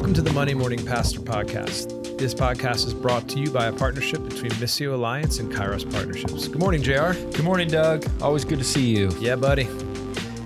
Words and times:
Welcome 0.00 0.14
to 0.14 0.22
the 0.22 0.32
Monday 0.32 0.54
Morning 0.54 0.82
Pastor 0.86 1.20
Podcast. 1.20 2.16
This 2.16 2.32
podcast 2.32 2.86
is 2.86 2.94
brought 2.94 3.28
to 3.28 3.38
you 3.38 3.50
by 3.50 3.66
a 3.66 3.72
partnership 3.72 4.26
between 4.26 4.50
Missio 4.52 4.94
Alliance 4.94 5.40
and 5.40 5.52
Kairos 5.52 5.88
Partnerships. 5.92 6.48
Good 6.48 6.58
morning, 6.58 6.80
JR. 6.80 7.12
Good 7.12 7.44
morning, 7.44 7.68
Doug. 7.68 8.06
Always 8.22 8.46
good 8.46 8.58
to 8.60 8.64
see 8.64 8.96
you. 8.96 9.10
Yeah, 9.20 9.36
buddy. 9.36 9.68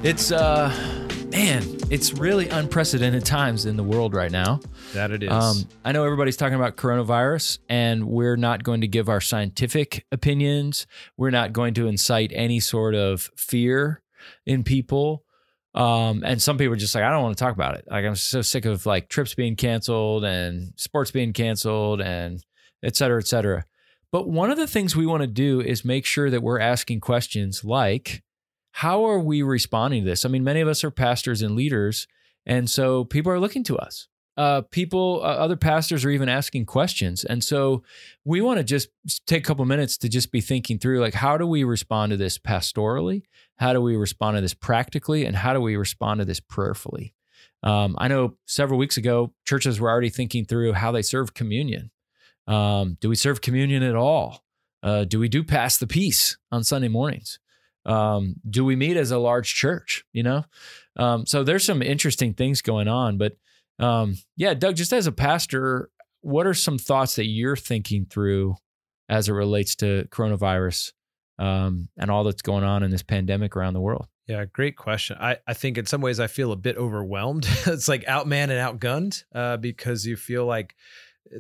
It's 0.02 0.32
uh 0.32 0.70
man, 1.30 1.62
it's 1.88 2.14
really 2.14 2.48
unprecedented 2.48 3.25
times 3.25 3.64
in 3.64 3.76
the 3.76 3.84
world 3.84 4.12
right 4.12 4.32
now. 4.32 4.58
That 4.93 5.12
it 5.12 5.22
is. 5.22 5.30
Um, 5.30 5.68
I 5.84 5.93
know 5.93 6.04
everybody's 6.04 6.36
talking 6.36 6.57
about 6.57 6.75
coronavirus, 6.75 7.61
and 7.68 8.08
we're 8.08 8.36
not 8.36 8.64
going 8.64 8.80
to 8.80 8.89
give 8.89 9.08
our 9.08 9.21
scientific 9.21 10.04
opinions. 10.11 10.89
We're 11.16 11.30
not 11.30 11.52
going 11.52 11.75
to 11.75 11.86
incite 11.86 12.32
any 12.34 12.58
sort 12.58 12.96
of 12.96 13.30
fear 13.36 14.02
in 14.46 14.64
people. 14.64 15.24
Um, 15.74 16.22
and 16.24 16.40
some 16.40 16.56
people 16.56 16.74
are 16.74 16.76
just 16.76 16.94
like, 16.94 17.02
I 17.02 17.10
don't 17.10 17.22
want 17.22 17.36
to 17.36 17.42
talk 17.42 17.54
about 17.54 17.76
it. 17.76 17.84
Like, 17.90 18.04
I'm 18.04 18.14
so 18.14 18.42
sick 18.42 18.64
of 18.64 18.86
like 18.86 19.08
trips 19.08 19.34
being 19.34 19.56
canceled 19.56 20.24
and 20.24 20.72
sports 20.76 21.10
being 21.10 21.32
canceled 21.32 22.00
and 22.00 22.44
et 22.82 22.94
cetera, 22.94 23.18
et 23.18 23.26
cetera. 23.26 23.64
But 24.12 24.28
one 24.28 24.52
of 24.52 24.56
the 24.56 24.68
things 24.68 24.94
we 24.94 25.06
want 25.06 25.22
to 25.22 25.26
do 25.26 25.60
is 25.60 25.84
make 25.84 26.06
sure 26.06 26.30
that 26.30 26.42
we're 26.42 26.60
asking 26.60 27.00
questions 27.00 27.64
like, 27.64 28.22
how 28.70 29.04
are 29.04 29.18
we 29.18 29.42
responding 29.42 30.04
to 30.04 30.10
this? 30.10 30.24
I 30.24 30.28
mean, 30.28 30.44
many 30.44 30.60
of 30.60 30.68
us 30.68 30.84
are 30.84 30.90
pastors 30.92 31.42
and 31.42 31.56
leaders, 31.56 32.06
and 32.47 32.70
so 32.70 33.05
people 33.05 33.33
are 33.33 33.41
looking 33.41 33.64
to 33.64 33.77
us. 33.77 34.06
Uh, 34.36 34.62
people, 34.62 35.20
uh, 35.22 35.27
other 35.27 35.56
pastors 35.56 36.05
are 36.05 36.11
even 36.11 36.28
asking 36.28 36.66
questions, 36.66 37.25
and 37.25 37.44
so 37.44 37.83
we 38.25 38.41
want 38.41 38.58
to 38.58 38.64
just 38.64 38.88
take 39.27 39.44
a 39.44 39.47
couple 39.47 39.64
minutes 39.64 39.97
to 39.97 40.08
just 40.08 40.33
be 40.33 40.41
thinking 40.41 40.78
through, 40.78 41.00
like, 41.00 41.14
how 41.14 41.38
do 41.38 41.47
we 41.47 41.62
respond 41.62 42.11
to 42.11 42.16
this 42.16 42.36
pastorally? 42.36 43.22
How 43.56 43.72
do 43.72 43.80
we 43.80 43.97
respond 43.97 44.36
to 44.36 44.41
this 44.41 44.55
practically? 44.55 45.25
And 45.25 45.36
how 45.36 45.52
do 45.52 45.61
we 45.61 45.77
respond 45.77 46.19
to 46.19 46.25
this 46.25 46.41
prayerfully? 46.41 47.14
Um, 47.62 47.94
I 47.98 48.09
know 48.09 48.34
several 48.47 48.78
weeks 48.78 48.97
ago, 48.97 49.33
churches 49.47 49.81
were 49.81 49.89
already 49.89 50.11
thinking 50.11 50.44
through 50.44 50.72
how 50.72 50.91
they 50.92 51.03
serve 51.03 51.33
communion. 51.33 51.91
Um, 52.47 52.98
do 53.00 53.09
we 53.09 53.16
serve 53.16 53.41
communion 53.41 53.83
at 53.83 53.94
all? 53.94 54.44
Uh, 54.83 55.05
do 55.05 55.19
we 55.19 55.28
do 55.28 55.42
pass 55.42 55.78
the 55.78 55.87
peace 55.87 56.37
on 56.53 56.62
Sunday 56.62 56.89
mornings? 56.89 57.39
Um, 57.87 58.37
do 58.48 58.64
we 58.64 58.77
meet 58.77 58.97
as 58.97 59.11
a 59.11 59.19
large 59.19 59.55
church? 59.55 60.05
You 60.12 60.25
know, 60.25 60.44
um, 60.97 61.25
so 61.25 61.42
there's 61.42 61.64
some 61.64 61.83
interesting 61.83 62.34
things 62.34 62.61
going 62.61 62.89
on. 62.89 63.16
But 63.16 63.37
um, 63.78 64.17
yeah, 64.36 64.55
Doug, 64.55 64.77
just 64.77 64.92
as 64.92 65.06
a 65.06 65.12
pastor, 65.12 65.91
what 66.20 66.47
are 66.47 66.55
some 66.55 66.78
thoughts 66.78 67.17
that 67.17 67.27
you're 67.27 67.56
thinking 67.56 68.06
through 68.06 68.56
as 69.08 69.28
it 69.28 69.33
relates 69.33 69.75
to 69.77 70.06
coronavirus 70.11 70.92
um, 71.39 71.89
and 71.97 72.11
all 72.11 72.25
that's 72.25 72.42
going 72.42 72.64
on 72.64 72.83
in 72.83 72.91
this 72.91 73.03
pandemic 73.03 73.56
around 73.56 73.75
the 73.75 73.81
world? 73.81 74.06
Yeah, 74.27 74.44
great 74.47 74.77
question. 74.77 75.19
I, 75.20 75.39
I 75.47 75.53
think 75.53 75.77
in 75.77 75.84
some 75.84 76.00
ways 76.00 76.19
I 76.19 76.28
feel 76.28 76.53
a 76.53 76.56
bit 76.56 76.78
overwhelmed. 76.78 77.47
it's 77.66 77.89
like 77.89 78.05
outman 78.05 78.50
and 78.50 78.81
outgunned 78.81 79.25
uh, 79.34 79.58
because 79.58 80.06
you 80.06 80.16
feel 80.16 80.47
like 80.47 80.75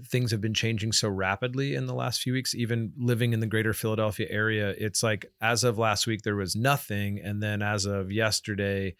things 0.06 0.30
have 0.30 0.40
been 0.40 0.54
changing 0.54 0.92
so 0.92 1.08
rapidly 1.08 1.74
in 1.74 1.86
the 1.86 1.94
last 1.94 2.22
few 2.22 2.32
weeks 2.32 2.54
even 2.54 2.92
living 2.96 3.32
in 3.32 3.40
the 3.40 3.46
greater 3.46 3.74
philadelphia 3.74 4.26
area 4.30 4.74
it's 4.78 5.02
like 5.02 5.26
as 5.42 5.62
of 5.62 5.78
last 5.78 6.06
week 6.06 6.22
there 6.22 6.36
was 6.36 6.56
nothing 6.56 7.20
and 7.22 7.42
then 7.42 7.60
as 7.60 7.84
of 7.84 8.10
yesterday 8.10 8.94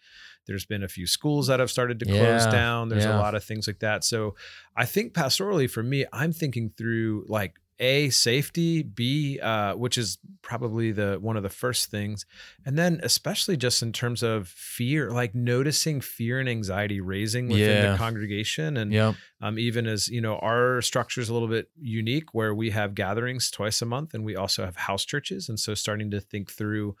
there's 0.45 0.65
been 0.65 0.83
a 0.83 0.87
few 0.87 1.07
schools 1.07 1.47
that 1.47 1.59
have 1.59 1.71
started 1.71 1.99
to 1.99 2.05
close 2.05 2.45
Yeah, 2.45 2.51
down. 2.51 2.89
There's 2.89 3.05
a 3.05 3.09
lot 3.17 3.35
of 3.35 3.43
things 3.43 3.67
like 3.67 3.79
that. 3.79 4.03
So 4.03 4.35
i 4.75 4.85
think 4.85 5.13
pastorally 5.13 5.69
for 5.69 5.81
me 5.83 6.05
i'm 6.11 6.33
thinking 6.33 6.69
through 6.77 7.25
like 7.29 7.55
a 7.79 8.09
safety 8.09 8.83
b 8.83 9.37
uh, 9.41 9.75
which 9.75 9.97
is 9.97 10.17
probably 10.41 10.93
the 10.93 11.17
one 11.19 11.35
of 11.35 11.43
the 11.43 11.49
first 11.49 11.91
things. 11.91 12.25
And 12.65 12.77
then 12.77 13.01
especially 13.03 13.57
just 13.57 13.81
in 13.83 13.91
terms 13.91 14.23
of 14.23 14.47
fear 14.47 15.11
like 15.11 15.35
noticing 15.35 15.99
fear 15.99 16.39
and 16.39 16.47
anxiety 16.47 17.01
raising 17.01 17.49
within 17.49 17.81
Yeah. 17.81 17.91
the 17.91 17.97
congregation. 17.97 18.77
And 18.77 18.93
Yeah. 18.93 19.13
um, 19.41 19.59
even 19.59 19.87
as 19.87 20.07
you 20.07 20.21
know 20.21 20.37
our 20.37 20.81
structure 20.81 21.19
is 21.19 21.27
a 21.27 21.33
little 21.33 21.49
bit 21.49 21.69
unique 21.81 22.33
where 22.33 22.55
we 22.55 22.69
have 22.69 22.95
gatherings 22.95 23.51
twice 23.51 23.81
a 23.81 23.85
month 23.85 24.13
and 24.13 24.23
we 24.23 24.37
also 24.37 24.63
have 24.63 24.77
house 24.77 25.03
churches. 25.03 25.49
And 25.49 25.59
so 25.59 25.73
starting 25.73 26.09
to 26.11 26.21
think 26.21 26.51
through 26.51 26.95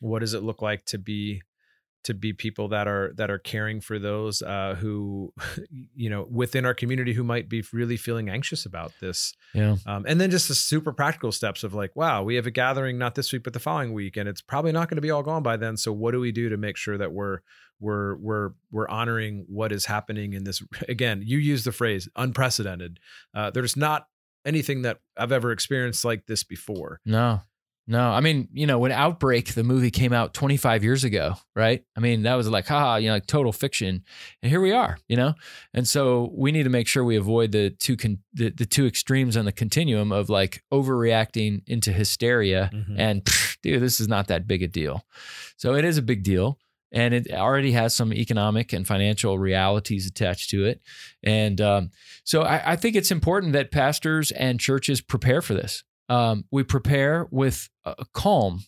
what 0.00 0.20
does 0.20 0.32
it 0.34 0.44
look 0.44 0.62
like 0.62 0.84
to 0.86 0.98
be 0.98 1.42
to 2.04 2.14
be 2.14 2.32
people 2.32 2.68
that 2.68 2.88
are 2.88 3.12
that 3.16 3.30
are 3.30 3.38
caring 3.38 3.80
for 3.80 3.98
those 3.98 4.42
uh, 4.42 4.74
who 4.78 5.32
you 5.94 6.08
know 6.08 6.26
within 6.30 6.64
our 6.64 6.74
community 6.74 7.12
who 7.12 7.24
might 7.24 7.48
be 7.48 7.62
really 7.72 7.96
feeling 7.96 8.28
anxious 8.28 8.64
about 8.64 8.92
this. 9.00 9.34
Yeah. 9.54 9.76
um, 9.86 10.04
and 10.08 10.20
then 10.20 10.30
just 10.30 10.48
the 10.48 10.54
super 10.54 10.92
practical 10.92 11.32
steps 11.32 11.64
of 11.64 11.74
like 11.74 11.94
wow 11.96 12.22
we 12.22 12.36
have 12.36 12.46
a 12.46 12.50
gathering 12.50 12.98
not 12.98 13.14
this 13.14 13.32
week 13.32 13.42
but 13.42 13.52
the 13.52 13.58
following 13.58 13.92
week 13.92 14.16
and 14.16 14.28
it's 14.28 14.40
probably 14.40 14.72
not 14.72 14.88
going 14.88 14.96
to 14.96 15.02
be 15.02 15.10
all 15.10 15.22
gone 15.22 15.42
by 15.42 15.56
then. 15.56 15.76
So 15.76 15.92
what 15.92 16.12
do 16.12 16.20
we 16.20 16.32
do 16.32 16.48
to 16.48 16.56
make 16.56 16.76
sure 16.76 16.96
that 16.96 17.12
we're 17.12 17.40
we're 17.80 18.16
we're 18.16 18.50
we're 18.70 18.88
honoring 18.88 19.44
what 19.48 19.72
is 19.72 19.86
happening 19.86 20.32
in 20.32 20.44
this 20.44 20.62
again 20.88 21.22
you 21.24 21.38
use 21.38 21.64
the 21.64 21.72
phrase 21.72 22.08
unprecedented. 22.16 22.98
Uh, 23.34 23.50
there's 23.50 23.76
not 23.76 24.06
anything 24.46 24.80
that 24.82 24.98
i've 25.18 25.32
ever 25.32 25.52
experienced 25.52 26.02
like 26.04 26.26
this 26.26 26.44
before. 26.44 27.00
No, 27.04 27.42
no. 27.86 28.10
I 28.10 28.20
mean, 28.20 28.48
you 28.52 28.66
know, 28.66 28.78
when 28.78 28.92
Outbreak, 28.92 29.54
the 29.54 29.64
movie 29.64 29.90
came 29.90 30.12
out 30.12 30.32
25 30.32 30.84
years 30.84 31.02
ago, 31.02 31.34
right? 31.56 31.82
I 31.96 32.00
mean, 32.00 32.22
that 32.22 32.34
was 32.36 32.48
like, 32.48 32.66
haha, 32.66 32.96
you 32.96 33.08
know, 33.08 33.14
like 33.14 33.26
total 33.26 33.52
fiction. 33.52 34.04
And 34.42 34.50
here 34.50 34.60
we 34.60 34.70
are, 34.72 34.98
you 35.08 35.16
know? 35.16 35.34
And 35.74 35.88
so 35.88 36.30
we 36.34 36.52
need 36.52 36.62
to 36.64 36.70
make 36.70 36.86
sure 36.86 37.02
we 37.04 37.16
avoid 37.16 37.52
the 37.52 37.70
two, 37.70 37.96
con- 37.96 38.20
the, 38.32 38.50
the 38.50 38.66
two 38.66 38.86
extremes 38.86 39.36
on 39.36 39.44
the 39.44 39.52
continuum 39.52 40.12
of 40.12 40.28
like 40.28 40.62
overreacting 40.72 41.62
into 41.66 41.92
hysteria 41.92 42.70
and, 42.96 43.24
dude, 43.62 43.82
this 43.82 44.00
is 44.00 44.08
not 44.08 44.28
that 44.28 44.46
big 44.46 44.62
a 44.62 44.68
deal. 44.68 45.04
So 45.56 45.74
it 45.74 45.84
is 45.84 45.98
a 45.98 46.02
big 46.02 46.22
deal. 46.22 46.58
And 46.92 47.14
it 47.14 47.30
already 47.32 47.70
has 47.72 47.94
some 47.94 48.12
economic 48.12 48.72
and 48.72 48.84
financial 48.84 49.38
realities 49.38 50.06
attached 50.06 50.50
to 50.50 50.64
it. 50.64 50.80
And 51.22 51.60
um, 51.60 51.90
so 52.24 52.42
I, 52.42 52.72
I 52.72 52.76
think 52.76 52.96
it's 52.96 53.12
important 53.12 53.52
that 53.52 53.70
pastors 53.70 54.32
and 54.32 54.58
churches 54.58 55.00
prepare 55.00 55.40
for 55.40 55.54
this. 55.54 55.84
Um, 56.10 56.44
we 56.50 56.64
prepare 56.64 57.26
with 57.30 57.70
uh, 57.86 57.94
calm 58.12 58.64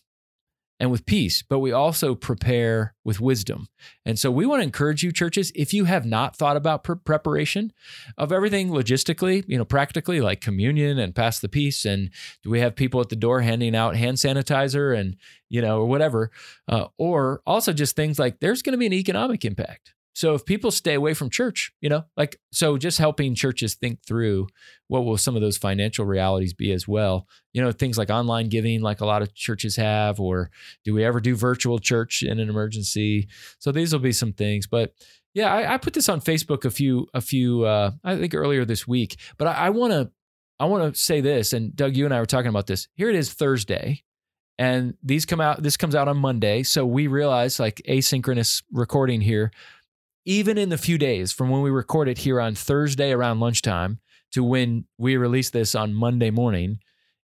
and 0.79 0.89
with 0.89 1.05
peace, 1.05 1.43
but 1.47 1.59
we 1.59 1.71
also 1.71 2.15
prepare 2.15 2.95
with 3.05 3.21
wisdom. 3.21 3.67
And 4.05 4.17
so 4.17 4.31
we 4.31 4.45
want 4.45 4.61
to 4.61 4.63
encourage 4.63 5.03
you, 5.03 5.11
churches, 5.11 5.51
if 5.53 5.73
you 5.73 5.85
have 5.85 6.05
not 6.05 6.35
thought 6.35 6.57
about 6.57 6.83
pre- 6.83 6.95
preparation 6.95 7.71
of 8.17 8.31
everything 8.31 8.69
logistically, 8.69 9.43
you 9.47 9.57
know, 9.57 9.65
practically, 9.65 10.19
like 10.19 10.41
communion 10.41 10.99
and 10.99 11.13
pass 11.13 11.39
the 11.39 11.47
peace, 11.47 11.85
and 11.85 12.09
do 12.43 12.49
we 12.49 12.59
have 12.59 12.75
people 12.75 12.99
at 13.01 13.09
the 13.09 13.15
door 13.15 13.41
handing 13.41 13.75
out 13.75 13.95
hand 13.95 14.17
sanitizer 14.17 14.97
and, 14.97 15.15
you 15.49 15.61
know, 15.61 15.79
or 15.79 15.85
whatever, 15.85 16.31
uh, 16.67 16.87
or 16.97 17.41
also 17.45 17.71
just 17.71 17.95
things 17.95 18.17
like 18.17 18.39
there's 18.39 18.61
going 18.61 18.73
to 18.73 18.79
be 18.79 18.87
an 18.87 18.93
economic 18.93 19.45
impact. 19.45 19.93
So 20.13 20.35
if 20.35 20.45
people 20.45 20.69
stay 20.69 20.93
away 20.93 21.15
from 21.15 21.29
church, 21.29 21.73
you 21.81 21.89
know, 21.89 22.03
like 22.15 22.39
so 22.51 22.77
just 22.77 22.99
helping 22.99 23.33
churches 23.33 23.73
think 23.73 24.05
through 24.05 24.47
what 24.87 25.05
will 25.05 25.17
some 25.17 25.35
of 25.35 25.41
those 25.41 25.57
financial 25.57 26.05
realities 26.05 26.53
be 26.53 26.71
as 26.71 26.87
well. 26.87 27.27
You 27.51 27.63
know, 27.63 27.71
things 27.71 27.97
like 27.97 28.11
online 28.11 28.49
giving 28.49 28.81
like 28.81 29.01
a 29.01 29.05
lot 29.05 29.23
of 29.23 29.33
churches 29.33 29.75
have 29.75 30.19
or 30.19 30.51
do 30.85 30.93
we 30.93 31.03
ever 31.03 31.19
do 31.19 31.35
virtual 31.35 31.79
church 31.79 32.21
in 32.21 32.39
an 32.39 32.49
emergency? 32.49 33.27
So 33.59 33.71
these 33.71 33.91
will 33.91 33.99
be 33.99 34.11
some 34.11 34.33
things, 34.33 34.67
but 34.67 34.93
yeah, 35.33 35.51
I, 35.51 35.73
I 35.73 35.77
put 35.79 35.93
this 35.93 36.09
on 36.09 36.21
Facebook 36.21 36.63
a 36.63 36.69
few 36.69 37.07
a 37.13 37.21
few 37.21 37.65
uh 37.65 37.91
I 38.03 38.15
think 38.15 38.35
earlier 38.35 38.65
this 38.65 38.87
week, 38.87 39.19
but 39.37 39.47
I, 39.47 39.71
want 39.71 39.93
to 39.93 40.11
I 40.59 40.65
want 40.65 40.93
to 40.93 40.99
say 40.99 41.21
this 41.21 41.53
and 41.53 41.75
Doug 41.75 41.97
you 41.97 42.05
and 42.05 42.13
I 42.13 42.19
were 42.19 42.27
talking 42.27 42.49
about 42.49 42.67
this. 42.67 42.87
Here 42.93 43.09
it 43.09 43.15
is 43.15 43.33
Thursday 43.33 44.03
and 44.59 44.93
these 45.01 45.25
come 45.25 45.41
out 45.41 45.63
this 45.63 45.77
comes 45.77 45.95
out 45.95 46.07
on 46.07 46.17
Monday, 46.17 46.61
so 46.61 46.85
we 46.85 47.07
realize 47.07 47.59
like 47.59 47.81
asynchronous 47.89 48.61
recording 48.71 49.21
here 49.21 49.51
even 50.25 50.57
in 50.57 50.69
the 50.69 50.77
few 50.77 50.97
days 50.97 51.31
from 51.31 51.49
when 51.49 51.61
we 51.61 51.69
record 51.69 52.07
it 52.07 52.19
here 52.19 52.39
on 52.39 52.55
Thursday 52.55 53.11
around 53.11 53.39
lunchtime 53.39 53.99
to 54.31 54.43
when 54.43 54.85
we 54.97 55.17
release 55.17 55.49
this 55.49 55.75
on 55.75 55.93
Monday 55.93 56.31
morning, 56.31 56.79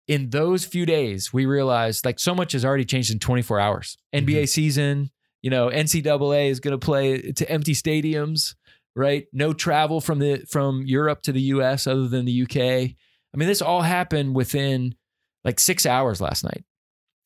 in 0.08 0.30
those 0.30 0.66
few 0.66 0.86
days, 0.86 1.34
we 1.34 1.46
realized 1.46 2.06
like 2.06 2.20
so 2.20 2.34
much 2.34 2.54
has 2.54 2.64
already 2.64 2.86
changed 2.86 3.12
in 3.12 3.20
24 3.20 3.60
hours. 3.60 3.98
Mm-hmm. 4.14 4.26
NBA 4.26 4.50
season, 4.50 5.12
you 5.42 5.50
know, 5.50 5.70
NCAA 5.70 6.50
is 6.50 6.60
going 6.60 6.78
to 6.78 6.84
play 6.84 7.32
to 7.34 7.50
empty 7.50 7.74
stadiums, 7.74 8.56
right? 8.96 9.26
No 9.34 9.54
travel 9.54 10.02
from 10.02 10.20
the 10.20 10.46
from 10.50 10.84
Europe 10.86 11.22
to 11.24 11.32
the 11.32 11.42
US 11.42 11.88
other 11.88 12.08
than 12.08 12.26
the 12.26 12.44
UK. 12.44 12.58
I 12.58 13.38
mean, 13.38 13.48
this 13.48 13.62
all 13.62 13.82
happened 13.82 14.36
within 14.36 14.96
like 15.44 15.60
six 15.60 15.86
hours 15.86 16.22
last 16.22 16.44
night. 16.44 16.64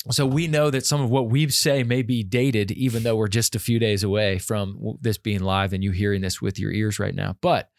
So 0.10 0.26
we 0.26 0.48
know 0.48 0.72
that 0.72 0.86
some 0.86 1.00
of 1.02 1.12
what 1.12 1.30
we 1.30 1.48
say 1.50 1.84
may 1.84 2.02
be 2.02 2.24
dated, 2.24 2.72
even 2.72 3.04
though 3.04 3.16
we're 3.16 3.28
just 3.28 3.56
a 3.56 3.60
few 3.60 3.78
days 3.78 4.04
away 4.04 4.40
from 4.40 4.98
this 5.00 5.20
being 5.20 5.42
live 5.42 5.74
and 5.74 5.84
you 5.84 5.92
hearing 5.92 6.22
this 6.22 6.42
with 6.42 6.58
your 6.58 6.72
ears 6.72 6.98
right 6.98 7.14
now. 7.14 7.38
But 7.42 7.70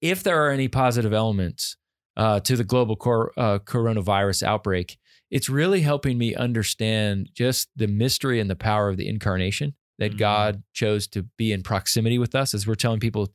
if 0.00 0.22
there 0.22 0.44
are 0.46 0.50
any 0.50 0.68
positive 0.68 1.12
elements 1.12 1.76
uh, 2.16 2.38
to 2.40 2.56
the 2.56 2.62
global 2.64 2.94
cor- 2.94 3.32
uh, 3.36 3.58
coronavirus 3.58 4.44
outbreak, 4.44 4.96
it's 5.30 5.48
really 5.48 5.80
helping 5.80 6.18
me 6.18 6.36
understand 6.36 7.30
just 7.34 7.68
the 7.74 7.88
mystery 7.88 8.38
and 8.38 8.48
the 8.48 8.54
power 8.56 8.88
of 8.88 8.96
the 8.96 9.08
incarnation 9.08 9.74
that 9.98 10.12
Mhm. 10.12 10.18
God 10.18 10.62
chose 10.72 11.08
to 11.08 11.24
be 11.36 11.50
in 11.52 11.62
proximity 11.64 12.16
with 12.18 12.34
us 12.36 12.54
as 12.54 12.64
we're 12.66 12.74
telling 12.76 13.00
people 13.00 13.32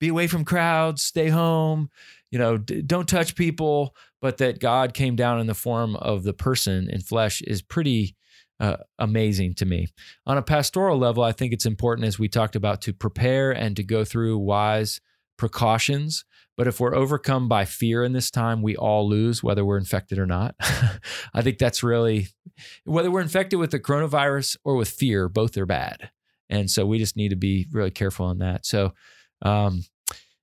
be 0.00 0.08
away 0.08 0.26
from 0.26 0.44
crowds, 0.44 1.02
stay 1.02 1.28
home, 1.28 1.88
you 2.30 2.38
know, 2.38 2.58
d- 2.58 2.82
don't 2.82 3.08
touch 3.08 3.34
people, 3.34 3.94
but 4.20 4.38
that 4.38 4.60
God 4.60 4.94
came 4.94 5.16
down 5.16 5.40
in 5.40 5.46
the 5.46 5.54
form 5.54 5.96
of 5.96 6.22
the 6.22 6.32
person 6.32 6.88
in 6.90 7.00
flesh 7.00 7.40
is 7.42 7.62
pretty 7.62 8.16
uh, 8.60 8.76
amazing 8.98 9.54
to 9.54 9.64
me. 9.64 9.88
On 10.26 10.36
a 10.36 10.42
pastoral 10.42 10.98
level, 10.98 11.22
I 11.22 11.32
think 11.32 11.52
it's 11.52 11.66
important, 11.66 12.06
as 12.06 12.18
we 12.18 12.28
talked 12.28 12.54
about, 12.54 12.82
to 12.82 12.92
prepare 12.92 13.50
and 13.50 13.74
to 13.76 13.82
go 13.82 14.04
through 14.04 14.38
wise 14.38 15.00
precautions. 15.38 16.24
But 16.56 16.66
if 16.66 16.78
we're 16.78 16.94
overcome 16.94 17.48
by 17.48 17.64
fear 17.64 18.04
in 18.04 18.12
this 18.12 18.30
time, 18.30 18.60
we 18.60 18.76
all 18.76 19.08
lose, 19.08 19.42
whether 19.42 19.64
we're 19.64 19.78
infected 19.78 20.18
or 20.18 20.26
not. 20.26 20.54
I 20.60 21.40
think 21.40 21.56
that's 21.56 21.82
really 21.82 22.28
whether 22.84 23.10
we're 23.10 23.22
infected 23.22 23.58
with 23.58 23.70
the 23.70 23.80
coronavirus 23.80 24.58
or 24.62 24.76
with 24.76 24.90
fear, 24.90 25.30
both 25.30 25.56
are 25.56 25.64
bad. 25.64 26.10
And 26.50 26.70
so 26.70 26.84
we 26.84 26.98
just 26.98 27.16
need 27.16 27.30
to 27.30 27.36
be 27.36 27.66
really 27.72 27.90
careful 27.90 28.26
on 28.26 28.38
that. 28.38 28.66
So, 28.66 28.92
um, 29.40 29.84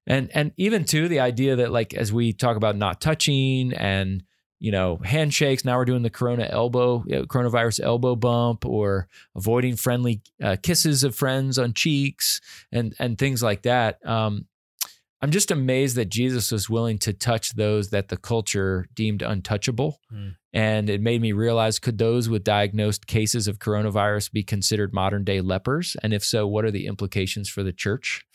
and 0.07 0.29
and 0.33 0.51
even 0.57 0.85
too 0.85 1.07
the 1.07 1.19
idea 1.19 1.57
that 1.57 1.71
like 1.71 1.93
as 1.93 2.11
we 2.11 2.33
talk 2.33 2.57
about 2.57 2.75
not 2.75 3.01
touching 3.01 3.73
and 3.73 4.23
you 4.59 4.71
know 4.71 4.97
handshakes 5.03 5.63
now 5.63 5.77
we're 5.77 5.85
doing 5.85 6.01
the 6.01 6.09
corona 6.09 6.47
elbow 6.49 7.03
coronavirus 7.03 7.81
elbow 7.83 8.15
bump 8.15 8.65
or 8.65 9.07
avoiding 9.35 9.75
friendly 9.75 10.21
uh, 10.41 10.55
kisses 10.63 11.03
of 11.03 11.13
friends 11.15 11.59
on 11.59 11.73
cheeks 11.73 12.41
and 12.71 12.95
and 12.99 13.17
things 13.17 13.43
like 13.43 13.63
that. 13.63 14.03
Um, 14.05 14.45
i'm 15.21 15.31
just 15.31 15.51
amazed 15.51 15.95
that 15.95 16.09
jesus 16.09 16.51
was 16.51 16.69
willing 16.69 16.97
to 16.97 17.11
touch 17.13 17.55
those 17.55 17.89
that 17.89 18.07
the 18.07 18.17
culture 18.17 18.87
deemed 18.93 19.21
untouchable. 19.21 19.99
Mm. 20.13 20.35
and 20.53 20.89
it 20.89 21.01
made 21.01 21.21
me 21.21 21.33
realize 21.33 21.77
could 21.77 21.97
those 21.97 22.29
with 22.29 22.43
diagnosed 22.43 23.05
cases 23.05 23.47
of 23.47 23.59
coronavirus 23.59 24.31
be 24.31 24.43
considered 24.43 24.93
modern 24.93 25.23
day 25.23 25.41
lepers? 25.41 25.95
And 26.01 26.13
if 26.13 26.23
so 26.23 26.47
what 26.47 26.65
are 26.65 26.71
the 26.71 26.87
implications 26.87 27.49
for 27.49 27.61
the 27.61 27.73
church 27.73 28.25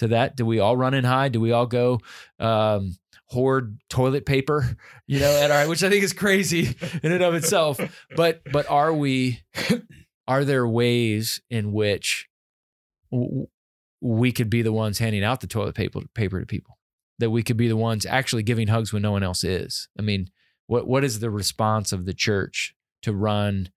to 0.00 0.08
that 0.08 0.36
do 0.36 0.44
we 0.44 0.58
all 0.58 0.76
run 0.76 0.92
and 0.92 1.06
hide 1.06 1.32
do 1.32 1.40
we 1.40 1.52
all 1.52 1.66
go 1.66 1.98
um, 2.38 2.96
hoard 3.30 3.78
toilet 3.88 4.26
paper, 4.26 4.76
you 5.06 5.20
know, 5.20 5.30
at 5.42 5.50
our 5.50 5.68
which 5.68 5.82
I 5.82 5.88
think 5.88 6.04
is 6.04 6.12
crazy 6.12 6.76
in 7.02 7.12
and 7.12 7.22
of 7.22 7.34
itself. 7.34 7.80
But 8.14 8.42
but 8.52 8.68
are 8.68 8.92
we 8.92 9.40
are 10.28 10.44
there 10.44 10.66
ways 10.66 11.40
in 11.50 11.72
which 11.72 12.28
we 14.00 14.32
could 14.32 14.50
be 14.50 14.62
the 14.62 14.72
ones 14.72 14.98
handing 14.98 15.24
out 15.24 15.40
the 15.40 15.46
toilet 15.46 15.74
paper 15.74 16.00
paper 16.14 16.40
to 16.40 16.46
people? 16.46 16.76
That 17.18 17.30
we 17.30 17.42
could 17.42 17.56
be 17.56 17.68
the 17.68 17.76
ones 17.76 18.06
actually 18.06 18.42
giving 18.42 18.68
hugs 18.68 18.92
when 18.92 19.02
no 19.02 19.12
one 19.12 19.22
else 19.22 19.44
is. 19.44 19.88
I 19.98 20.02
mean, 20.02 20.30
what 20.66 20.86
what 20.86 21.04
is 21.04 21.20
the 21.20 21.30
response 21.30 21.92
of 21.92 22.06
the 22.06 22.14
church 22.14 22.74
to 23.02 23.12
run 23.12 23.70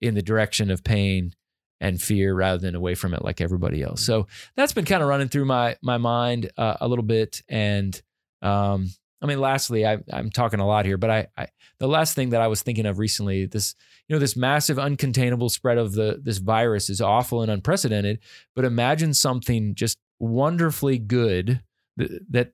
in 0.00 0.14
the 0.14 0.22
direction 0.22 0.70
of 0.70 0.84
pain 0.84 1.32
and 1.80 2.00
fear 2.00 2.34
rather 2.34 2.58
than 2.58 2.74
away 2.74 2.94
from 2.94 3.14
it 3.14 3.24
like 3.24 3.40
everybody 3.40 3.82
else? 3.82 4.04
So 4.04 4.26
that's 4.56 4.72
been 4.72 4.84
kind 4.84 5.02
of 5.02 5.08
running 5.08 5.28
through 5.28 5.46
my 5.46 5.76
my 5.82 5.98
mind 5.98 6.50
uh, 6.56 6.76
a 6.80 6.88
little 6.88 7.04
bit 7.04 7.42
and 7.48 8.00
um, 8.42 8.90
I 9.20 9.26
mean, 9.26 9.40
lastly, 9.40 9.84
I, 9.84 9.98
I'm 10.12 10.30
talking 10.30 10.60
a 10.60 10.66
lot 10.66 10.86
here, 10.86 10.96
but 10.96 11.10
I, 11.10 11.26
I, 11.36 11.48
the 11.80 11.88
last 11.88 12.14
thing 12.14 12.30
that 12.30 12.40
I 12.40 12.46
was 12.46 12.62
thinking 12.62 12.86
of 12.86 12.98
recently, 12.98 13.46
this, 13.46 13.74
you 14.08 14.14
know, 14.14 14.20
this 14.20 14.36
massive 14.36 14.76
uncontainable 14.76 15.50
spread 15.50 15.76
of 15.76 15.92
the 15.92 16.20
this 16.22 16.38
virus 16.38 16.88
is 16.88 17.00
awful 17.00 17.42
and 17.42 17.50
unprecedented. 17.50 18.20
But 18.54 18.64
imagine 18.64 19.14
something 19.14 19.74
just 19.74 19.98
wonderfully 20.20 20.98
good 20.98 21.62
that 21.96 22.22
that, 22.30 22.52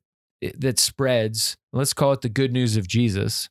that 0.61 0.79
spreads. 0.79 1.57
Let's 1.73 1.93
call 1.93 2.13
it 2.13 2.23
the 2.23 2.29
good 2.31 2.53
news 2.53 2.77
of 2.77 2.89
Jesus, 2.89 3.51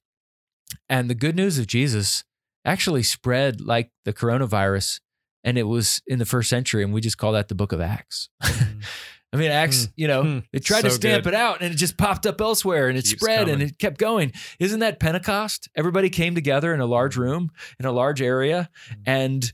and 0.90 1.10
the 1.10 1.16
good 1.16 1.36
news 1.36 1.60
of 1.60 1.68
Jesus 1.68 2.24
actually 2.66 3.04
spread 3.04 3.62
like 3.62 3.92
the 4.06 4.14
coronavirus, 4.14 5.02
and 5.44 5.58
it 5.58 5.64
was 5.64 6.02
in 6.08 6.20
the 6.20 6.26
first 6.26 6.50
century, 6.50 6.84
and 6.84 6.94
we 6.94 7.02
just 7.02 7.18
call 7.18 7.32
that 7.34 7.48
the 7.48 7.56
Book 7.56 7.72
of 7.72 7.82
Acts. 7.82 8.30
I 8.42 9.36
mean, 9.36 9.50
Acts, 9.50 9.90
you 9.96 10.08
know, 10.08 10.22
Hmm. 10.24 10.40
they 10.52 10.60
tried 10.60 10.84
to 10.84 10.92
stamp 10.92 11.24
good. 11.24 11.34
it 11.34 11.36
out 11.36 11.62
and 11.64 11.74
it 11.74 11.78
just 11.78 11.98
popped 11.98 12.28
up 12.28 12.40
elsewhere 12.40 12.88
and 12.88 12.98
it 13.00 13.06
Keeps 13.06 13.20
spread 13.20 13.50
and 13.50 13.64
it 13.64 13.80
kept 13.80 13.98
going. 13.98 14.32
Isn't 14.60 14.82
that 14.82 15.00
Pentecost? 15.00 15.68
Everybody 15.76 16.12
came 16.12 16.36
together 16.36 16.72
in 16.72 16.80
a 16.80 16.86
large 16.86 17.18
room, 17.18 17.50
in 17.80 17.88
a 17.88 17.92
large 17.92 18.22
area, 18.22 18.70
Hmm. 18.90 18.94
and 19.08 19.54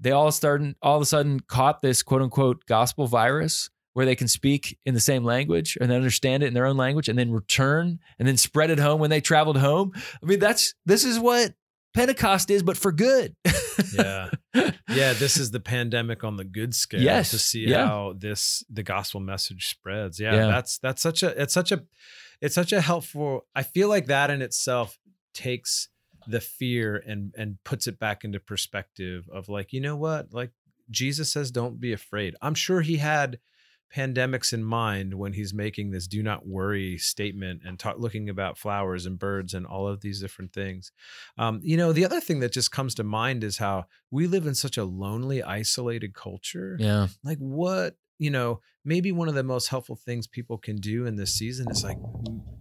they 0.00 0.10
all 0.10 0.32
started, 0.32 0.74
all 0.82 0.96
of 0.96 1.02
a 1.02 1.06
sudden 1.06 1.38
caught 1.40 1.80
this 1.80 2.02
quote 2.02 2.22
unquote 2.22 2.66
gospel 2.66 3.06
virus 3.06 3.70
where 3.92 4.06
they 4.06 4.16
can 4.16 4.26
speak 4.28 4.76
in 4.84 4.94
the 4.94 5.00
same 5.00 5.22
language 5.24 5.76
and 5.80 5.92
understand 5.92 6.42
it 6.42 6.46
in 6.46 6.54
their 6.54 6.66
own 6.66 6.76
language 6.76 7.08
and 7.08 7.18
then 7.18 7.30
return 7.30 7.98
and 8.18 8.26
then 8.26 8.36
spread 8.36 8.70
it 8.70 8.78
home 8.80 8.98
when 9.00 9.10
they 9.10 9.20
traveled 9.20 9.58
home. 9.58 9.92
I 9.94 10.26
mean, 10.26 10.38
that's, 10.40 10.74
this 10.86 11.04
is 11.04 11.18
what 11.20 11.52
Pentecost 11.94 12.50
is, 12.50 12.62
but 12.62 12.76
for 12.76 12.92
good. 12.92 13.34
yeah 13.94 14.30
yeah 14.54 15.12
this 15.14 15.36
is 15.36 15.50
the 15.50 15.60
pandemic 15.60 16.22
on 16.24 16.36
the 16.36 16.44
good 16.44 16.74
scale 16.74 17.00
Yes, 17.00 17.30
to 17.30 17.38
see 17.38 17.66
yeah. 17.66 17.86
how 17.86 18.14
this 18.16 18.62
the 18.70 18.82
gospel 18.82 19.20
message 19.20 19.68
spreads 19.68 20.20
yeah, 20.20 20.34
Yeah. 20.34 20.46
that's 20.46 20.78
that's 20.78 21.00
such 21.02 21.22
a 21.22 21.40
it's 21.40 21.54
such 21.54 21.72
a 21.72 21.82
it's 22.40 22.54
such 22.54 22.72
a 22.72 22.80
helpful 22.80 23.46
i 23.54 23.62
feel 23.62 23.88
like 23.88 24.06
that 24.06 24.30
in 24.30 24.42
itself 24.42 24.98
takes 25.34 25.88
the 26.26 26.40
fear 26.40 27.02
and 27.06 27.32
and 27.38 27.56
puts 27.64 27.86
it 27.86 27.98
back 27.98 28.22
into 28.24 28.38
perspective 28.38 29.28
of 29.32 29.48
like 29.48 29.72
you 29.72 29.80
know 29.80 29.96
what 29.96 30.32
like 30.32 30.50
jesus 30.90 31.32
says 31.32 31.50
don't 31.50 31.80
be 31.80 31.92
afraid 31.92 32.34
i'm 32.42 32.54
sure 32.54 32.82
he 32.82 32.96
had 32.98 33.38
pandemics 33.94 34.52
in 34.52 34.62
mind 34.62 35.14
when 35.14 35.32
he's 35.32 35.52
making 35.52 35.90
this 35.90 36.06
do 36.06 36.22
not 36.22 36.46
worry 36.46 36.96
statement 36.96 37.62
and 37.64 37.78
talk, 37.78 37.98
looking 37.98 38.28
about 38.28 38.58
flowers 38.58 39.06
and 39.06 39.18
birds 39.18 39.54
and 39.54 39.66
all 39.66 39.88
of 39.88 40.00
these 40.00 40.20
different 40.20 40.52
things. 40.52 40.92
Um, 41.38 41.60
you 41.62 41.76
know 41.76 41.92
the 41.92 42.04
other 42.04 42.20
thing 42.20 42.40
that 42.40 42.52
just 42.52 42.70
comes 42.70 42.94
to 42.96 43.04
mind 43.04 43.44
is 43.44 43.58
how 43.58 43.86
we 44.10 44.26
live 44.26 44.46
in 44.46 44.54
such 44.54 44.76
a 44.76 44.84
lonely 44.84 45.42
isolated 45.42 46.14
culture. 46.14 46.76
Yeah. 46.78 47.08
like 47.24 47.38
what 47.38 47.96
you 48.18 48.30
know 48.30 48.60
maybe 48.84 49.12
one 49.12 49.28
of 49.28 49.34
the 49.34 49.42
most 49.42 49.68
helpful 49.68 49.96
things 49.96 50.26
people 50.26 50.58
can 50.58 50.76
do 50.76 51.06
in 51.06 51.16
this 51.16 51.34
season 51.34 51.66
is 51.70 51.82
like 51.84 51.98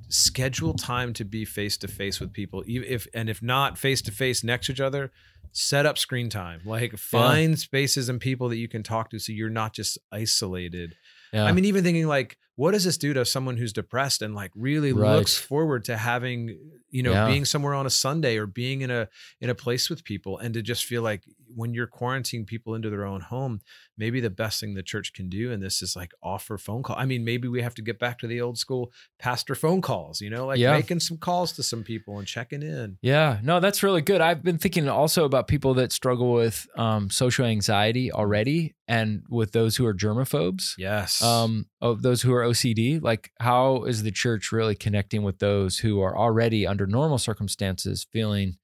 schedule 0.09 0.73
time 0.73 1.13
to 1.13 1.23
be 1.23 1.45
face 1.45 1.77
to 1.77 1.87
face 1.87 2.19
with 2.19 2.33
people 2.33 2.63
if 2.65 3.07
and 3.13 3.29
if 3.29 3.43
not 3.43 3.77
face 3.77 4.01
to 4.01 4.11
face 4.11 4.43
next 4.43 4.65
to 4.65 4.71
each 4.71 4.81
other 4.81 5.11
set 5.51 5.85
up 5.85 5.97
screen 5.97 6.29
time. 6.29 6.61
Like 6.65 6.97
find 6.97 7.57
spaces 7.59 8.09
and 8.09 8.19
people 8.19 8.49
that 8.49 8.57
you 8.57 8.67
can 8.67 8.83
talk 8.83 9.09
to 9.11 9.19
so 9.19 9.31
you're 9.31 9.49
not 9.49 9.73
just 9.73 9.97
isolated 10.11 10.95
Yeah. 11.33 11.45
I 11.45 11.51
mean, 11.51 11.65
even 11.65 11.83
thinking 11.83 12.07
like, 12.07 12.37
what 12.55 12.71
does 12.71 12.83
this 12.83 12.97
do 12.97 13.13
to 13.13 13.23
someone 13.25 13.55
who's 13.57 13.71
depressed 13.71 14.21
and 14.21 14.35
like 14.35 14.51
really 14.55 14.91
Right. 14.91 15.15
looks 15.15 15.37
forward 15.37 15.85
to 15.85 15.95
having, 15.97 16.57
you 16.89 17.03
know, 17.03 17.11
Yeah. 17.11 17.27
being 17.27 17.45
somewhere 17.45 17.73
on 17.73 17.85
a 17.85 17.89
Sunday 17.89 18.37
or 18.37 18.45
being 18.47 18.81
in 18.81 18.91
a 18.91 19.07
in 19.39 19.49
a 19.49 19.55
place 19.55 19.89
with 19.89 20.03
people 20.03 20.37
and 20.39 20.53
to 20.55 20.61
just 20.61 20.85
feel 20.85 21.01
like 21.01 21.23
when 21.55 21.73
you're 21.73 21.87
quarantining 21.87 22.45
people 22.45 22.75
into 22.75 22.89
their 22.89 23.05
own 23.05 23.21
home, 23.21 23.61
maybe 23.97 24.19
the 24.19 24.29
best 24.29 24.59
thing 24.59 24.73
the 24.73 24.83
church 24.83 25.13
can 25.13 25.29
do 25.29 25.51
in 25.51 25.59
this 25.59 25.81
is 25.81 25.95
like 25.95 26.11
offer 26.21 26.57
phone 26.57 26.83
call. 26.83 26.95
I 26.97 27.05
mean, 27.05 27.25
maybe 27.25 27.47
we 27.47 27.61
have 27.61 27.73
to 27.75 27.81
get 27.81 27.99
back 27.99 28.19
to 28.19 28.27
the 28.27 28.41
old 28.41 28.57
school 28.57 28.91
pastor 29.19 29.55
phone 29.55 29.81
calls, 29.81 30.21
you 30.21 30.29
know, 30.29 30.45
like 30.45 30.59
Yeah. 30.59 30.73
making 30.73 30.99
some 30.99 31.17
calls 31.17 31.51
to 31.53 31.63
some 31.63 31.83
people 31.83 32.19
and 32.19 32.27
checking 32.27 32.61
in. 32.61 32.97
Yeah, 33.01 33.39
no, 33.43 33.59
that's 33.59 33.83
really 33.83 34.01
good. 34.01 34.21
I've 34.21 34.43
been 34.43 34.57
thinking 34.57 34.87
also 34.87 35.25
about 35.25 35.47
people 35.47 35.73
that 35.75 35.91
struggle 35.91 36.31
with 36.33 36.67
um, 36.77 37.09
social 37.09 37.45
anxiety 37.45 38.11
already, 38.11 38.75
and 38.87 39.23
with 39.29 39.51
those 39.51 39.75
who 39.77 39.85
are 39.85 39.93
germaphobes, 39.93 40.73
Yes. 40.77 41.21
um, 41.21 41.67
of 41.81 42.01
those 42.01 42.21
who 42.23 42.33
are 42.33 42.43
OCD. 42.43 42.99
Like, 43.01 43.31
how 43.39 43.83
is 43.83 44.03
the 44.03 44.11
church 44.11 44.51
really 44.51 44.75
connecting 44.75 45.23
with 45.23 45.39
those 45.39 45.77
who 45.79 46.01
are 46.01 46.17
already 46.17 46.65
under 46.65 46.87
normal 46.87 47.17
circumstances 47.17 48.07
feeling 48.11 48.57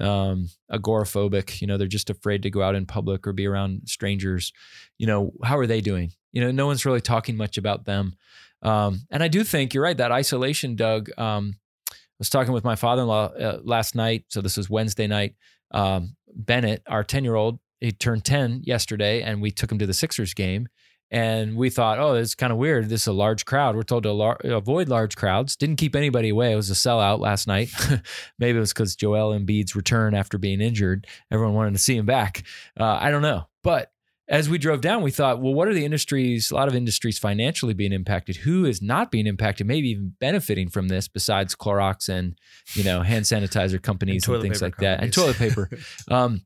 um, 0.00 0.48
agoraphobic? 0.70 1.60
You 1.60 1.66
know, 1.66 1.76
they're 1.76 1.86
just 1.86 2.10
afraid 2.10 2.42
to 2.42 2.50
go 2.50 2.62
out 2.62 2.74
in 2.74 2.86
public 2.86 3.26
or 3.26 3.32
be 3.32 3.46
around 3.46 3.82
strangers. 3.86 4.52
You 4.98 5.06
know, 5.06 5.32
how 5.44 5.58
are 5.58 5.66
they 5.66 5.80
doing? 5.80 6.12
You 6.32 6.42
know, 6.42 6.50
no 6.50 6.66
one's 6.66 6.84
really 6.84 7.00
talking 7.00 7.36
much 7.36 7.58
about 7.58 7.84
them. 7.84 8.14
Um, 8.62 9.06
and 9.10 9.22
I 9.22 9.28
do 9.28 9.44
think 9.44 9.74
you're 9.74 9.82
right 9.82 9.96
that 9.96 10.12
isolation, 10.12 10.76
Doug. 10.76 11.08
Um, 11.18 11.56
I 11.90 11.94
was 12.18 12.30
talking 12.30 12.52
with 12.52 12.64
my 12.64 12.76
father-in-law 12.76 13.26
uh, 13.26 13.58
last 13.62 13.94
night. 13.94 14.24
So 14.28 14.40
this 14.40 14.56
was 14.56 14.70
Wednesday 14.70 15.06
night. 15.06 15.34
Um, 15.70 16.16
Bennett, 16.34 16.82
our 16.86 17.04
10-year-old, 17.04 17.58
he 17.80 17.92
turned 17.92 18.24
10 18.24 18.62
yesterday 18.64 19.22
and 19.22 19.42
we 19.42 19.50
took 19.50 19.70
him 19.70 19.78
to 19.78 19.86
the 19.86 19.94
Sixers 19.94 20.34
game. 20.34 20.68
And 21.10 21.56
we 21.56 21.70
thought, 21.70 21.98
oh, 22.00 22.14
it's 22.14 22.34
kind 22.34 22.52
of 22.52 22.58
weird. 22.58 22.88
This 22.88 23.02
is 23.02 23.06
a 23.06 23.12
large 23.12 23.44
crowd. 23.44 23.76
We're 23.76 23.84
told 23.84 24.02
to 24.02 24.12
lar- 24.12 24.40
avoid 24.42 24.88
large 24.88 25.16
crowds. 25.16 25.54
Didn't 25.54 25.76
keep 25.76 25.94
anybody 25.94 26.30
away. 26.30 26.52
It 26.52 26.56
was 26.56 26.70
a 26.70 26.74
sellout 26.74 27.20
last 27.20 27.46
night. 27.46 27.70
Maybe 28.38 28.56
it 28.56 28.60
was 28.60 28.72
because 28.72 28.96
Joel 28.96 29.38
Embiid's 29.38 29.76
return 29.76 30.14
after 30.14 30.36
being 30.36 30.60
injured. 30.60 31.06
Everyone 31.30 31.54
wanted 31.54 31.74
to 31.74 31.78
see 31.78 31.96
him 31.96 32.06
back. 32.06 32.42
Uh, 32.78 32.98
I 33.00 33.10
don't 33.12 33.22
know. 33.22 33.46
But 33.62 33.92
as 34.28 34.48
we 34.48 34.58
drove 34.58 34.80
down, 34.80 35.02
we 35.02 35.12
thought, 35.12 35.40
well, 35.40 35.54
what 35.54 35.68
are 35.68 35.74
the 35.74 35.84
industries, 35.84 36.50
a 36.50 36.54
lot 36.54 36.66
of 36.66 36.74
industries 36.74 37.18
financially 37.18 37.74
being 37.74 37.92
impacted? 37.92 38.36
Who 38.36 38.64
is 38.64 38.82
not 38.82 39.12
being 39.12 39.26
impacted, 39.26 39.66
maybe 39.66 39.90
even 39.90 40.14
benefiting 40.18 40.68
from 40.68 40.88
this 40.88 41.06
besides 41.06 41.54
Clorox 41.54 42.08
and, 42.08 42.36
you 42.74 42.82
know, 42.82 43.02
hand 43.02 43.24
sanitizer 43.24 43.80
companies 43.80 44.24
and, 44.26 44.34
toilet 44.34 44.42
things 44.42 44.62
like 44.62 44.76
that 44.78 45.02
and 45.02 45.12
toilet 45.12 45.36
paper. 45.36 45.70
Um, 46.10 46.44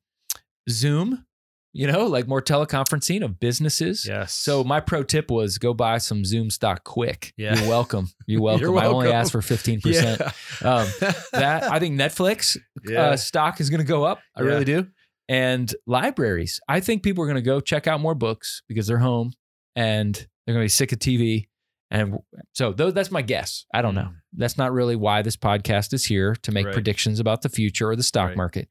Zoom, 0.69 1.25
you 1.73 1.87
know, 1.87 2.07
like 2.07 2.27
more 2.27 2.43
teleconferencing 2.43 3.25
of 3.25 3.39
businesses. 3.39 4.05
yes. 4.07 4.33
So 4.35 4.65
my 4.65 4.81
pro 4.81 5.03
tip 5.03 5.31
was 5.31 5.59
go 5.59 5.73
buy 5.75 5.99
some 5.99 6.25
Zoom 6.25 6.51
stock 6.51 6.83
quick. 6.85 7.33
Yeah. 7.37 7.59
You're 7.59 7.69
welcome. 7.69 8.09
You're 8.27 8.41
welcome. 8.49 8.67
You're 8.67 8.79
I 8.79 8.87
only 8.87 9.13
asked 9.13 9.33
for 9.33 9.41
15%. 9.41 10.33
Um, 10.63 10.87
that 11.33 11.63
I 11.71 11.79
think 11.79 11.99
Netflix 11.99 12.57
Yeah. 12.87 13.03
uh, 13.11 13.17
stock 13.17 13.61
is 13.61 13.71
going 13.71 13.79
to 13.81 13.87
go 13.87 14.05
up. 14.05 14.19
I 14.37 14.43
Yeah. 14.43 14.47
really 14.49 14.65
do. 14.65 14.87
And 15.29 15.73
libraries, 15.87 16.61
I 16.69 16.81
think 16.81 17.03
people 17.03 17.23
are 17.25 17.27
going 17.27 17.37
to 17.37 17.41
go 17.43 17.61
check 17.61 17.87
out 17.87 18.01
more 18.01 18.15
books 18.15 18.63
because 18.69 18.87
they're 18.89 18.99
home 18.99 19.33
and 19.77 20.15
they're 20.15 20.55
going 20.55 20.63
to 20.63 20.65
be 20.65 20.69
sick 20.69 20.93
of 20.93 20.99
TV. 20.99 21.49
And 21.93 22.19
so 22.53 22.73
those, 22.73 22.95
that's 22.95 23.11
my 23.11 23.23
guess. 23.23 23.65
I 23.73 23.81
don't 23.81 23.95
know. 23.95 24.03
Mm. 24.11 24.15
That's 24.35 24.59
not 24.59 24.73
really 24.73 24.97
why 24.97 25.23
this 25.23 25.37
podcast 25.37 25.93
is 25.95 26.05
here 26.05 26.35
to 26.43 26.53
make 26.53 26.67
Right. 26.67 26.73
predictions 26.75 27.21
about 27.21 27.43
the 27.43 27.49
future 27.49 27.89
or 27.89 27.97
the 27.97 28.03
stock 28.03 28.29
Right. 28.29 28.37
market. 28.37 28.69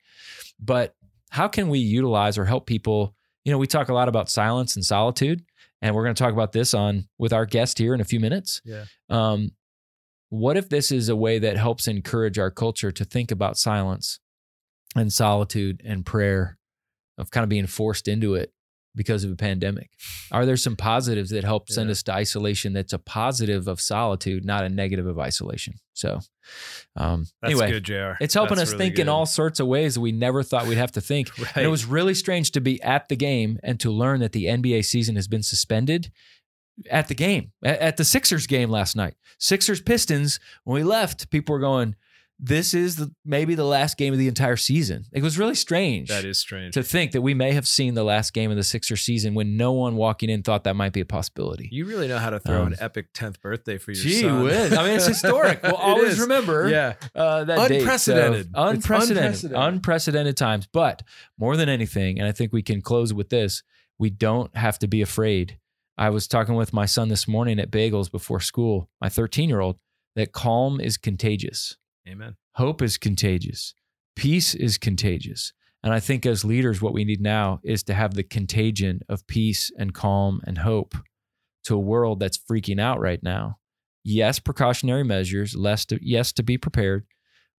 But 0.60 0.96
how 1.30 1.48
can 1.48 1.70
we 1.70 1.80
utilize 1.80 2.38
or 2.38 2.46
help 2.46 2.66
people? 2.66 3.16
You 3.46 3.52
know, 3.52 3.58
we 3.58 3.68
talk 3.68 3.90
a 3.90 3.94
lot 3.94 4.10
about 4.10 4.30
silence 4.30 4.76
and 4.76 4.86
solitude. 4.86 5.44
and 5.82 5.96
we're 5.96 6.04
going 6.04 6.16
to 6.16 6.22
talk 6.22 6.34
about 6.34 6.52
this 6.52 6.74
on 6.74 7.08
with 7.18 7.32
our 7.32 7.46
guest 7.46 7.78
here 7.78 7.94
in 7.94 8.02
a 8.02 8.06
few 8.06 8.20
minutes. 8.20 8.62
Yeah. 8.66 8.86
Um, 9.10 9.52
what 10.30 10.58
if 10.58 10.70
this 10.70 10.92
is 10.92 11.10
a 11.10 11.16
way 11.16 11.40
that 11.40 11.58
helps 11.58 11.88
encourage 11.88 12.38
our 12.38 12.52
culture 12.52 12.92
to 12.92 13.06
think 13.06 13.32
about 13.32 13.58
silence 13.58 14.20
and 14.96 15.12
solitude 15.12 15.82
and 15.86 16.06
prayer, 16.06 16.58
of 17.18 17.32
kind 17.32 17.44
of 17.44 17.50
being 17.50 17.68
forced 17.68 18.08
into 18.08 18.36
it 18.36 18.54
because 18.96 19.24
of 19.24 19.32
a 19.32 19.36
pandemic? 19.36 19.90
Are 20.32 20.46
there 20.46 20.58
some 20.58 20.76
positives 20.76 21.30
that 21.30 21.44
help 21.44 21.70
send 21.70 21.90
Yeah. 21.90 21.92
us 21.92 22.04
to 22.04 22.14
isolation 22.14 22.74
that's 22.74 22.92
a 22.94 23.00
positive 23.00 23.68
of 23.68 23.80
solitude, 23.80 24.44
not 24.46 24.64
a 24.66 24.70
negative 24.70 25.06
of 25.08 25.20
isolation? 25.20 25.76
So, 25.94 26.20
um, 26.96 27.28
That's 27.42 27.52
anyway, 27.54 27.72
good, 27.72 27.84
JR. 27.84 28.14
it's 28.22 28.34
helping 28.34 28.58
That's 28.58 28.70
us 28.70 28.74
really 28.74 28.86
think 28.90 29.00
in 29.00 29.10
all 29.10 29.26
sorts 29.26 29.60
of 29.60 29.68
ways 29.68 29.94
that 29.96 30.02
we 30.02 30.12
never 30.12 30.44
thought 30.44 30.66
we'd 30.68 30.78
have 30.78 30.92
to 30.94 31.02
think. 31.02 31.38
Right. 31.38 31.52
And 31.58 31.66
it 31.66 31.70
was 31.70 31.86
really 31.86 32.14
strange 32.14 32.52
to 32.52 32.62
be 32.62 32.82
at 32.82 33.10
the 33.10 33.16
game 33.16 33.60
and 33.64 33.80
to 33.82 33.92
learn 33.92 34.20
that 34.22 34.32
the 34.32 34.46
NBA 34.46 34.84
season 34.86 35.16
has 35.16 35.28
been 35.28 35.44
suspended 35.44 36.12
at 36.90 37.10
the 37.10 37.16
game, 37.16 37.52
at 37.64 37.98
the 37.98 38.06
Sixers 38.06 38.48
game 38.48 38.70
last 38.70 38.96
night. 38.96 39.16
Sixers 39.38 39.82
Pistons, 39.82 40.40
when 40.64 40.76
we 40.76 40.84
left, 40.84 41.30
people 41.30 41.54
were 41.54 41.60
going, 41.60 41.96
this 42.42 42.74
is 42.74 42.96
the, 42.96 43.12
maybe 43.26 43.54
the 43.54 43.66
last 43.66 43.98
game 43.98 44.14
of 44.14 44.20
the 44.20 44.28
entire 44.30 44.56
season. 44.56 45.04
It 45.12 45.22
was 45.22 45.38
really 45.38 45.56
strange 45.56 46.08
that 46.08 46.24
is 46.24 46.38
strange. 46.38 46.74
to 46.76 46.84
think 46.84 47.12
that 47.12 47.22
we 47.22 47.34
may 47.34 47.52
have 47.52 47.68
seen 47.68 47.96
the 47.96 48.04
last 48.06 48.34
game 48.34 48.50
of 48.50 48.56
the 48.56 48.64
Sixer 48.64 48.96
season 48.96 49.34
when 49.34 49.58
no 49.58 49.74
one 49.74 49.98
walking 49.98 50.30
in 50.30 50.42
thought 50.42 50.64
that 50.64 50.76
might 50.78 50.94
be 50.94 51.02
a 51.02 51.06
possibility. 51.06 51.68
You 51.72 51.84
really 51.86 52.08
know 52.08 52.18
how 52.18 52.30
to 52.30 52.40
throw 52.40 52.62
Um, 52.62 52.68
an 52.68 52.76
epic 52.80 53.12
10th 53.14 53.42
birthday 53.42 53.78
for 53.78 53.92
your 53.92 54.02
Gee 54.02 54.22
son. 54.22 54.44
whiz. 54.44 54.72
I 54.72 54.84
mean, 54.86 54.96
it's 54.96 55.06
historic. 55.06 55.62
We'll 55.64 55.74
It 55.76 55.80
always 55.80 56.14
is. 56.14 56.20
remember 56.22 56.70
Yeah. 56.70 56.94
uh, 57.14 57.44
that 57.44 57.68
date. 57.68 57.80
So, 57.80 57.84
unprecedented, 57.84 58.50
unprecedented. 58.54 59.52
unprecedented 59.54 60.38
times. 60.38 60.68
But 60.72 61.04
more 61.38 61.58
than 61.58 61.68
anything, 61.70 62.20
and 62.20 62.28
I 62.28 62.32
think 62.32 62.54
we 62.54 62.62
can 62.62 62.82
close 62.82 63.14
with 63.14 63.30
this: 63.30 63.64
we 63.98 64.10
don't 64.10 64.56
have 64.56 64.80
to 64.80 64.88
be 64.88 65.02
afraid. 65.02 65.58
I 65.98 66.10
was 66.10 66.28
talking 66.28 66.56
with 66.56 66.72
my 66.72 66.86
son 66.86 67.10
this 67.10 67.28
morning 67.28 67.60
at 67.60 67.70
Bagels 67.70 68.10
before 68.10 68.40
school, 68.40 68.90
my 69.02 69.10
13 69.10 69.50
year 69.50 69.60
old, 69.60 69.78
that 70.16 70.32
calm 70.32 70.80
is 70.80 70.96
contagious, 70.96 71.76
Amen. 72.10 72.36
hope 72.54 72.82
is 72.82 72.98
contagious, 72.98 73.74
peace 74.16 74.56
is 74.56 74.78
contagious. 74.78 75.54
And 75.82 75.94
I 75.94 76.02
think 76.02 76.26
as 76.26 76.44
leaders, 76.44 76.82
what 76.82 76.94
we 76.94 77.06
need 77.06 77.22
now 77.22 77.62
is 77.64 77.84
to 77.84 77.94
have 77.94 78.14
the 78.14 78.24
contagion 78.24 79.00
of 79.08 79.26
peace 79.28 79.72
and 79.78 79.94
calm 79.94 80.42
and 80.46 80.58
hope 80.58 80.96
to 81.64 81.76
a 81.76 81.80
world 81.80 82.20
that's 82.20 82.38
freaking 82.38 82.82
out 82.82 83.00
right 83.00 83.24
now. 83.24 83.60
Yes, 84.04 84.40
precautionary 84.40 85.04
measures, 85.04 85.56
less 85.56 85.86
to, 85.86 86.00
yes, 86.02 86.34
to 86.34 86.44
be 86.44 86.58
prepared, 86.58 87.06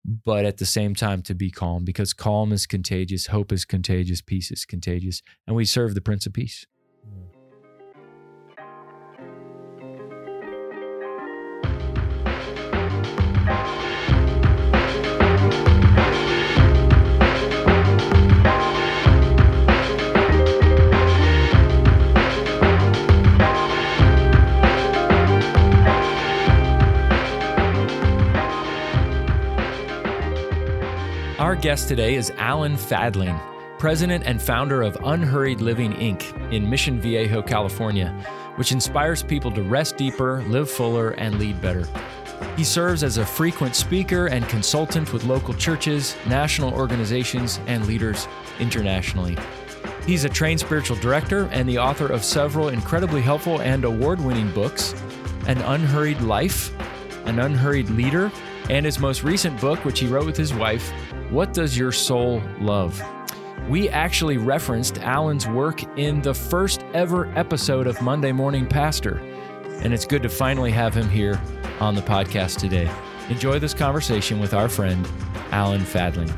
but 0.05 0.45
at 0.45 0.57
the 0.57 0.65
same 0.65 0.93
time 0.95 1.21
to 1.23 1.33
be 1.33 1.49
calm 1.49 1.83
because 1.83 2.13
calm 2.13 2.51
is 2.51 2.65
contagious, 2.65 3.27
hope 3.27 3.51
is 3.51 3.65
contagious, 3.65 4.21
peace 4.21 4.51
is 4.51 4.65
contagious, 4.65 5.21
and 5.47 5.55
we 5.55 5.65
serve 5.65 5.95
the 5.95 6.01
Prince 6.01 6.25
of 6.25 6.33
Peace. 6.33 6.65
Guest 31.61 31.87
today 31.87 32.15
is 32.15 32.31
Alan 32.37 32.75
Fadling, 32.75 33.39
president 33.77 34.23
and 34.25 34.41
founder 34.41 34.81
of 34.81 34.97
Unhurried 35.03 35.61
Living 35.61 35.93
Inc. 35.93 36.51
in 36.51 36.67
Mission 36.67 36.99
Viejo, 36.99 37.43
California, 37.43 38.09
which 38.55 38.71
inspires 38.71 39.21
people 39.21 39.51
to 39.51 39.61
rest 39.61 39.95
deeper, 39.95 40.41
live 40.47 40.71
fuller, 40.71 41.11
and 41.11 41.37
lead 41.37 41.61
better. 41.61 41.87
He 42.57 42.63
serves 42.63 43.03
as 43.03 43.19
a 43.19 43.25
frequent 43.25 43.75
speaker 43.75 44.25
and 44.25 44.49
consultant 44.49 45.13
with 45.13 45.23
local 45.25 45.53
churches, 45.53 46.15
national 46.27 46.73
organizations, 46.73 47.59
and 47.67 47.85
leaders 47.85 48.27
internationally. 48.59 49.37
He's 50.07 50.23
a 50.23 50.29
trained 50.29 50.61
spiritual 50.61 50.97
director 50.97 51.47
and 51.51 51.69
the 51.69 51.77
author 51.77 52.07
of 52.07 52.23
several 52.23 52.69
incredibly 52.69 53.21
helpful 53.21 53.61
and 53.61 53.85
award 53.85 54.19
winning 54.19 54.49
books 54.49 54.95
An 55.45 55.59
Unhurried 55.59 56.21
Life, 56.21 56.71
An 57.27 57.37
Unhurried 57.37 57.91
Leader, 57.91 58.31
and 58.71 58.83
his 58.83 58.97
most 58.97 59.21
recent 59.21 59.61
book, 59.61 59.85
which 59.85 59.99
he 59.99 60.07
wrote 60.07 60.25
with 60.25 60.37
his 60.37 60.55
wife, 60.55 60.91
What 61.31 61.53
Does 61.53 61.77
Your 61.77 61.93
Soul 61.93 62.43
Love? 62.59 63.01
We 63.69 63.87
actually 63.87 64.35
referenced 64.35 64.97
Alan's 64.97 65.47
work 65.47 65.81
in 65.97 66.21
the 66.21 66.33
first 66.33 66.83
ever 66.93 67.27
episode 67.37 67.87
of 67.87 68.01
Monday 68.01 68.33
Morning 68.33 68.67
Pastor, 68.67 69.19
and 69.81 69.93
it's 69.93 70.03
good 70.03 70.23
to 70.23 70.29
finally 70.29 70.71
have 70.71 70.93
him 70.93 71.07
here 71.07 71.41
on 71.79 71.95
the 71.95 72.01
podcast 72.01 72.59
today. 72.59 72.91
Enjoy 73.29 73.59
this 73.59 73.73
conversation 73.73 74.41
with 74.41 74.53
our 74.53 74.67
friend, 74.67 75.07
Alan 75.51 75.85
Fadling. 75.85 76.29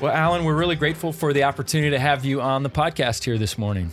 Well, 0.00 0.12
Alan, 0.12 0.42
we're 0.42 0.56
really 0.56 0.74
grateful 0.74 1.12
for 1.12 1.32
the 1.32 1.44
opportunity 1.44 1.90
to 1.90 2.00
have 2.00 2.24
you 2.24 2.40
on 2.40 2.64
the 2.64 2.70
podcast 2.70 3.22
here 3.22 3.38
this 3.38 3.56
morning. 3.56 3.92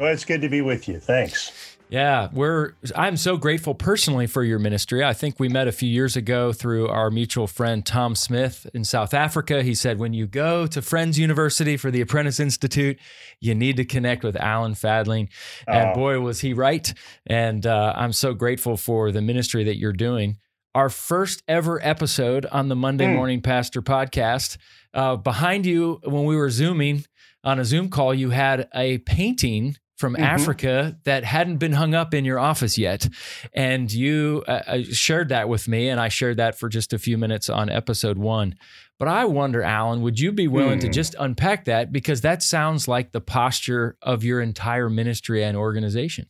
Well, 0.00 0.10
it's 0.10 0.24
good 0.24 0.40
to 0.40 0.48
be 0.48 0.62
with 0.62 0.88
you. 0.88 1.00
Thanks. 1.00 1.52
Yeah, 1.90 2.28
we're 2.34 2.72
I'm 2.94 3.16
so 3.16 3.38
grateful 3.38 3.74
personally 3.74 4.26
for 4.26 4.42
your 4.44 4.58
ministry. 4.58 5.02
I 5.02 5.14
think 5.14 5.40
we 5.40 5.48
met 5.48 5.68
a 5.68 5.72
few 5.72 5.88
years 5.88 6.16
ago 6.16 6.52
through 6.52 6.88
our 6.88 7.10
mutual 7.10 7.46
friend 7.46 7.84
Tom 7.84 8.14
Smith 8.14 8.66
in 8.74 8.84
South 8.84 9.14
Africa. 9.14 9.62
He 9.62 9.74
said 9.74 9.98
when 9.98 10.12
you 10.12 10.26
go 10.26 10.66
to 10.66 10.82
Friends 10.82 11.18
University 11.18 11.78
for 11.78 11.90
the 11.90 12.02
Apprentice 12.02 12.40
Institute, 12.40 12.98
you 13.40 13.54
need 13.54 13.78
to 13.78 13.86
connect 13.86 14.22
with 14.22 14.36
Alan 14.36 14.74
Fadling. 14.74 15.30
And 15.66 15.90
Oh. 15.90 15.94
boy, 15.94 16.20
was 16.20 16.40
he 16.40 16.52
right. 16.52 16.92
And 17.26 17.64
uh, 17.64 17.94
I'm 17.96 18.12
so 18.12 18.34
grateful 18.34 18.76
for 18.76 19.10
the 19.10 19.22
ministry 19.22 19.64
that 19.64 19.78
you're 19.78 19.94
doing. 19.94 20.36
Our 20.74 20.90
first 20.90 21.42
ever 21.48 21.80
episode 21.82 22.44
on 22.52 22.68
the 22.68 22.76
Monday 22.76 23.06
Hmm. 23.06 23.14
Morning 23.14 23.40
Pastor 23.40 23.80
podcast. 23.80 24.58
Uh, 24.92 25.16
behind 25.16 25.64
you, 25.64 26.00
when 26.04 26.24
we 26.24 26.36
were 26.36 26.50
Zooming 26.50 27.06
on 27.42 27.58
a 27.58 27.64
Zoom 27.64 27.88
call, 27.88 28.12
you 28.12 28.28
had 28.30 28.68
a 28.74 28.98
painting 28.98 29.76
from 29.98 30.14
Mhm. 30.14 30.20
Africa 30.20 30.96
that 31.04 31.24
hadn't 31.24 31.56
been 31.58 31.72
hung 31.72 31.92
up 31.94 32.14
in 32.14 32.24
your 32.24 32.38
office 32.38 32.78
yet. 32.78 33.08
And 33.52 33.92
you 33.92 34.44
uh, 34.48 34.62
uh, 34.66 34.82
shared 34.90 35.28
that 35.30 35.48
with 35.48 35.68
me, 35.68 35.88
and 35.88 36.00
I 36.00 36.08
shared 36.08 36.36
that 36.38 36.58
for 36.58 36.68
just 36.68 36.92
a 36.92 36.98
few 36.98 37.18
minutes 37.18 37.50
on 37.50 37.68
episode 37.68 38.16
one. 38.16 38.54
But 38.98 39.08
I 39.08 39.24
wonder, 39.26 39.62
Alan, 39.62 40.00
would 40.02 40.18
you 40.18 40.32
be 40.32 40.48
willing 40.48 40.78
to 40.80 40.86
Hmm. 40.86 40.92
just 40.92 41.14
unpack 41.18 41.64
that? 41.66 41.92
Because 41.92 42.20
that 42.22 42.42
sounds 42.42 42.88
like 42.88 43.12
the 43.12 43.20
posture 43.20 43.96
of 44.02 44.24
your 44.24 44.40
entire 44.40 44.88
ministry 44.88 45.42
and 45.44 45.56
organization. 45.56 46.26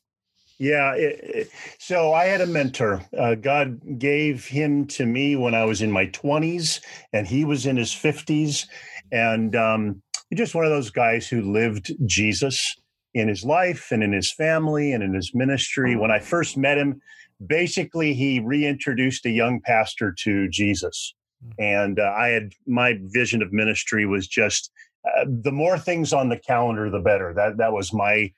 Yeah. 0.60 0.94
it- 0.96 1.20
it- 1.22 1.50
so 1.78 2.12
I 2.12 2.24
had 2.24 2.40
a 2.40 2.46
mentor. 2.46 3.04
Uh, 3.16 3.36
God 3.36 3.78
gave 4.00 4.46
him 4.48 4.86
to 4.88 5.06
me 5.06 5.36
when 5.36 5.54
I 5.54 5.64
was 5.64 5.80
in 5.82 5.92
my 5.92 6.06
20s, 6.06 6.80
and 7.12 7.28
he 7.28 7.44
was 7.44 7.64
in 7.64 7.76
his 7.76 7.92
50s. 7.92 8.66
And 9.12 9.54
um, 9.54 10.02
just 10.34 10.56
one 10.56 10.64
of 10.64 10.70
those 10.72 10.90
guys 10.90 11.28
who 11.28 11.42
lived 11.52 11.92
Jesus 12.06 12.74
in 13.14 13.28
his 13.28 13.44
life 13.44 13.90
and 13.90 14.02
in 14.02 14.12
his 14.12 14.32
family 14.32 14.92
and 14.92 15.02
in 15.02 15.14
his 15.14 15.34
ministry. 15.34 15.96
When 15.96 16.10
I 16.10 16.18
first 16.18 16.56
met 16.56 16.78
him, 16.78 17.00
basically 17.46 18.14
he 18.14 18.40
reintroduced 18.40 19.26
a 19.26 19.30
young 19.30 19.60
pastor 19.60 20.14
to 20.20 20.48
Jesus. 20.48 21.14
And 21.58 22.00
uh, 22.00 22.14
I 22.16 22.28
had 22.28 22.52
my 22.66 22.98
vision 23.00 23.42
of 23.42 23.52
ministry 23.52 24.06
was 24.06 24.26
just 24.26 24.72
uh, 25.06 25.24
the 25.28 25.52
more 25.52 25.78
things 25.78 26.12
on 26.12 26.28
the 26.28 26.38
calendar, 26.38 26.90
the 26.90 26.98
better. 26.98 27.32
That 27.32 27.56
that 27.58 27.72
was 27.72 27.92
my 27.92 28.32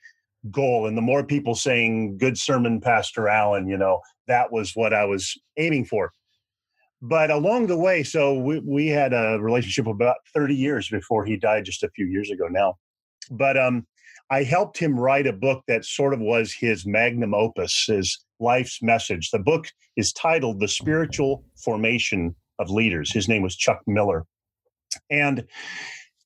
goal. 0.50 0.86
And 0.86 0.96
the 0.96 1.02
more 1.02 1.24
people 1.24 1.54
saying 1.54 2.18
"Good 2.18 2.36
sermon, 2.36 2.80
Pastor 2.80 3.28
Alan," 3.28 3.68
you 3.68 3.78
know, 3.78 4.00
that 4.28 4.52
was 4.52 4.72
what 4.76 4.92
I 4.92 5.06
was 5.06 5.34
aiming 5.56 5.86
for. 5.86 6.12
But 7.02 7.30
along 7.30 7.68
the 7.68 7.78
way, 7.78 8.02
so 8.02 8.38
we, 8.38 8.58
we 8.60 8.88
had 8.88 9.14
a 9.14 9.38
relationship 9.40 9.86
about 9.86 10.16
30 10.34 10.54
years 10.54 10.88
before 10.88 11.24
he 11.24 11.38
died 11.38 11.64
just 11.64 11.82
a 11.82 11.90
few 11.90 12.06
years 12.06 12.30
ago 12.30 12.46
now. 12.48 12.74
But 13.30 13.56
um, 13.56 13.86
I 14.30 14.44
helped 14.44 14.78
him 14.78 14.98
write 14.98 15.26
a 15.26 15.32
book 15.32 15.64
that 15.66 15.84
sort 15.84 16.14
of 16.14 16.20
was 16.20 16.52
his 16.52 16.86
magnum 16.86 17.34
opus, 17.34 17.86
his 17.86 18.24
life's 18.38 18.80
message. 18.80 19.30
The 19.30 19.40
book 19.40 19.66
is 19.96 20.12
titled 20.12 20.60
The 20.60 20.68
Spiritual 20.68 21.44
Formation 21.56 22.36
of 22.60 22.70
Leaders. 22.70 23.12
His 23.12 23.28
name 23.28 23.42
was 23.42 23.56
Chuck 23.56 23.80
Miller. 23.88 24.24
And 25.10 25.46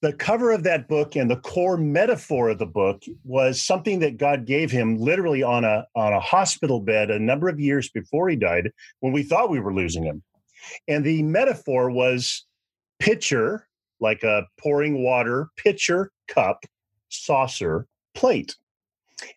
the 0.02 0.12
cover 0.12 0.52
of 0.52 0.64
that 0.64 0.86
book 0.86 1.16
and 1.16 1.30
the 1.30 1.38
core 1.38 1.78
metaphor 1.78 2.50
of 2.50 2.58
the 2.58 2.66
book 2.66 3.02
was 3.24 3.62
something 3.62 4.00
that 4.00 4.18
God 4.18 4.44
gave 4.44 4.70
him 4.70 4.98
literally 4.98 5.42
on 5.42 5.64
a 5.64 5.86
on 5.94 6.12
a 6.12 6.20
hospital 6.20 6.80
bed 6.80 7.10
a 7.10 7.18
number 7.18 7.48
of 7.48 7.58
years 7.58 7.88
before 7.88 8.28
he 8.28 8.36
died 8.36 8.70
when 9.00 9.14
we 9.14 9.22
thought 9.22 9.48
we 9.48 9.60
were 9.60 9.72
losing 9.72 10.04
him. 10.04 10.22
And 10.88 11.04
the 11.04 11.22
metaphor 11.22 11.90
was 11.90 12.44
pitcher, 12.98 13.66
like 13.98 14.22
a 14.22 14.46
pouring 14.60 15.02
water, 15.02 15.48
pitcher, 15.56 16.10
cup, 16.28 16.64
saucer, 17.08 17.86
plate. 18.14 18.56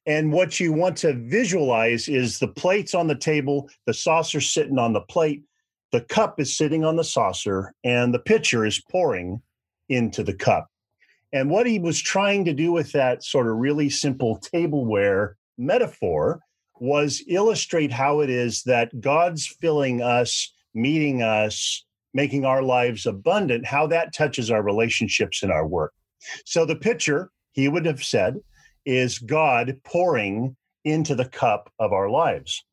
And 0.06 0.32
what 0.32 0.60
you 0.60 0.74
want 0.74 0.98
to 0.98 1.14
visualize 1.14 2.08
is 2.08 2.40
the 2.40 2.48
plates 2.48 2.94
on 2.94 3.08
the 3.08 3.16
table, 3.16 3.70
the 3.86 3.94
saucer 3.94 4.42
sitting 4.42 4.80
on 4.80 4.94
the 4.94 5.02
plate, 5.02 5.44
the 5.92 6.02
cup 6.02 6.40
is 6.40 6.58
sitting 6.58 6.84
on 6.84 6.96
the 6.96 7.04
saucer, 7.04 7.74
and 7.84 8.14
the 8.14 8.20
pitcher 8.20 8.66
is 8.66 8.82
pouring 8.90 9.42
into 9.90 10.24
the 10.24 10.34
cup. 10.34 10.70
And 11.34 11.50
what 11.50 11.68
he 11.68 11.80
was 11.80 12.02
trying 12.02 12.46
to 12.46 12.54
do 12.54 12.72
with 12.72 12.92
that 12.94 13.24
sort 13.24 13.48
of 13.48 13.58
really 13.58 13.90
simple 13.90 14.38
tableware 14.38 15.38
metaphor 15.58 16.42
was 16.80 17.24
illustrate 17.28 17.92
how 17.92 18.22
it 18.22 18.30
is 18.30 18.64
that 18.64 19.02
God's 19.02 19.48
filling 19.48 20.02
us, 20.02 20.54
meeting 20.74 21.22
us, 21.22 21.86
making 22.14 22.46
our 22.46 22.64
lives 22.64 23.06
abundant, 23.06 23.66
how 23.66 23.88
that 23.88 24.14
touches 24.14 24.50
our 24.50 24.62
relationships 24.62 25.44
and 25.44 25.52
our 25.52 25.68
work. 25.68 25.94
So 26.46 26.66
the 26.66 26.76
pitcher, 26.76 27.32
he 27.52 27.68
would 27.68 27.86
have 27.86 28.04
said, 28.04 28.40
is 28.88 29.20
God 29.20 29.78
pouring 29.84 30.56
into 30.86 31.14
the 31.14 31.28
cup 31.28 31.70
of 31.78 31.92
our 31.92 32.10
lives. 32.10 32.64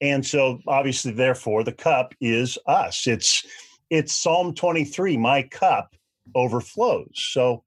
And 0.00 0.26
so 0.26 0.60
obviously 0.66 1.12
therefore 1.12 1.62
the 1.62 1.72
cup 1.72 2.14
is 2.20 2.58
us. 2.66 3.06
It's 3.06 3.46
it's 3.90 4.14
Psalm 4.14 4.54
23, 4.54 5.16
my 5.18 5.42
cup 5.42 5.94
overflows. 6.34 7.10
So 7.14 7.64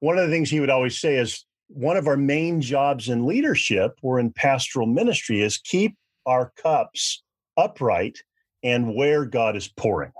one 0.00 0.18
of 0.18 0.26
the 0.26 0.32
things 0.32 0.50
he 0.50 0.60
would 0.60 0.70
always 0.70 0.98
say 0.98 1.16
is 1.16 1.44
one 1.68 1.96
of 1.96 2.08
our 2.08 2.16
main 2.16 2.60
jobs 2.60 3.08
in 3.08 3.26
leadership 3.26 3.92
or 4.02 4.18
in 4.18 4.32
pastoral 4.32 4.86
ministry 4.86 5.40
is 5.40 5.58
keep 5.58 5.94
our 6.26 6.52
cups 6.56 7.22
upright 7.56 8.18
and 8.64 8.94
where 8.96 9.24
God 9.24 9.56
is 9.56 9.68
pouring. 9.68 10.12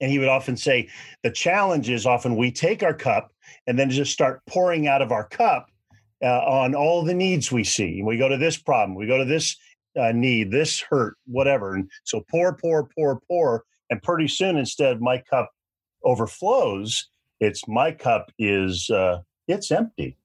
And 0.00 0.10
he 0.10 0.20
would 0.20 0.28
often 0.28 0.56
say 0.56 0.88
the 1.24 1.30
challenge 1.30 1.90
is 1.90 2.06
often 2.06 2.36
we 2.36 2.52
take 2.52 2.84
our 2.84 2.94
cup 2.94 3.32
and 3.66 3.78
then 3.78 3.90
just 3.90 4.12
start 4.12 4.42
pouring 4.46 4.86
out 4.86 5.02
of 5.02 5.12
our 5.12 5.28
cup 5.28 5.68
uh, 6.22 6.40
on 6.40 6.74
all 6.74 7.04
the 7.04 7.14
needs 7.14 7.52
we 7.52 7.64
see. 7.64 8.02
We 8.02 8.16
go 8.16 8.28
to 8.28 8.36
this 8.36 8.56
problem, 8.56 8.94
we 8.94 9.06
go 9.06 9.18
to 9.18 9.24
this 9.24 9.56
uh, 9.98 10.12
need, 10.12 10.50
this 10.50 10.80
hurt, 10.80 11.16
whatever. 11.26 11.74
And 11.74 11.90
so 12.04 12.24
pour, 12.30 12.54
pour, 12.54 12.88
pour, 12.94 13.20
pour. 13.28 13.64
And 13.90 14.02
pretty 14.02 14.28
soon, 14.28 14.56
instead 14.56 15.00
my 15.00 15.18
cup 15.18 15.50
overflows, 16.04 17.08
it's 17.40 17.66
my 17.66 17.92
cup 17.92 18.30
is 18.38 18.90
uh, 18.90 19.20
it's 19.46 19.70
empty. 19.70 20.16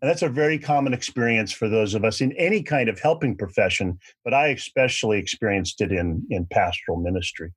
And 0.00 0.08
that's 0.08 0.22
a 0.22 0.28
very 0.28 0.58
common 0.58 0.92
experience 0.92 1.52
for 1.52 1.68
those 1.68 1.94
of 1.94 2.04
us 2.04 2.20
in 2.20 2.32
any 2.32 2.62
kind 2.62 2.88
of 2.88 3.00
helping 3.00 3.36
profession, 3.36 3.98
but 4.24 4.32
I 4.32 4.48
especially 4.48 5.18
experienced 5.18 5.80
it 5.80 5.90
in, 5.90 6.24
in 6.30 6.46
pastoral 6.46 7.00
ministry. 7.00 7.52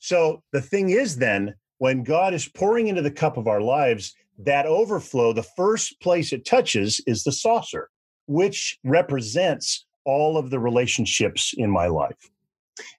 So 0.00 0.42
the 0.52 0.60
thing 0.60 0.90
is, 0.90 1.16
then, 1.16 1.54
when 1.78 2.04
God 2.04 2.34
is 2.34 2.48
pouring 2.48 2.86
into 2.86 3.02
the 3.02 3.10
cup 3.10 3.36
of 3.36 3.48
our 3.48 3.60
lives, 3.60 4.14
that 4.38 4.66
overflow, 4.66 5.32
the 5.32 5.42
first 5.42 6.00
place 6.00 6.32
it 6.32 6.44
touches 6.44 7.00
is 7.06 7.24
the 7.24 7.32
saucer, 7.32 7.90
which 8.26 8.78
represents 8.84 9.84
all 10.04 10.36
of 10.36 10.50
the 10.50 10.58
relationships 10.58 11.54
in 11.56 11.70
my 11.70 11.86
life. 11.86 12.30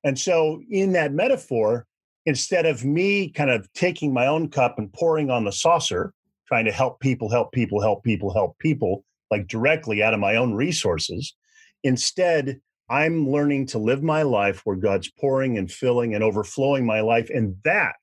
And 0.04 0.18
so, 0.18 0.62
in 0.70 0.94
that 0.94 1.13
metaphor, 1.13 1.86
instead 2.25 2.66
of 2.66 2.86
me 2.86 3.30
kind 3.30 3.50
of 3.50 3.72
taking 3.74 4.13
my 4.13 4.28
own 4.28 4.50
cup 4.50 4.78
and 4.78 4.92
pouring 4.94 5.30
on 5.30 5.44
the 5.44 5.52
saucer, 5.52 6.13
trying 6.48 6.66
to 6.66 6.72
help 6.72 7.00
people, 7.00 7.30
help 7.30 7.52
people, 7.52 7.82
help 7.82 8.04
people, 8.04 8.32
help 8.32 8.58
people, 8.60 9.04
like 9.32 9.48
directly 9.48 10.04
out 10.04 10.13
of 10.13 10.20
my 10.20 10.36
own 10.36 10.54
resources, 10.54 11.36
instead, 11.84 12.62
I'm 12.90 13.30
learning 13.30 13.68
to 13.68 13.80
live 13.80 14.04
my 14.04 14.22
life 14.22 14.62
where 14.66 14.75
God's 14.75 15.10
pouring 15.10 15.58
and 15.58 15.72
filling 15.72 16.13
and 16.13 16.24
overflowing 16.24 16.86
my 16.86 17.02
life. 17.02 17.30
And 17.30 17.56
that 17.63 17.96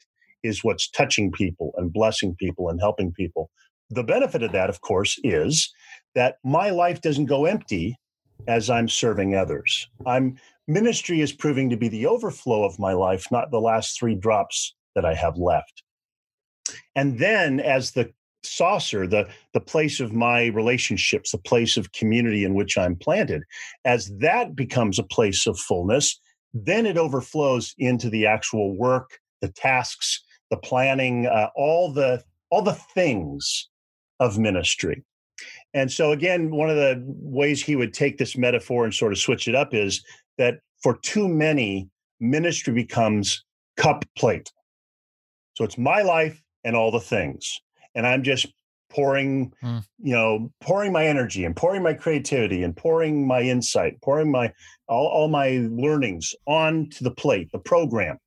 is 0.42 0.64
what's 0.64 0.90
touching 0.90 1.30
people 1.30 1.73
and 1.76 1.92
blessing 1.92 2.35
people 2.38 2.68
and 2.68 2.80
helping 2.80 3.12
people. 3.12 3.50
The 3.90 4.04
benefit 4.04 4.42
of 4.42 4.52
that, 4.52 4.70
of 4.70 4.80
course, 4.80 5.18
is 5.25 5.73
that 6.14 6.37
my 6.44 6.70
life 6.70 7.00
doesn't 7.00 7.26
go 7.26 7.44
empty 7.44 7.97
as 8.49 8.70
I'm 8.70 8.88
serving 8.88 9.35
others. 9.35 9.88
I'm 10.06 10.38
ministry 10.66 11.20
is 11.20 11.32
proving 11.32 11.68
to 11.70 11.76
be 11.76 11.88
the 11.88 12.06
overflow 12.06 12.64
of 12.64 12.78
my 12.78 12.92
life, 12.92 13.26
not 13.30 13.50
the 13.50 13.61
last 13.61 13.99
three 13.99 14.14
drops 14.14 14.75
that 14.94 15.04
I 15.04 15.14
have 15.14 15.37
left. 15.37 15.82
And 16.94 17.18
then 17.18 17.61
as 17.61 17.92
the 17.92 18.12
saucer, 18.42 19.06
the, 19.06 19.28
the 19.52 19.60
place 19.60 20.00
of 20.00 20.12
my 20.12 20.47
relationships, 20.47 21.32
the 21.32 21.38
place 21.38 21.76
of 21.76 21.93
community 21.93 22.45
in 22.45 22.54
which 22.54 22.78
I'm 22.78 22.97
planted, 22.97 23.43
as 23.84 24.10
that 24.19 24.54
becomes 24.54 24.99
a 24.99 25.04
place 25.04 25.47
of 25.47 25.58
fullness, 25.58 26.19
then 26.54 26.86
it 26.86 26.97
overflows 26.97 27.75
into 27.78 28.08
the 28.08 28.26
actual 28.26 28.76
work, 28.76 29.19
the 29.41 29.49
tasks, 29.49 30.23
the 30.50 30.56
planning, 30.56 31.26
uh, 31.26 31.49
all 31.54 31.93
the 31.93 32.23
all 32.50 32.63
the 32.63 32.75
things 32.95 33.69
of 34.19 34.39
ministry. 34.39 35.04
And 35.73 35.91
so, 35.91 36.13
again, 36.13 36.50
one 36.50 36.69
of 36.69 36.76
the 36.76 37.02
ways 37.06 37.63
he 37.63 37.76
would 37.76 37.95
take 37.95 38.19
this 38.19 38.36
metaphor 38.36 38.84
and 38.84 38.93
sort 38.93 39.13
of 39.13 39.19
switch 39.19 39.49
it 39.49 39.54
up 39.54 39.73
is 39.73 40.04
that 40.36 40.58
for 40.82 40.99
too 40.99 41.28
many, 41.28 41.89
ministry 42.19 42.73
becomes 42.73 43.45
cup 43.76 44.04
plate. 44.17 44.52
So 45.54 45.65
it's 45.65 45.78
my 45.78 46.02
life 46.02 46.43
and 46.65 46.76
all 46.76 46.91
the 46.91 47.00
things. 47.00 47.60
And 47.95 48.06
I'm 48.06 48.23
just 48.23 48.47
pouring, 48.91 49.52
mm. 49.63 49.84
you 49.99 50.13
know, 50.13 50.50
pouring 50.60 50.93
my 50.93 51.06
energy 51.06 51.45
and 51.45 51.56
pouring 51.56 51.82
my 51.82 51.95
creativity 51.95 52.63
and 52.63 52.76
pouring 52.76 53.26
my 53.26 53.41
insight, 53.41 54.00
pouring 54.02 54.30
my 54.30 54.52
all, 54.89 55.06
all 55.06 55.28
my 55.28 55.67
learnings 55.71 56.34
onto 56.47 57.04
the 57.04 57.10
plate, 57.10 57.50
the 57.52 57.58
program. 57.58 58.19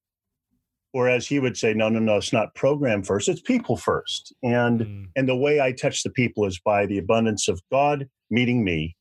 Whereas 0.93 1.25
he 1.25 1.39
would 1.39 1.57
say, 1.57 1.73
no, 1.73 1.89
no, 1.89 1.97
no, 1.97 2.17
it's 2.17 2.31
not 2.31 2.53
program 2.53 3.01
first, 3.01 3.27
it's 3.27 3.41
people 3.41 3.77
first. 3.77 4.31
And 4.43 4.81
mm. 4.81 5.05
and 5.15 5.27
the 5.27 5.35
way 5.35 5.59
I 5.59 5.71
touch 5.71 6.03
the 6.03 6.11
people 6.11 6.45
is 6.45 6.59
by 6.63 6.85
the 6.85 6.99
abundance 6.99 7.47
of 7.47 7.59
God 7.71 8.07
meeting 8.29 8.63
me, 8.63 8.95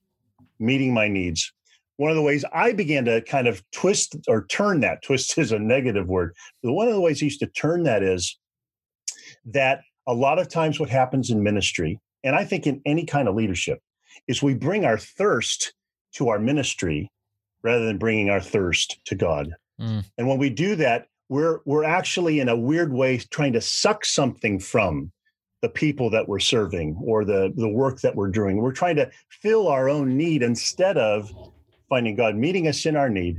meeting 0.58 0.94
my 0.94 1.06
needs. 1.06 1.52
One 1.98 2.10
of 2.10 2.16
the 2.16 2.22
ways 2.22 2.46
I 2.52 2.72
began 2.72 3.04
to 3.04 3.20
kind 3.20 3.46
of 3.46 3.62
twist 3.72 4.16
or 4.26 4.46
turn 4.46 4.80
that, 4.80 5.02
twist 5.04 5.36
is 5.36 5.52
a 5.52 5.58
negative 5.58 6.08
word. 6.08 6.34
But 6.62 6.72
one 6.72 6.88
of 6.88 6.94
the 6.94 7.00
ways 7.00 7.22
I 7.22 7.26
used 7.26 7.40
to 7.40 7.46
turn 7.46 7.82
that 7.82 8.02
is 8.02 8.38
that 9.44 9.82
a 10.06 10.14
lot 10.14 10.38
of 10.38 10.48
times 10.48 10.80
what 10.80 10.88
happens 10.88 11.28
in 11.28 11.42
ministry, 11.42 12.00
and 12.24 12.34
I 12.34 12.46
think 12.46 12.66
in 12.66 12.80
any 12.86 13.04
kind 13.04 13.28
of 13.28 13.34
leadership, 13.34 13.80
is 14.26 14.42
we 14.42 14.54
bring 14.54 14.86
our 14.86 14.98
thirst 14.98 15.74
to 16.14 16.30
our 16.30 16.38
ministry 16.38 17.10
rather 17.62 17.84
than 17.84 17.98
bringing 17.98 18.30
our 18.30 18.40
thirst 18.40 18.98
to 19.04 19.14
God. 19.14 19.50
Mm. 19.78 20.04
And 20.16 20.26
when 20.26 20.38
we 20.38 20.48
do 20.48 20.74
that, 20.76 21.06
we're 21.32 21.60
we're 21.64 21.82
actually 21.82 22.40
in 22.40 22.50
a 22.50 22.56
weird 22.56 22.92
way 22.92 23.16
trying 23.16 23.54
to 23.54 23.60
suck 23.60 24.04
something 24.04 24.60
from 24.60 25.10
the 25.62 25.68
people 25.68 26.10
that 26.10 26.28
we're 26.28 26.38
serving 26.38 27.00
or 27.02 27.24
the 27.24 27.50
the 27.56 27.68
work 27.68 28.02
that 28.02 28.14
we're 28.14 28.28
doing. 28.28 28.58
We're 28.58 28.72
trying 28.72 28.96
to 28.96 29.10
fill 29.30 29.66
our 29.66 29.88
own 29.88 30.18
need 30.18 30.42
instead 30.42 30.98
of 30.98 31.32
finding 31.88 32.16
god 32.16 32.36
meeting 32.36 32.68
us 32.68 32.84
in 32.84 32.96
our 32.96 33.08
need. 33.08 33.36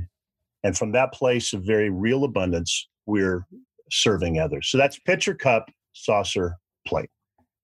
And 0.64 0.76
from 0.76 0.90
that 0.92 1.12
place 1.12 1.52
of 1.52 1.62
very 1.62 1.88
real 1.88 2.24
abundance 2.24 2.88
we're 3.06 3.46
serving 3.90 4.40
others. 4.40 4.68
So 4.70 4.76
that's 4.76 4.98
pitcher 4.98 5.34
cup 5.34 5.70
saucer 5.92 6.56
plate. 6.86 7.10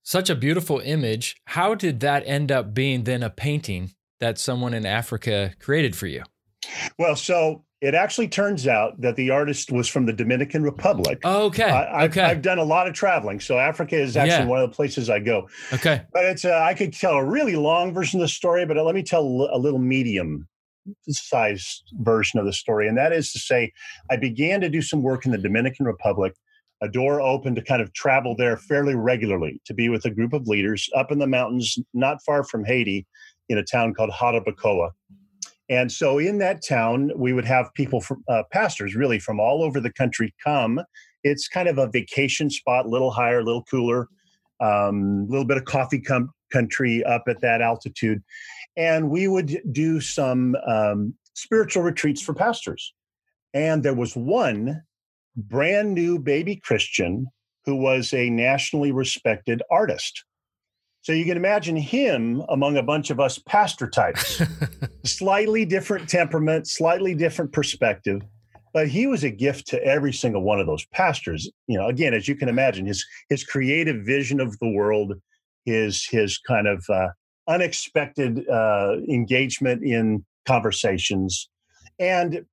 Such 0.05 0.31
a 0.31 0.37
beautiful 0.37 0.79
image. 0.79 1.35
How 1.47 1.75
did 1.75 1.99
that 2.01 2.23
end 2.25 2.53
up 2.53 2.73
being 2.73 3.03
then 3.03 3.25
a 3.25 3.31
painting 3.31 3.95
that 4.21 4.39
someone 4.39 4.75
in 4.75 4.87
africa 4.87 5.55
created 5.59 5.97
for 5.97 6.07
you? 6.07 6.23
Well 6.99 7.17
so 7.17 7.65
it 7.81 7.95
actually 7.95 8.29
turns 8.29 8.67
out 8.67 9.01
that 9.01 9.17
the 9.17 9.31
artist 9.31 9.73
was 9.73 9.89
from 9.89 10.05
the 10.05 10.13
Dominican 10.13 10.63
Republic. 10.63 11.19
Oh, 11.25 11.47
okay. 11.47 11.65
I, 11.65 12.03
I've, 12.03 12.11
okay. 12.11 12.23
I've 12.23 12.43
done 12.43 12.59
a 12.59 12.65
lot 12.65 12.87
of 12.87 12.93
traveling, 12.93 13.41
so 13.41 13.59
Africa 13.59 13.97
is 13.97 14.17
actually 14.17 14.45
yeah. 14.45 14.45
one 14.45 14.61
of 14.61 14.71
the 14.71 14.77
places 14.77 15.09
I 15.09 15.21
go. 15.21 15.49
Okay. 15.73 16.03
But 16.13 16.27
it's 16.27 16.45
uh, 16.45 16.61
I 16.63 16.75
could 16.75 16.93
tell 16.93 17.15
a 17.15 17.25
really 17.25 17.57
long 17.57 17.95
version 17.95 18.21
of 18.21 18.25
the 18.25 18.29
story, 18.29 18.67
but 18.67 18.77
let 18.77 18.95
me 18.95 19.03
tell 19.03 19.23
a 19.23 19.59
little 19.59 19.79
medium 19.79 20.47
sized 21.09 21.85
version 22.01 22.39
of 22.39 22.47
the 22.47 22.53
story, 22.53 22.87
and 22.87 22.99
that 22.99 23.13
is 23.13 23.33
to 23.33 23.39
say, 23.39 23.73
I 24.11 24.17
began 24.17 24.61
to 24.61 24.69
do 24.69 24.83
some 24.83 25.03
work 25.03 25.25
in 25.25 25.33
the 25.33 25.39
Dominican 25.39 25.87
Republic. 25.87 26.35
A 26.83 26.89
door 26.89 27.21
opened 27.21 27.57
to 27.57 27.63
kind 27.63 27.83
of 27.83 27.93
travel 27.93 28.35
there 28.35 28.57
fairly 28.57 28.95
regularly 28.95 29.61
to 29.67 29.75
be 29.75 29.91
with 29.91 30.07
a 30.07 30.11
group 30.11 30.33
of 30.33 30.49
leaders 30.49 30.89
up 30.97 31.13
in 31.13 31.19
the 31.19 31.27
mountains, 31.27 31.79
not 31.93 32.23
far 32.25 32.43
from 32.43 32.65
Haiti, 32.65 33.07
in 33.51 33.59
a 33.59 33.63
town 33.63 33.93
called 33.93 34.11
Jarabacoa. 34.11 34.91
And 35.71 35.91
so 35.91 36.19
in 36.19 36.39
that 36.39 36.67
town, 36.67 37.13
we 37.17 37.33
would 37.33 37.45
have 37.45 37.73
people 37.75 38.01
from 38.01 38.25
uh, 38.29 38.43
pastors 38.51 38.97
really 38.97 39.21
from 39.21 39.39
all 39.39 39.63
over 39.63 39.81
the 39.81 39.93
country 39.93 40.35
come. 40.43 40.81
It's 41.23 41.47
kind 41.47 41.69
of 41.69 41.79
a 41.79 41.89
vacation 41.89 42.51
spot, 42.51 42.87
a 42.87 42.89
little 42.89 43.13
higher, 43.13 43.39
a 43.39 43.45
little 43.45 43.63
cooler, 43.63 44.09
a 44.61 44.67
um, 44.67 45.29
little 45.29 45.45
bit 45.45 45.57
of 45.57 45.67
coffee 45.67 46.01
com- 46.01 46.33
country 46.53 47.05
up 47.05 47.25
at 47.29 47.41
that 47.43 47.63
altitude. 47.63 48.21
And 48.77 49.11
we 49.11 49.29
would 49.29 49.63
do 49.71 50.01
some 50.01 50.57
um, 50.67 51.15
spiritual 51.35 51.85
retreats 51.85 52.21
for 52.21 52.35
pastors. 52.35 52.93
And 53.55 53.85
there 53.85 53.95
was 53.95 54.17
one 54.17 54.83
brand 55.37 55.95
new 55.95 56.19
baby 56.19 56.57
Christian 56.57 57.27
who 57.65 57.77
was 57.77 58.13
a 58.13 58.29
nationally 58.29 58.91
respected 58.91 59.63
artist. 59.71 60.25
So 61.03 61.13
you 61.13 61.25
can 61.25 61.37
imagine 61.37 61.77
him 61.77 62.43
among 62.49 62.77
a 62.77 62.83
bunch 62.83 63.11
of 63.11 63.21
us 63.21 63.39
pastor 63.39 63.89
types, 63.89 64.43
slightly 65.05 65.65
different 65.65 66.09
temperament, 66.09 66.67
slightly 66.67 67.15
different 67.15 67.53
perspective, 67.53 68.21
but 68.75 68.89
he 68.89 69.07
was 69.07 69.25
a 69.25 69.31
gift 69.31 69.67
to 69.69 69.83
every 69.83 70.13
single 70.13 70.43
one 70.43 70.61
of 70.61 70.67
those 70.67 70.85
pastors. 70.87 71.51
You 71.67 71.79
know, 71.79 71.89
again, 71.89 72.13
as 72.13 72.29
you 72.29 72.37
can 72.37 72.49
imagine, 72.49 72.87
his 72.87 73.05
his 73.29 73.45
creative 73.45 74.05
vision 74.05 74.41
of 74.41 74.59
the 74.59 74.71
world, 74.71 75.15
his 75.65 76.07
his 76.07 76.39
kind 76.39 76.69
of 76.69 76.85
uh, 76.89 77.09
unexpected 77.49 78.49
uh, 78.49 78.97
engagement 79.09 79.83
in 79.83 80.25
conversations, 80.47 81.49
and 81.99 82.45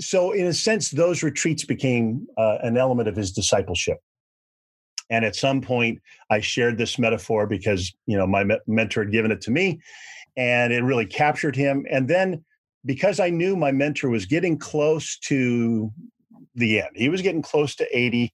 so 0.00 0.32
in 0.32 0.46
a 0.46 0.54
sense, 0.54 0.90
those 0.90 1.22
retreats 1.22 1.64
became 1.64 2.26
uh, 2.38 2.58
an 2.62 2.76
element 2.76 3.08
of 3.08 3.16
his 3.16 3.30
discipleship. 3.30 3.98
And 5.10 5.24
at 5.24 5.36
some 5.36 5.60
point, 5.60 6.00
I 6.30 6.40
shared 6.40 6.78
this 6.78 6.98
metaphor 6.98 7.46
because 7.46 7.94
you 8.06 8.16
know 8.16 8.26
my 8.26 8.44
me- 8.44 8.60
mentor 8.66 9.04
had 9.04 9.12
given 9.12 9.30
it 9.30 9.40
to 9.42 9.50
me, 9.50 9.80
and 10.36 10.72
it 10.72 10.82
really 10.82 11.06
captured 11.06 11.56
him. 11.56 11.86
And 11.90 12.08
then 12.08 12.44
because 12.84 13.20
I 13.20 13.30
knew 13.30 13.56
my 13.56 13.72
mentor 13.72 14.08
was 14.08 14.26
getting 14.26 14.58
close 14.58 15.18
to 15.24 15.90
the 16.54 16.80
end, 16.80 16.90
he 16.94 17.08
was 17.08 17.22
getting 17.22 17.42
close 17.42 17.74
to 17.76 17.96
80. 17.96 18.32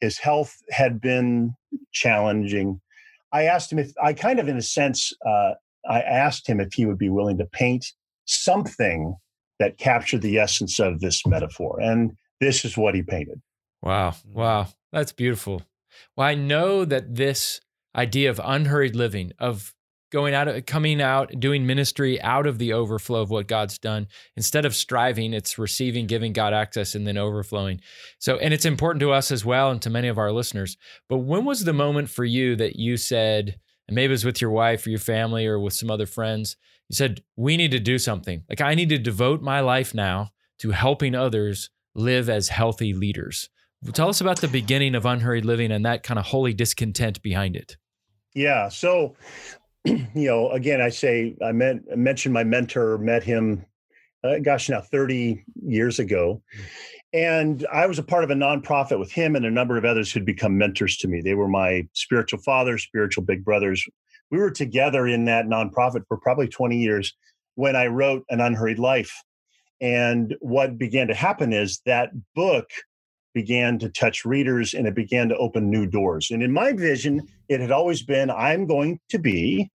His 0.00 0.18
health 0.18 0.56
had 0.70 1.00
been 1.00 1.54
challenging. 1.92 2.80
I 3.32 3.44
asked 3.44 3.72
him 3.72 3.78
if 3.78 3.92
I 4.02 4.12
kind 4.12 4.38
of, 4.38 4.48
in 4.48 4.56
a 4.56 4.62
sense, 4.62 5.12
uh, 5.26 5.54
I 5.88 6.00
asked 6.00 6.48
him 6.48 6.60
if 6.60 6.72
he 6.72 6.86
would 6.86 6.98
be 6.98 7.08
willing 7.08 7.38
to 7.38 7.46
paint 7.46 7.86
something 8.26 9.16
that 9.58 9.78
captured 9.78 10.22
the 10.22 10.38
essence 10.38 10.78
of 10.78 11.00
this 11.00 11.26
metaphor. 11.26 11.80
And 11.80 12.12
this 12.40 12.64
is 12.64 12.76
what 12.76 12.94
he 12.94 13.02
painted. 13.02 13.40
Wow. 13.82 14.14
Wow. 14.24 14.68
That's 14.92 15.12
beautiful. 15.12 15.62
Well, 16.16 16.26
I 16.26 16.34
know 16.34 16.84
that 16.84 17.14
this 17.14 17.60
idea 17.94 18.30
of 18.30 18.40
unhurried 18.42 18.96
living, 18.96 19.32
of 19.38 19.74
going 20.10 20.34
out, 20.34 20.66
coming 20.66 21.02
out, 21.02 21.38
doing 21.38 21.66
ministry 21.66 22.20
out 22.22 22.46
of 22.46 22.58
the 22.58 22.72
overflow 22.72 23.20
of 23.20 23.30
what 23.30 23.46
God's 23.46 23.78
done, 23.78 24.08
instead 24.36 24.64
of 24.64 24.74
striving, 24.74 25.34
it's 25.34 25.58
receiving, 25.58 26.06
giving 26.06 26.32
God 26.32 26.54
access, 26.54 26.94
and 26.94 27.06
then 27.06 27.18
overflowing. 27.18 27.80
So, 28.18 28.36
and 28.38 28.54
it's 28.54 28.64
important 28.64 29.00
to 29.00 29.12
us 29.12 29.30
as 29.30 29.44
well 29.44 29.70
and 29.70 29.82
to 29.82 29.90
many 29.90 30.08
of 30.08 30.18
our 30.18 30.32
listeners. 30.32 30.76
But 31.08 31.18
when 31.18 31.44
was 31.44 31.64
the 31.64 31.72
moment 31.72 32.08
for 32.08 32.24
you 32.24 32.56
that 32.56 32.76
you 32.76 32.96
said, 32.96 33.58
and 33.86 33.94
maybe 33.94 34.12
it 34.12 34.14
was 34.14 34.24
with 34.24 34.40
your 34.40 34.50
wife 34.50 34.86
or 34.86 34.90
your 34.90 34.98
family 34.98 35.46
or 35.46 35.58
with 35.58 35.74
some 35.74 35.90
other 35.90 36.06
friends, 36.06 36.56
you 36.88 36.94
said, 36.94 37.22
we 37.36 37.56
need 37.56 37.70
to 37.72 37.80
do 37.80 37.98
something. 37.98 38.44
Like, 38.48 38.60
I 38.60 38.74
need 38.74 38.88
to 38.88 38.98
devote 38.98 39.42
my 39.42 39.60
life 39.60 39.94
now 39.94 40.30
to 40.60 40.70
helping 40.70 41.14
others 41.14 41.70
live 41.94 42.30
as 42.30 42.48
healthy 42.48 42.94
leaders. 42.94 43.50
Tell 43.92 44.08
us 44.08 44.20
about 44.20 44.40
the 44.40 44.48
beginning 44.48 44.94
of 44.94 45.06
unhurried 45.06 45.44
living 45.44 45.70
and 45.70 45.84
that 45.84 46.02
kind 46.02 46.18
of 46.18 46.26
holy 46.26 46.52
discontent 46.52 47.22
behind 47.22 47.56
it. 47.56 47.76
Yeah. 48.34 48.68
So, 48.68 49.16
you 49.84 50.08
know, 50.14 50.50
again, 50.50 50.80
I 50.80 50.88
say 50.88 51.36
I, 51.44 51.52
met, 51.52 51.76
I 51.90 51.96
mentioned 51.96 52.34
my 52.34 52.44
mentor, 52.44 52.98
met 52.98 53.22
him, 53.22 53.64
uh, 54.24 54.38
gosh, 54.40 54.68
now 54.68 54.80
30 54.80 55.44
years 55.62 55.98
ago. 55.98 56.42
And 57.12 57.66
I 57.72 57.86
was 57.86 57.98
a 57.98 58.02
part 58.02 58.24
of 58.24 58.30
a 58.30 58.34
nonprofit 58.34 58.98
with 58.98 59.12
him 59.12 59.34
and 59.34 59.46
a 59.46 59.50
number 59.50 59.78
of 59.78 59.84
others 59.84 60.12
who'd 60.12 60.26
become 60.26 60.58
mentors 60.58 60.98
to 60.98 61.08
me. 61.08 61.20
They 61.22 61.34
were 61.34 61.48
my 61.48 61.88
spiritual 61.94 62.40
fathers, 62.40 62.82
spiritual 62.82 63.24
big 63.24 63.44
brothers. 63.44 63.86
We 64.30 64.38
were 64.38 64.50
together 64.50 65.06
in 65.06 65.24
that 65.24 65.46
nonprofit 65.46 66.02
for 66.06 66.18
probably 66.18 66.48
20 66.48 66.76
years 66.76 67.16
when 67.54 67.76
I 67.76 67.86
wrote 67.86 68.24
An 68.28 68.40
Unhurried 68.40 68.78
Life. 68.78 69.22
And 69.80 70.34
what 70.40 70.76
began 70.76 71.08
to 71.08 71.14
happen 71.14 71.52
is 71.52 71.80
that 71.86 72.10
book 72.34 72.68
began 73.38 73.78
to 73.78 73.88
touch 73.88 74.24
readers 74.24 74.74
and 74.74 74.84
it 74.84 74.96
began 74.96 75.28
to 75.28 75.36
open 75.36 75.70
new 75.70 75.86
doors. 75.86 76.32
And 76.32 76.42
in 76.42 76.52
my 76.52 76.72
vision, 76.72 77.22
it 77.48 77.60
had 77.60 77.70
always 77.70 78.02
been 78.02 78.30
I'm 78.30 78.66
going 78.66 78.98
to 79.10 79.18
be 79.18 79.70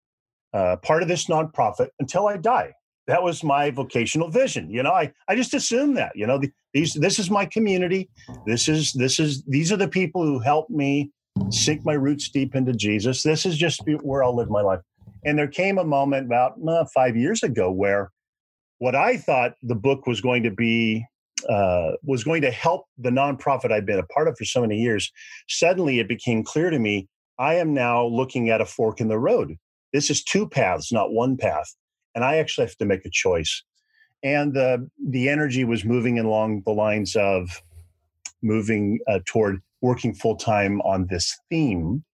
uh, 0.52 0.76
part 0.76 1.02
of 1.02 1.08
this 1.08 1.28
nonprofit 1.28 1.88
until 1.98 2.28
I 2.28 2.36
die. 2.36 2.72
That 3.06 3.22
was 3.22 3.42
my 3.42 3.70
vocational 3.70 4.28
vision. 4.28 4.70
You 4.70 4.82
know, 4.82 4.92
I, 4.92 5.12
I 5.28 5.34
just 5.34 5.54
assumed 5.54 5.96
that, 5.96 6.12
you 6.14 6.26
know, 6.26 6.38
the, 6.38 6.50
these, 6.74 6.92
this 6.92 7.18
is 7.18 7.30
my 7.30 7.46
community. 7.46 8.10
This 8.46 8.68
is, 8.68 8.92
this 8.92 9.18
is, 9.18 9.42
these 9.44 9.72
are 9.72 9.78
the 9.78 9.88
people 9.88 10.22
who 10.22 10.38
helped 10.38 10.70
me 10.70 11.10
sink 11.48 11.86
my 11.86 11.94
roots 11.94 12.28
deep 12.28 12.54
into 12.54 12.74
Jesus. 12.74 13.22
This 13.22 13.46
is 13.46 13.56
just 13.56 13.80
where 14.02 14.22
I'll 14.22 14.36
live 14.36 14.50
my 14.50 14.60
life. 14.60 14.80
And 15.24 15.38
there 15.38 15.48
came 15.48 15.78
a 15.78 15.84
moment 15.84 16.26
about 16.26 16.52
uh, 16.68 16.84
five 16.94 17.16
years 17.16 17.42
ago 17.42 17.70
where 17.70 18.10
what 18.78 18.94
I 18.94 19.16
thought 19.16 19.54
the 19.62 19.74
book 19.74 20.06
was 20.06 20.20
going 20.20 20.42
to 20.42 20.50
be 20.50 21.06
uh, 21.48 21.92
was 22.02 22.24
going 22.24 22.42
to 22.42 22.50
help 22.50 22.86
the 22.98 23.10
nonprofit 23.10 23.72
I'd 23.72 23.86
been 23.86 23.98
a 23.98 24.06
part 24.06 24.28
of 24.28 24.36
for 24.36 24.44
so 24.44 24.60
many 24.60 24.78
years, 24.78 25.12
suddenly 25.48 25.98
it 25.98 26.08
became 26.08 26.42
clear 26.42 26.70
to 26.70 26.78
me 26.78 27.08
I 27.38 27.54
am 27.54 27.74
now 27.74 28.06
looking 28.06 28.50
at 28.50 28.60
a 28.60 28.66
fork 28.66 29.00
in 29.00 29.08
the 29.08 29.18
road. 29.18 29.56
This 29.92 30.10
is 30.10 30.22
two 30.22 30.48
paths, 30.48 30.92
not 30.92 31.12
one 31.12 31.36
path. 31.36 31.74
And 32.14 32.24
I 32.24 32.36
actually 32.36 32.66
have 32.66 32.76
to 32.76 32.84
make 32.84 33.04
a 33.04 33.10
choice. 33.10 33.62
And 34.22 34.54
the, 34.54 34.88
the 35.04 35.28
energy 35.28 35.64
was 35.64 35.84
moving 35.84 36.18
along 36.18 36.62
the 36.64 36.72
lines 36.72 37.16
of 37.16 37.62
moving 38.42 39.00
uh, 39.08 39.20
toward 39.26 39.60
working 39.80 40.14
full 40.14 40.36
time 40.36 40.80
on 40.82 41.06
this 41.08 41.36
theme. 41.50 42.04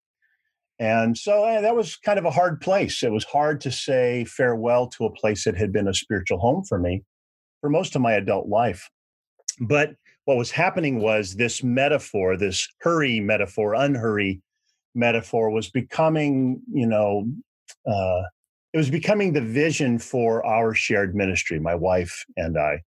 And 0.79 1.17
so 1.17 1.45
uh, 1.45 1.61
that 1.61 1.77
was 1.77 1.97
kind 1.97 2.19
of 2.19 2.25
a 2.25 2.31
hard 2.31 2.61
place. 2.61 3.03
It 3.03 3.13
was 3.13 3.25
hard 3.25 3.61
to 3.61 3.71
say 3.71 4.25
farewell 4.25 4.89
to 4.89 5.05
a 5.05 5.13
place 5.13 5.45
that 5.45 5.57
had 5.57 5.73
been 5.73 5.87
a 5.87 5.95
spiritual 5.95 6.39
home 6.39 6.65
for 6.67 6.79
me 6.79 7.05
for 7.61 7.69
most 7.69 7.95
of 7.95 8.03
my 8.03 8.13
adult 8.13 8.49
life. 8.49 8.91
But 9.61 9.95
what 10.25 10.39
was 10.39 10.51
happening 10.51 11.01
was 11.01 11.35
this 11.35 11.63
metaphor, 11.63 12.37
this 12.37 12.67
hurry 12.81 13.21
metaphor, 13.21 13.75
unhurry 13.75 14.41
metaphor 14.95 15.51
was 15.51 15.71
becoming, 15.71 16.61
you 16.73 16.87
know, 16.87 17.27
uh, 17.87 18.23
it 18.73 18.79
was 18.79 18.91
becoming 18.91 19.33
the 19.33 19.41
vision 19.41 19.99
for 19.99 20.45
our 20.47 20.75
shared 20.75 21.15
ministry, 21.15 21.59
my 21.59 21.75
wife 21.75 22.25
and 22.37 22.59
I. 22.59 22.81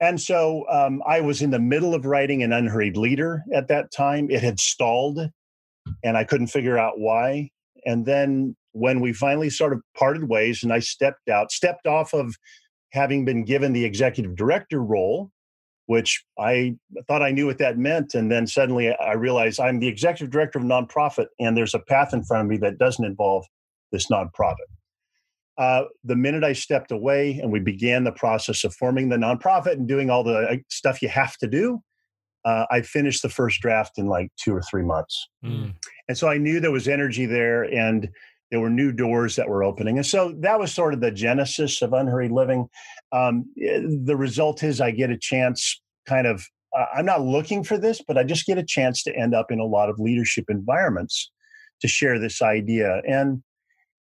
And 0.00 0.20
so 0.20 0.64
um, 0.68 1.02
I 1.06 1.20
was 1.20 1.40
in 1.40 1.50
the 1.50 1.58
middle 1.58 1.94
of 1.94 2.04
writing 2.04 2.42
an 2.42 2.52
unhurried 2.52 2.96
leader 2.96 3.42
at 3.54 3.68
that 3.68 3.92
time. 3.92 4.30
It 4.30 4.42
had 4.42 4.58
stalled 4.58 5.20
and 6.02 6.16
I 6.16 6.24
couldn't 6.24 6.48
figure 6.48 6.78
out 6.78 6.98
why. 6.98 7.50
And 7.86 8.04
then 8.04 8.56
when 8.72 9.00
we 9.00 9.12
finally 9.12 9.50
sort 9.50 9.72
of 9.72 9.80
parted 9.96 10.28
ways 10.28 10.62
and 10.62 10.72
I 10.72 10.80
stepped 10.80 11.28
out, 11.28 11.52
stepped 11.52 11.86
off 11.86 12.12
of 12.12 12.34
having 12.92 13.24
been 13.24 13.44
given 13.44 13.72
the 13.72 13.84
executive 13.84 14.36
director 14.36 14.82
role 14.82 15.30
which 15.86 16.24
I 16.38 16.76
thought 17.06 17.22
I 17.22 17.30
knew 17.30 17.46
what 17.46 17.58
that 17.58 17.78
meant. 17.78 18.14
And 18.14 18.30
then 18.30 18.46
suddenly 18.46 18.94
I 18.94 19.12
realized 19.12 19.60
I'm 19.60 19.80
the 19.80 19.88
executive 19.88 20.30
director 20.30 20.58
of 20.58 20.64
a 20.64 20.68
nonprofit, 20.68 21.26
and 21.38 21.56
there's 21.56 21.74
a 21.74 21.80
path 21.80 22.12
in 22.12 22.24
front 22.24 22.42
of 22.42 22.48
me 22.48 22.56
that 22.58 22.78
doesn't 22.78 23.04
involve 23.04 23.44
this 23.92 24.08
nonprofit. 24.08 24.66
Uh, 25.56 25.84
the 26.02 26.16
minute 26.16 26.42
I 26.42 26.52
stepped 26.52 26.90
away 26.90 27.38
and 27.40 27.52
we 27.52 27.60
began 27.60 28.02
the 28.02 28.12
process 28.12 28.64
of 28.64 28.74
forming 28.74 29.08
the 29.08 29.16
nonprofit 29.16 29.72
and 29.72 29.86
doing 29.86 30.10
all 30.10 30.24
the 30.24 30.38
uh, 30.38 30.56
stuff 30.68 31.00
you 31.00 31.08
have 31.08 31.36
to 31.38 31.46
do, 31.46 31.80
uh, 32.44 32.66
I 32.70 32.82
finished 32.82 33.22
the 33.22 33.28
first 33.28 33.60
draft 33.60 33.96
in 33.96 34.06
like 34.06 34.30
two 34.36 34.54
or 34.54 34.62
three 34.62 34.82
months. 34.82 35.28
Mm. 35.44 35.74
And 36.08 36.18
so 36.18 36.28
I 36.28 36.38
knew 36.38 36.58
there 36.58 36.72
was 36.72 36.88
energy 36.88 37.24
there 37.24 37.62
and 37.62 38.08
there 38.54 38.60
were 38.60 38.70
new 38.70 38.92
doors 38.92 39.34
that 39.34 39.48
were 39.48 39.64
opening. 39.64 39.96
And 39.96 40.06
so 40.06 40.32
that 40.38 40.60
was 40.60 40.72
sort 40.72 40.94
of 40.94 41.00
the 41.00 41.10
genesis 41.10 41.82
of 41.82 41.92
Unhurried 41.92 42.30
Living. 42.30 42.68
Um, 43.10 43.46
eh, 43.60 43.80
the 44.04 44.16
result 44.16 44.62
is 44.62 44.80
I 44.80 44.92
get 44.92 45.10
a 45.10 45.18
chance, 45.18 45.82
kind 46.06 46.24
of, 46.24 46.46
uh, 46.72 46.84
I'm 46.94 47.04
not 47.04 47.22
looking 47.22 47.64
for 47.64 47.76
this, 47.76 48.00
but 48.06 48.16
I 48.16 48.22
just 48.22 48.46
get 48.46 48.56
a 48.56 48.62
chance 48.62 49.02
to 49.02 49.16
end 49.16 49.34
up 49.34 49.50
in 49.50 49.58
a 49.58 49.64
lot 49.64 49.90
of 49.90 49.98
leadership 49.98 50.44
environments 50.48 51.32
to 51.80 51.88
share 51.88 52.20
this 52.20 52.42
idea. 52.42 53.02
And 53.08 53.42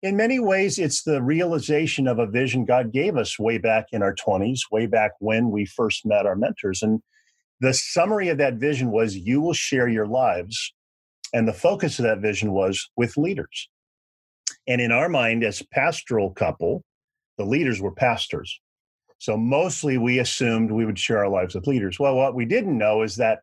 in 0.02 0.18
many 0.18 0.38
ways, 0.38 0.78
it's 0.78 1.02
the 1.02 1.22
realization 1.22 2.06
of 2.06 2.18
a 2.18 2.26
vision 2.26 2.66
God 2.66 2.92
gave 2.92 3.16
us 3.16 3.38
way 3.38 3.56
back 3.56 3.86
in 3.90 4.02
our 4.02 4.14
20s, 4.14 4.60
way 4.70 4.84
back 4.84 5.12
when 5.20 5.50
we 5.50 5.64
first 5.64 6.04
met 6.04 6.26
our 6.26 6.36
mentors. 6.36 6.82
And 6.82 7.00
the 7.60 7.72
summary 7.72 8.28
of 8.28 8.36
that 8.36 8.56
vision 8.56 8.90
was 8.90 9.16
you 9.16 9.40
will 9.40 9.54
share 9.54 9.88
your 9.88 10.06
lives. 10.06 10.74
And 11.32 11.48
the 11.48 11.54
focus 11.54 11.98
of 11.98 12.02
that 12.02 12.18
vision 12.18 12.52
was 12.52 12.90
with 12.98 13.16
leaders. 13.16 13.70
And 14.66 14.80
in 14.80 14.92
our 14.92 15.08
mind, 15.08 15.44
as 15.44 15.62
pastoral 15.72 16.30
couple, 16.30 16.84
the 17.38 17.44
leaders 17.44 17.80
were 17.80 17.92
pastors. 17.92 18.60
So 19.18 19.36
mostly 19.36 19.98
we 19.98 20.18
assumed 20.18 20.70
we 20.70 20.84
would 20.84 20.98
share 20.98 21.18
our 21.18 21.28
lives 21.28 21.54
with 21.54 21.66
leaders. 21.66 21.98
Well, 21.98 22.16
what 22.16 22.34
we 22.34 22.44
didn't 22.44 22.76
know 22.76 23.02
is 23.02 23.16
that 23.16 23.40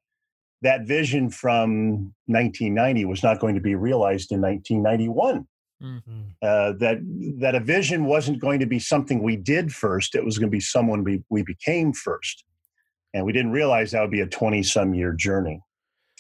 that 0.62 0.86
vision 0.86 1.30
from 1.30 2.14
1990 2.26 3.06
was 3.06 3.24
not 3.24 3.40
going 3.40 3.56
to 3.56 3.62
be 3.62 3.76
realized 3.76 4.32
in 4.32 4.42
1991. 4.42 5.48
Mm-hmm. 5.82 6.22
Uh, 6.42 6.74
that 6.80 6.98
that 7.40 7.56
a 7.56 7.62
vision 7.62 8.04
wasn't 8.04 8.42
going 8.42 8.60
to 8.60 8.66
be 8.66 8.80
something 8.80 9.24
we 9.24 9.38
did 9.38 9.74
first; 9.74 10.14
it 10.14 10.26
was 10.26 10.38
going 10.38 10.50
to 10.50 10.56
be 10.56 10.60
someone 10.60 11.06
we 11.06 11.24
we 11.30 11.42
became 11.42 11.94
first, 11.94 12.44
and 13.14 13.26
we 13.26 13.32
didn't 13.32 13.54
realize 13.54 13.92
that 13.92 14.02
would 14.02 14.12
be 14.12 14.20
a 14.20 14.28
20 14.28 14.62
some 14.64 14.94
year 14.94 15.14
journey. 15.14 15.62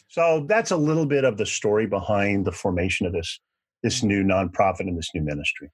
So 0.08 0.46
that's 0.48 0.72
a 0.72 0.78
little 0.78 1.06
bit 1.06 1.26
of 1.26 1.36
the 1.36 1.46
story 1.46 1.88
behind 1.88 2.46
the 2.46 2.54
formation 2.54 3.06
of 3.06 3.12
this 3.12 3.38
this 3.84 4.04
new 4.04 4.24
nonprofit 4.24 4.82
and 4.82 4.98
this 4.98 5.10
new 5.14 5.22
ministry. 5.22 5.70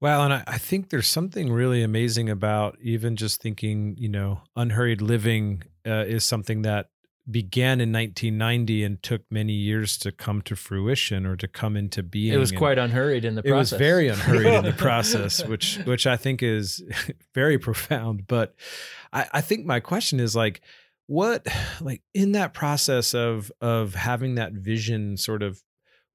Well, 0.00 0.24
and 0.24 0.34
I, 0.34 0.44
I, 0.46 0.58
think 0.58 0.90
there's 0.90 1.06
something 1.06 1.50
really 1.50 1.82
amazing 1.82 2.28
about 2.28 2.76
even 2.82 3.16
just 3.16 3.40
thinking, 3.40 3.94
you 3.96 4.08
know, 4.08 4.40
unhurried 4.54 5.00
living 5.00 5.62
uh, 5.86 6.04
is 6.06 6.24
something 6.24 6.62
that 6.62 6.90
began 7.30 7.80
in 7.80 7.92
1990 7.92 8.82
and 8.82 9.02
took 9.02 9.22
many 9.30 9.52
years 9.52 9.96
to 9.98 10.10
come 10.10 10.42
to 10.42 10.56
fruition 10.56 11.24
or 11.24 11.36
to 11.36 11.46
come 11.46 11.76
into 11.76 12.02
being. 12.02 12.34
It 12.34 12.38
was 12.38 12.50
quite 12.50 12.78
unhurried 12.78 13.24
in 13.24 13.36
the 13.36 13.42
process. 13.42 13.72
It 13.72 13.74
was 13.76 13.78
very 13.78 14.08
unhurried 14.08 14.54
in 14.54 14.64
the 14.64 14.72
process, 14.76 15.44
which 15.44 15.78
which 15.84 16.06
I 16.06 16.16
think 16.16 16.42
is 16.42 16.82
very 17.34 17.58
profound. 17.58 18.26
But 18.26 18.54
I, 19.12 19.26
I 19.32 19.40
think 19.40 19.64
my 19.64 19.80
question 19.80 20.18
is 20.18 20.34
like, 20.34 20.60
what 21.06 21.46
like 21.80 22.02
in 22.12 22.32
that 22.32 22.54
process 22.54 23.14
of 23.14 23.52
of 23.60 23.94
having 23.94 24.34
that 24.36 24.52
vision 24.52 25.16
sort 25.16 25.42
of 25.42 25.62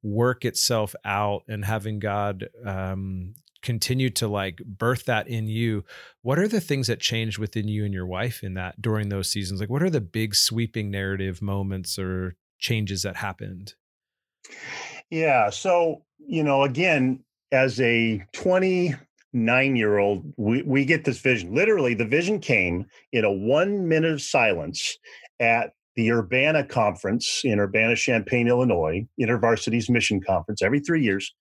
work 0.03 0.45
itself 0.45 0.95
out 1.03 1.43
and 1.47 1.65
having 1.65 1.99
God 1.99 2.49
um, 2.65 3.33
continue 3.61 4.09
to 4.11 4.27
like 4.27 4.57
birth 4.65 5.05
that 5.05 5.27
in 5.27 5.47
you, 5.47 5.83
what 6.21 6.39
are 6.39 6.47
the 6.47 6.61
things 6.61 6.87
that 6.87 6.99
changed 6.99 7.37
within 7.37 7.67
you 7.67 7.85
and 7.85 7.93
your 7.93 8.05
wife 8.05 8.43
in 8.43 8.53
that 8.53 8.81
during 8.81 9.09
those 9.09 9.29
seasons? 9.29 9.59
Like, 9.59 9.69
what 9.69 9.83
are 9.83 9.89
the 9.89 10.01
big 10.01 10.35
sweeping 10.35 10.89
narrative 10.91 11.41
moments 11.41 11.97
or 11.99 12.35
changes 12.59 13.03
that 13.03 13.17
happened? 13.17 13.73
Yeah. 15.09 15.49
So, 15.49 16.03
you 16.19 16.43
know, 16.43 16.63
again, 16.63 17.23
as 17.51 17.79
a 17.79 18.23
29 18.33 19.75
year 19.75 19.97
old, 19.97 20.33
we, 20.37 20.61
we 20.63 20.85
get 20.85 21.05
this 21.05 21.19
vision. 21.19 21.53
Literally, 21.53 21.93
the 21.93 22.05
vision 22.05 22.39
came 22.39 22.85
in 23.11 23.25
a 23.25 23.31
one 23.31 23.87
minute 23.87 24.13
of 24.13 24.21
silence 24.21 24.97
at 25.39 25.73
the 25.97 26.11
Urbana 26.11 26.63
Conference 26.63 27.41
in 27.43 27.59
Urbana, 27.59 27.95
Champaign, 27.95 28.47
Illinois, 28.47 29.05
InterVarsity's 29.19 29.89
mission 29.89 30.21
conference 30.21 30.61
every 30.61 30.79
three 30.79 31.03
years. 31.03 31.33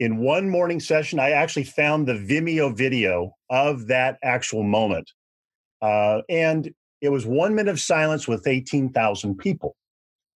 In 0.00 0.18
one 0.18 0.50
morning 0.50 0.80
session, 0.80 1.20
I 1.20 1.30
actually 1.30 1.64
found 1.64 2.06
the 2.06 2.14
Vimeo 2.14 2.76
video 2.76 3.32
of 3.48 3.86
that 3.86 4.18
actual 4.24 4.64
moment. 4.64 5.10
Uh, 5.80 6.22
and 6.28 6.74
it 7.00 7.10
was 7.10 7.24
one 7.24 7.54
minute 7.54 7.70
of 7.70 7.80
silence 7.80 8.26
with 8.26 8.46
18,000 8.46 9.38
people. 9.38 9.76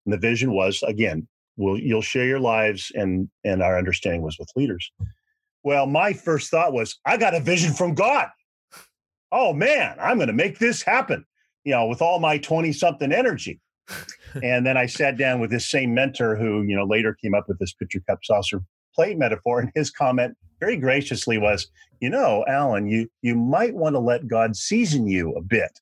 And 0.05 0.13
the 0.13 0.17
vision 0.17 0.53
was 0.53 0.81
again, 0.87 1.27
we'll, 1.57 1.77
you'll 1.77 2.01
share 2.01 2.25
your 2.25 2.39
lives, 2.39 2.89
and, 2.95 3.29
and 3.43 3.61
our 3.61 3.77
understanding 3.77 4.21
was 4.21 4.39
with 4.39 4.49
leaders. 4.55 4.89
Well, 5.63 5.87
my 5.87 6.13
first 6.13 6.49
thought 6.49 6.71
was, 6.71 6.97
I 7.05 7.17
got 7.17 7.35
a 7.35 7.41
vision 7.41 7.73
from 7.73 7.95
God. 7.95 8.29
Oh 9.33 9.51
man, 9.51 9.97
I'm 9.99 10.17
going 10.17 10.27
to 10.27 10.33
make 10.33 10.57
this 10.57 10.81
happen 10.81 11.25
you 11.63 11.71
know, 11.71 11.85
with 11.85 12.01
all 12.01 12.19
my 12.19 12.37
20 12.37 12.73
something 12.73 13.11
energy. 13.11 13.59
and 14.43 14.65
then 14.65 14.77
I 14.77 14.85
sat 14.85 15.17
down 15.17 15.39
with 15.39 15.51
this 15.51 15.69
same 15.69 15.93
mentor 15.93 16.35
who, 16.35 16.63
you 16.63 16.75
know, 16.75 16.85
later 16.85 17.15
came 17.21 17.33
up 17.33 17.45
with 17.47 17.59
this 17.59 17.73
pitcher 17.73 18.01
cup 18.07 18.19
saucer 18.23 18.61
plate 18.95 19.17
metaphor. 19.17 19.59
And 19.59 19.71
his 19.75 19.89
comment 19.89 20.37
very 20.59 20.77
graciously 20.77 21.37
was, 21.37 21.67
you 21.99 22.09
know, 22.09 22.45
Alan, 22.47 22.87
you 22.87 23.09
you 23.21 23.35
might 23.35 23.75
want 23.75 23.95
to 23.95 23.99
let 23.99 24.27
God 24.27 24.55
season 24.55 25.07
you 25.07 25.33
a 25.33 25.41
bit. 25.41 25.79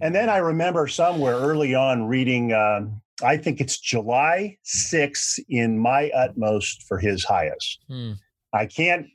and 0.00 0.14
then 0.14 0.28
I 0.28 0.38
remember 0.38 0.86
somewhere 0.86 1.36
early 1.36 1.74
on 1.74 2.06
reading, 2.06 2.52
um, 2.52 3.00
I 3.22 3.36
think 3.36 3.60
it's 3.60 3.78
July 3.78 4.56
6th 4.64 5.40
in 5.48 5.78
my 5.78 6.10
utmost 6.10 6.84
for 6.84 6.98
his 6.98 7.24
highest. 7.24 7.80
Hmm. 7.88 8.12
I 8.52 8.66
can't 8.66 9.06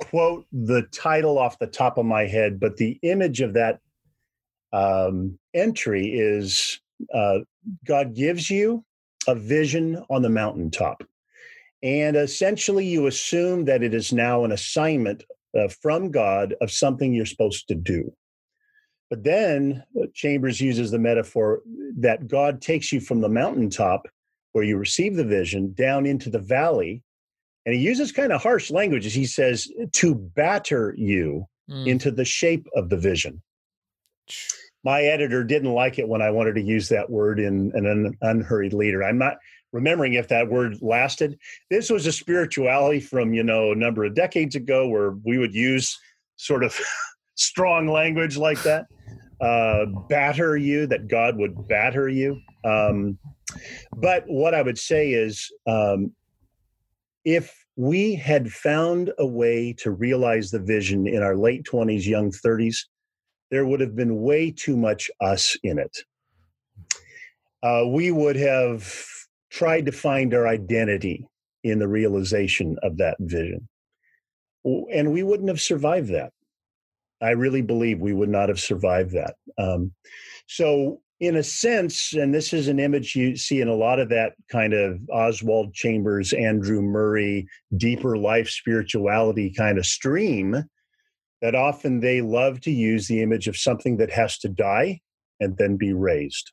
quote 0.00 0.46
the 0.52 0.82
title 0.92 1.38
off 1.38 1.58
the 1.58 1.66
top 1.66 1.98
of 1.98 2.06
my 2.06 2.26
head, 2.26 2.58
but 2.58 2.76
the 2.76 2.98
image 3.02 3.40
of 3.40 3.54
that 3.54 3.80
um, 4.72 5.38
entry 5.54 6.08
is 6.08 6.80
uh, 7.12 7.40
God 7.84 8.14
gives 8.14 8.50
you 8.50 8.84
a 9.26 9.34
vision 9.34 10.04
on 10.10 10.22
the 10.22 10.30
mountaintop. 10.30 11.02
And 11.82 12.16
essentially, 12.16 12.86
you 12.86 13.06
assume 13.06 13.64
that 13.64 13.82
it 13.82 13.94
is 13.94 14.12
now 14.12 14.44
an 14.44 14.52
assignment 14.52 15.24
uh, 15.58 15.68
from 15.68 16.10
God 16.10 16.54
of 16.60 16.70
something 16.70 17.12
you're 17.12 17.26
supposed 17.26 17.68
to 17.68 17.74
do. 17.74 18.12
But 19.08 19.24
then 19.24 19.82
uh, 20.00 20.06
Chambers 20.14 20.60
uses 20.60 20.90
the 20.90 20.98
metaphor 20.98 21.62
that 21.98 22.28
God 22.28 22.60
takes 22.60 22.92
you 22.92 23.00
from 23.00 23.20
the 23.20 23.28
mountaintop 23.28 24.06
where 24.52 24.64
you 24.64 24.76
receive 24.76 25.16
the 25.16 25.24
vision 25.24 25.72
down 25.72 26.06
into 26.06 26.30
the 26.30 26.38
valley. 26.38 27.02
And 27.66 27.74
he 27.74 27.80
uses 27.80 28.12
kind 28.12 28.32
of 28.32 28.42
harsh 28.42 28.70
language 28.70 29.06
as 29.06 29.14
he 29.14 29.26
says, 29.26 29.68
to 29.92 30.14
batter 30.14 30.94
you 30.96 31.46
mm. 31.68 31.86
into 31.86 32.10
the 32.10 32.24
shape 32.24 32.66
of 32.74 32.88
the 32.88 32.96
vision 32.96 33.42
my 34.84 35.02
editor 35.02 35.44
didn't 35.44 35.72
like 35.72 35.98
it 35.98 36.08
when 36.08 36.22
I 36.22 36.30
wanted 36.30 36.54
to 36.54 36.62
use 36.62 36.88
that 36.88 37.10
word 37.10 37.38
in, 37.38 37.72
in 37.74 37.86
an 37.86 38.16
unhurried 38.22 38.72
leader. 38.72 39.04
I'm 39.04 39.18
not 39.18 39.36
remembering 39.72 40.14
if 40.14 40.28
that 40.28 40.48
word 40.48 40.78
lasted. 40.80 41.38
This 41.70 41.90
was 41.90 42.06
a 42.06 42.12
spirituality 42.12 43.00
from, 43.00 43.34
you 43.34 43.42
know, 43.42 43.72
a 43.72 43.76
number 43.76 44.04
of 44.04 44.14
decades 44.14 44.56
ago 44.56 44.88
where 44.88 45.12
we 45.24 45.38
would 45.38 45.54
use 45.54 45.98
sort 46.36 46.64
of 46.64 46.78
strong 47.34 47.86
language 47.86 48.36
like 48.36 48.62
that. 48.62 48.86
Uh, 49.40 49.86
batter 50.10 50.54
you, 50.54 50.86
that 50.86 51.08
God 51.08 51.38
would 51.38 51.66
batter 51.66 52.10
you. 52.10 52.38
Um, 52.62 53.18
but 53.96 54.24
what 54.26 54.54
I 54.54 54.60
would 54.60 54.78
say 54.78 55.12
is 55.12 55.50
um, 55.66 56.12
if 57.24 57.64
we 57.76 58.14
had 58.14 58.52
found 58.52 59.12
a 59.18 59.26
way 59.26 59.72
to 59.78 59.92
realize 59.92 60.50
the 60.50 60.58
vision 60.58 61.06
in 61.06 61.22
our 61.22 61.36
late 61.36 61.64
20s, 61.64 62.04
young 62.04 62.30
30s, 62.30 62.76
there 63.50 63.66
would 63.66 63.80
have 63.80 63.96
been 63.96 64.22
way 64.22 64.50
too 64.50 64.76
much 64.76 65.10
us 65.20 65.56
in 65.62 65.78
it. 65.78 65.96
Uh, 67.62 67.84
we 67.88 68.10
would 68.10 68.36
have 68.36 68.90
tried 69.50 69.86
to 69.86 69.92
find 69.92 70.32
our 70.32 70.46
identity 70.46 71.26
in 71.64 71.78
the 71.78 71.88
realization 71.88 72.76
of 72.82 72.96
that 72.98 73.16
vision. 73.20 73.68
And 74.64 75.12
we 75.12 75.22
wouldn't 75.22 75.48
have 75.48 75.60
survived 75.60 76.08
that. 76.10 76.32
I 77.22 77.30
really 77.30 77.62
believe 77.62 78.00
we 78.00 78.14
would 78.14 78.28
not 78.28 78.48
have 78.48 78.60
survived 78.60 79.12
that. 79.12 79.34
Um, 79.58 79.92
so, 80.46 81.00
in 81.18 81.36
a 81.36 81.42
sense, 81.42 82.14
and 82.14 82.34
this 82.34 82.54
is 82.54 82.68
an 82.68 82.80
image 82.80 83.14
you 83.14 83.36
see 83.36 83.60
in 83.60 83.68
a 83.68 83.74
lot 83.74 84.00
of 84.00 84.08
that 84.08 84.32
kind 84.50 84.72
of 84.72 84.98
Oswald 85.12 85.74
Chambers, 85.74 86.32
Andrew 86.32 86.80
Murray, 86.80 87.46
deeper 87.76 88.16
life 88.16 88.48
spirituality 88.48 89.52
kind 89.52 89.76
of 89.76 89.84
stream, 89.84 90.64
that 91.40 91.54
often 91.54 92.00
they 92.00 92.20
love 92.20 92.60
to 92.60 92.70
use 92.70 93.06
the 93.06 93.22
image 93.22 93.48
of 93.48 93.56
something 93.56 93.96
that 93.96 94.10
has 94.10 94.38
to 94.38 94.48
die 94.48 95.00
and 95.40 95.56
then 95.56 95.76
be 95.76 95.92
raised. 95.92 96.52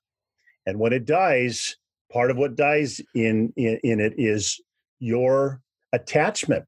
And 0.66 0.80
when 0.80 0.94
it 0.94 1.06
dies, 1.06 1.76
part 2.12 2.32
of 2.32 2.38
what 2.38 2.56
dies 2.56 3.02
in, 3.14 3.54
in, 3.56 3.80
in 3.84 4.00
it 4.00 4.14
is 4.18 4.62
your 5.00 5.62
attachment 5.94 6.66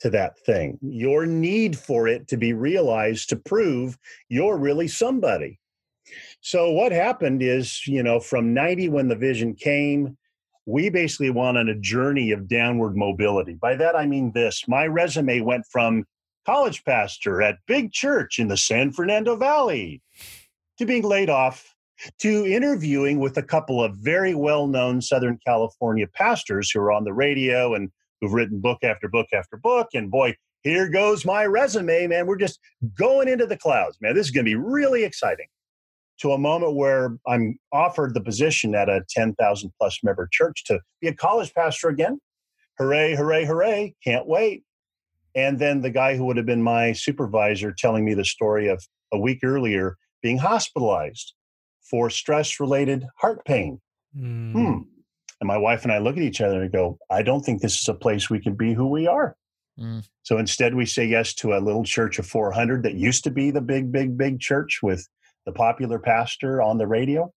to 0.00 0.10
that 0.10 0.38
thing, 0.40 0.78
your 0.82 1.24
need 1.24 1.78
for 1.78 2.08
it 2.08 2.28
to 2.28 2.36
be 2.36 2.52
realized 2.52 3.28
to 3.28 3.36
prove 3.36 3.96
you're 4.28 4.58
really 4.58 4.88
somebody. 4.88 5.58
So, 6.40 6.70
what 6.72 6.92
happened 6.92 7.42
is, 7.42 7.86
you 7.86 8.02
know, 8.02 8.20
from 8.20 8.52
90 8.52 8.90
when 8.90 9.08
the 9.08 9.16
vision 9.16 9.54
came, 9.54 10.18
we 10.66 10.90
basically 10.90 11.30
went 11.30 11.56
on 11.56 11.68
a 11.68 11.74
journey 11.74 12.32
of 12.32 12.48
downward 12.48 12.96
mobility. 12.96 13.54
By 13.54 13.76
that, 13.76 13.96
I 13.96 14.06
mean 14.06 14.32
this 14.32 14.68
my 14.68 14.86
resume 14.86 15.40
went 15.40 15.64
from 15.70 16.04
college 16.46 16.84
pastor 16.84 17.42
at 17.42 17.58
big 17.66 17.92
church 17.92 18.38
in 18.38 18.48
the 18.48 18.56
San 18.56 18.92
Fernando 18.92 19.36
Valley, 19.36 20.02
to 20.78 20.86
being 20.86 21.04
laid 21.04 21.30
off, 21.30 21.74
to 22.18 22.46
interviewing 22.46 23.20
with 23.20 23.36
a 23.36 23.42
couple 23.42 23.82
of 23.82 23.96
very 23.96 24.34
well 24.34 24.66
known 24.66 25.00
Southern 25.00 25.38
California 25.46 26.06
pastors 26.12 26.70
who 26.70 26.80
are 26.80 26.92
on 26.92 27.04
the 27.04 27.12
radio 27.12 27.74
and 27.74 27.90
who've 28.20 28.32
written 28.32 28.60
book 28.60 28.78
after 28.82 29.08
book 29.08 29.28
after 29.32 29.56
book. 29.56 29.88
And 29.94 30.10
boy, 30.10 30.34
here 30.62 30.88
goes 30.88 31.24
my 31.24 31.44
resume, 31.44 32.06
man. 32.08 32.26
We're 32.26 32.36
just 32.36 32.58
going 32.98 33.28
into 33.28 33.46
the 33.46 33.56
clouds, 33.56 33.98
man. 34.00 34.14
This 34.14 34.26
is 34.26 34.32
going 34.32 34.44
to 34.44 34.50
be 34.50 34.56
really 34.56 35.04
exciting. 35.04 35.46
To 36.20 36.30
a 36.30 36.38
moment 36.38 36.76
where 36.76 37.18
I'm 37.26 37.58
offered 37.72 38.14
the 38.14 38.20
position 38.20 38.72
at 38.76 38.88
a 38.88 39.02
10,000 39.10 39.72
plus 39.80 39.98
member 40.04 40.28
church 40.30 40.64
to 40.66 40.78
be 41.00 41.08
a 41.08 41.14
college 41.14 41.52
pastor 41.52 41.88
again. 41.88 42.20
Hooray, 42.78 43.16
hooray, 43.16 43.44
hooray. 43.44 43.94
Can't 44.02 44.26
wait. 44.26 44.62
And 45.34 45.58
then 45.58 45.80
the 45.80 45.90
guy 45.90 46.16
who 46.16 46.24
would 46.26 46.36
have 46.36 46.46
been 46.46 46.62
my 46.62 46.92
supervisor 46.92 47.72
telling 47.72 48.04
me 48.04 48.14
the 48.14 48.24
story 48.24 48.68
of 48.68 48.84
a 49.12 49.18
week 49.18 49.40
earlier 49.42 49.96
being 50.22 50.38
hospitalized 50.38 51.34
for 51.82 52.08
stress 52.08 52.60
related 52.60 53.04
heart 53.18 53.44
pain. 53.44 53.80
Mm. 54.16 54.52
Hmm. 54.52 54.78
And 55.40 55.48
my 55.48 55.58
wife 55.58 55.82
and 55.82 55.92
I 55.92 55.98
look 55.98 56.16
at 56.16 56.22
each 56.22 56.40
other 56.40 56.62
and 56.62 56.72
go, 56.72 56.98
I 57.10 57.22
don't 57.22 57.44
think 57.44 57.60
this 57.60 57.80
is 57.80 57.88
a 57.88 57.94
place 57.94 58.30
we 58.30 58.40
can 58.40 58.54
be 58.54 58.72
who 58.72 58.86
we 58.86 59.06
are. 59.06 59.36
Mm. 59.78 60.06
So 60.22 60.38
instead, 60.38 60.74
we 60.74 60.86
say 60.86 61.04
yes 61.04 61.34
to 61.34 61.54
a 61.54 61.58
little 61.58 61.84
church 61.84 62.18
of 62.18 62.26
400 62.26 62.84
that 62.84 62.94
used 62.94 63.24
to 63.24 63.30
be 63.30 63.50
the 63.50 63.60
big, 63.60 63.90
big, 63.90 64.16
big 64.16 64.40
church 64.40 64.80
with 64.82 65.06
the 65.46 65.52
popular 65.52 65.98
pastor 65.98 66.62
on 66.62 66.78
the 66.78 66.86
radio. 66.86 67.32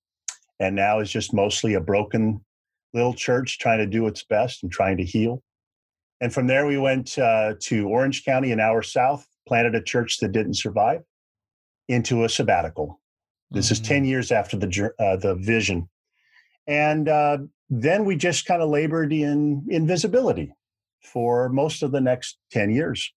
And 0.59 0.75
now 0.75 0.99
is 0.99 1.11
just 1.11 1.33
mostly 1.33 1.73
a 1.73 1.81
broken 1.81 2.43
little 2.93 3.13
church 3.13 3.59
trying 3.59 3.79
to 3.79 3.85
do 3.85 4.07
its 4.07 4.23
best 4.23 4.63
and 4.63 4.71
trying 4.71 4.97
to 4.97 5.03
heal. 5.03 5.41
And 6.19 6.33
from 6.33 6.47
there, 6.47 6.65
we 6.65 6.77
went 6.77 7.17
uh, 7.17 7.53
to 7.61 7.87
Orange 7.87 8.25
County, 8.25 8.51
an 8.51 8.59
hour 8.59 8.81
south, 8.81 9.27
planted 9.47 9.75
a 9.75 9.81
church 9.81 10.17
that 10.19 10.31
didn't 10.31 10.55
survive 10.55 11.03
into 11.87 12.23
a 12.23 12.29
sabbatical. 12.29 12.99
This 13.51 13.67
mm-hmm. 13.67 13.73
is 13.73 13.79
10 13.87 14.03
mm. 14.03 14.07
years 14.07 14.31
after 14.31 14.57
the, 14.57 14.91
uh, 14.99 15.17
the 15.17 15.35
vision. 15.35 15.87
And 16.65 17.07
uh, 17.07 17.37
then 17.69 18.03
we 18.03 18.15
just 18.15 18.45
kind 18.45 18.61
of 18.61 18.69
labored 18.69 19.13
in 19.13 19.65
invisibility 19.69 20.53
for 21.01 21.49
most 21.49 21.83
of 21.83 21.91
the 21.91 22.01
next 22.01 22.37
10 22.51 22.71
years. 22.71 23.13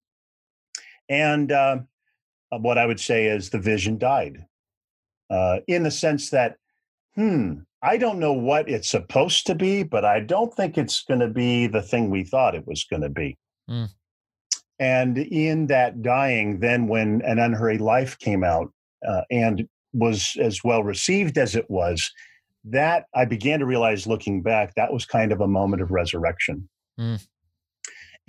And 1.09 1.51
uh, 1.51 1.79
what 2.51 2.79
I 2.79 2.87
would 2.87 3.01
say 3.01 3.27
is 3.27 3.51
the 3.51 3.59
vision 3.59 3.99
died 3.99 4.45
uh, 5.29 5.59
in 5.67 5.83
the 5.83 5.91
sense 5.91 6.31
that, 6.31 6.57
hmm, 7.15 7.61
I 7.83 7.97
don't 7.97 8.19
know 8.19 8.33
what 8.33 8.69
it's 8.69 8.88
supposed 8.88 9.47
to 9.47 9.55
be, 9.55 9.83
but 9.83 10.05
I 10.05 10.21
don't 10.21 10.55
think 10.55 10.77
it's 10.77 11.03
going 11.03 11.21
to 11.21 11.29
be 11.29 11.66
the 11.66 11.83
thing 11.83 12.11
we 12.11 12.25
thought 12.25 12.55
it 12.55 12.66
was 12.66 12.85
going 12.85 13.03
to 13.03 13.09
be. 13.09 13.38
Mm. 13.69 13.88
And 14.79 15.19
in 15.19 15.66
that 15.69 16.03
dying, 16.03 16.61
then 16.61 16.88
when 16.88 17.23
An 17.23 17.38
Unhurried 17.38 17.81
Life 17.81 18.19
came 18.19 18.45
out 18.45 18.73
uh, 19.07 19.23
and 19.31 19.66
was 19.93 20.37
as 20.40 20.62
well 20.64 20.83
received 20.83 21.38
as 21.38 21.57
it 21.57 21.71
was, 21.71 22.11
that 22.64 23.07
I 23.14 23.25
began 23.25 23.61
to 23.61 23.66
realize 23.66 24.07
looking 24.07 24.43
back, 24.43 24.75
that 24.75 24.93
was 24.93 25.07
kind 25.07 25.33
of 25.33 25.40
a 25.40 25.49
moment 25.49 25.83
of 25.83 25.90
resurrection. 25.90 26.69
Mm. 26.99 27.27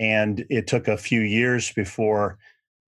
And 0.00 0.44
it 0.48 0.66
took 0.66 0.88
a 0.88 0.96
few 0.96 1.20
years 1.20 1.72
before 1.72 2.38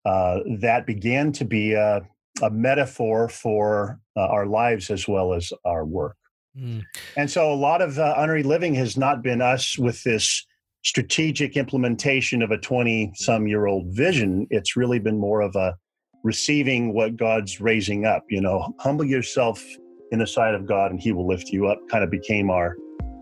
uh, 0.05 0.41
that 0.61 0.87
began 0.87 1.33
to 1.33 1.45
be 1.45 1.75
a, 1.75 2.03
a 2.41 2.51
metaphor 2.51 3.29
for 3.29 4.01
uh, 4.17 4.27
our 4.27 4.47
lives 4.47 4.91
as 4.91 5.07
well 5.07 5.35
as 5.35 5.53
our 5.65 5.85
work. 5.85 6.17
Mm. 6.59 6.85
And 7.17 7.31
so 7.31 7.53
a 7.53 7.55
lot 7.55 7.81
of 7.81 7.99
uh, 7.99 8.15
unhurried 8.17 8.47
living 8.47 8.75
has 8.75 8.97
not 8.97 9.23
been 9.23 9.41
us 9.41 9.79
with 9.79 10.03
this 10.03 10.45
strategic 10.85 11.57
implementation 11.57 12.43
of 12.43 12.51
a 12.51 12.59
20 12.59 13.13
some 13.15 13.47
year 13.47 13.67
old 13.67 13.87
vision. 13.89 14.47
It's 14.51 14.77
really 14.77 14.99
been 14.99 15.19
more 15.19 15.41
of 15.41 15.57
a 15.57 15.77
receiving 16.25 16.95
what 16.95 17.17
God's 17.17 17.61
raising 17.61 18.05
up. 18.05 18.25
You 18.29 18.41
know, 18.41 18.75
humble 18.79 19.05
yourself 19.05 19.65
in 20.11 20.19
the 20.19 20.27
sight 20.27 20.55
of 20.55 20.67
God 20.67 20.91
and 20.91 21.01
he 21.01 21.13
will 21.13 21.27
lift 21.27 21.49
you 21.49 21.69
up 21.69 21.79
kind 21.89 22.05
of 22.05 22.11
became 22.11 22.51
our 22.51 22.77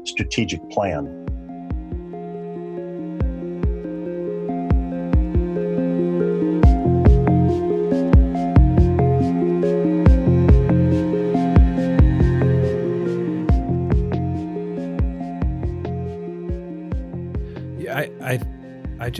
strategic 0.04 0.60
plan. 0.70 1.19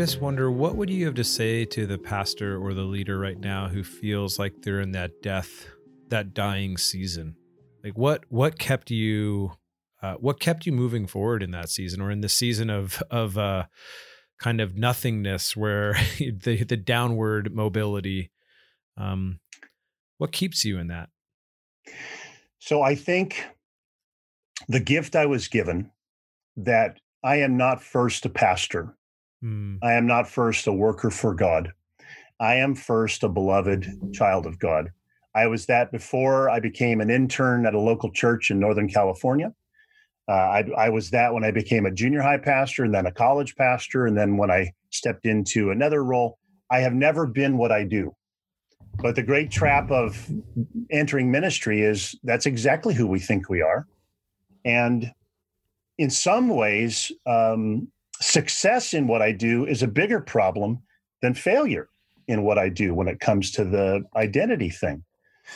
Just 0.01 0.23
wonder 0.23 0.51
what 0.51 0.77
would 0.77 0.89
you 0.89 1.05
have 1.05 1.15
to 1.15 1.23
say 1.23 1.67
to 1.67 1.87
the 1.87 1.99
pastor 1.99 2.57
or 2.57 2.73
the 2.73 2.85
leader 2.85 3.19
right 3.19 3.39
now 3.39 3.69
who 3.69 3.85
feels 3.85 4.39
like 4.39 4.63
they're 4.63 4.81
in 4.81 4.93
that 4.93 5.21
death, 5.21 5.67
that 6.09 6.33
dying 6.33 6.79
season? 6.79 7.37
Like 7.85 7.99
what 7.99 8.25
what 8.31 8.59
kept 8.59 8.91
you 8.91 9.53
uh, 10.01 10.15
what 10.15 10.41
kept 10.41 10.65
you 10.65 10.73
moving 10.73 11.07
forward 11.07 11.43
in 11.43 11.51
that 11.51 11.69
season 11.69 12.01
or 12.01 12.11
in 12.11 12.23
the 12.23 12.31
season 12.31 12.71
of 12.71 13.03
of 13.11 13.37
uh, 13.37 13.65
kind 14.39 14.63
of 14.63 14.75
nothingness 14.75 15.55
where 15.55 15.93
the 16.19 16.65
the 16.65 16.79
downward 16.79 17.55
mobility 17.55 18.31
um, 18.97 19.41
what 20.17 20.33
keeps 20.33 20.65
you 20.65 20.79
in 20.79 20.87
that 20.87 21.11
so 22.59 22.81
i 22.81 22.95
think 22.95 23.45
the 24.67 24.81
gift 24.81 25.15
i 25.15 25.27
was 25.27 25.49
given 25.49 25.91
that 26.57 27.01
i 27.23 27.37
am 27.37 27.59
not 27.59 27.83
first 27.83 28.25
a 28.25 28.31
pastor 28.31 28.97
Mm. 29.45 29.79
I 29.83 29.95
am 29.95 30.07
not 30.07 30.29
first 30.29 30.67
a 30.67 30.73
worker 30.73 31.11
for 31.11 31.35
God. 31.35 31.73
I 32.39 32.57
am 32.57 32.75
first 32.75 33.23
a 33.23 33.29
beloved 33.29 33.87
child 34.13 34.47
of 34.47 34.59
God. 34.59 34.91
I 35.35 35.47
was 35.47 35.67
that 35.67 35.93
before 35.93 36.51
I 36.51 36.59
became 36.61 37.01
an 37.01 37.11
intern 37.11 37.67
at 37.67 37.75
a 37.75 37.81
local 37.81 38.11
church 38.11 38.51
in 38.51 38.59
Northern 38.59 38.89
California. 38.89 39.53
Uh, 40.29 40.33
I, 40.33 40.65
I, 40.77 40.89
was 40.91 41.11
that 41.11 41.35
when 41.35 41.45
I 41.45 41.51
became 41.51 41.87
a 41.87 41.91
junior 41.91 42.23
high 42.23 42.39
pastor 42.39 42.85
and 42.85 42.95
then 42.95 43.07
a 43.07 43.13
college 43.13 43.57
pastor. 43.57 44.07
And 44.07 44.17
then 44.17 44.37
when 44.37 44.51
I 44.51 44.73
stepped 44.91 45.27
into 45.27 45.71
another 45.71 46.05
role, 46.05 46.39
I 46.71 46.81
have 46.81 46.95
never 46.95 47.27
been 47.27 47.59
what 47.59 47.73
I 47.73 47.85
do. 47.85 48.15
But 49.03 49.17
the 49.17 49.23
great 49.23 49.51
trap 49.51 49.91
of 49.91 50.31
entering 50.91 51.31
ministry 51.31 51.83
is 51.83 52.15
that's 52.23 52.47
exactly 52.47 52.95
who 52.95 53.07
we 53.07 53.19
think 53.19 53.49
we 53.49 53.63
are. 53.63 53.87
And 54.65 55.13
in 55.99 56.11
some 56.11 56.49
ways, 56.49 57.11
um, 57.27 57.89
success 58.21 58.95
in 58.95 59.07
what 59.07 59.23
I 59.23 59.33
do 59.33 59.67
is 59.67 59.83
a 59.83 59.89
bigger 59.89 60.21
problem 60.21 60.81
than 61.23 61.35
failure 61.35 61.89
in 62.29 62.43
what 62.43 62.59
I 62.59 62.69
do 62.69 62.95
when 62.95 63.09
it 63.09 63.21
comes 63.21 63.51
to 63.53 63.65
the 63.65 64.05
identity 64.17 64.71
thing. 64.71 65.05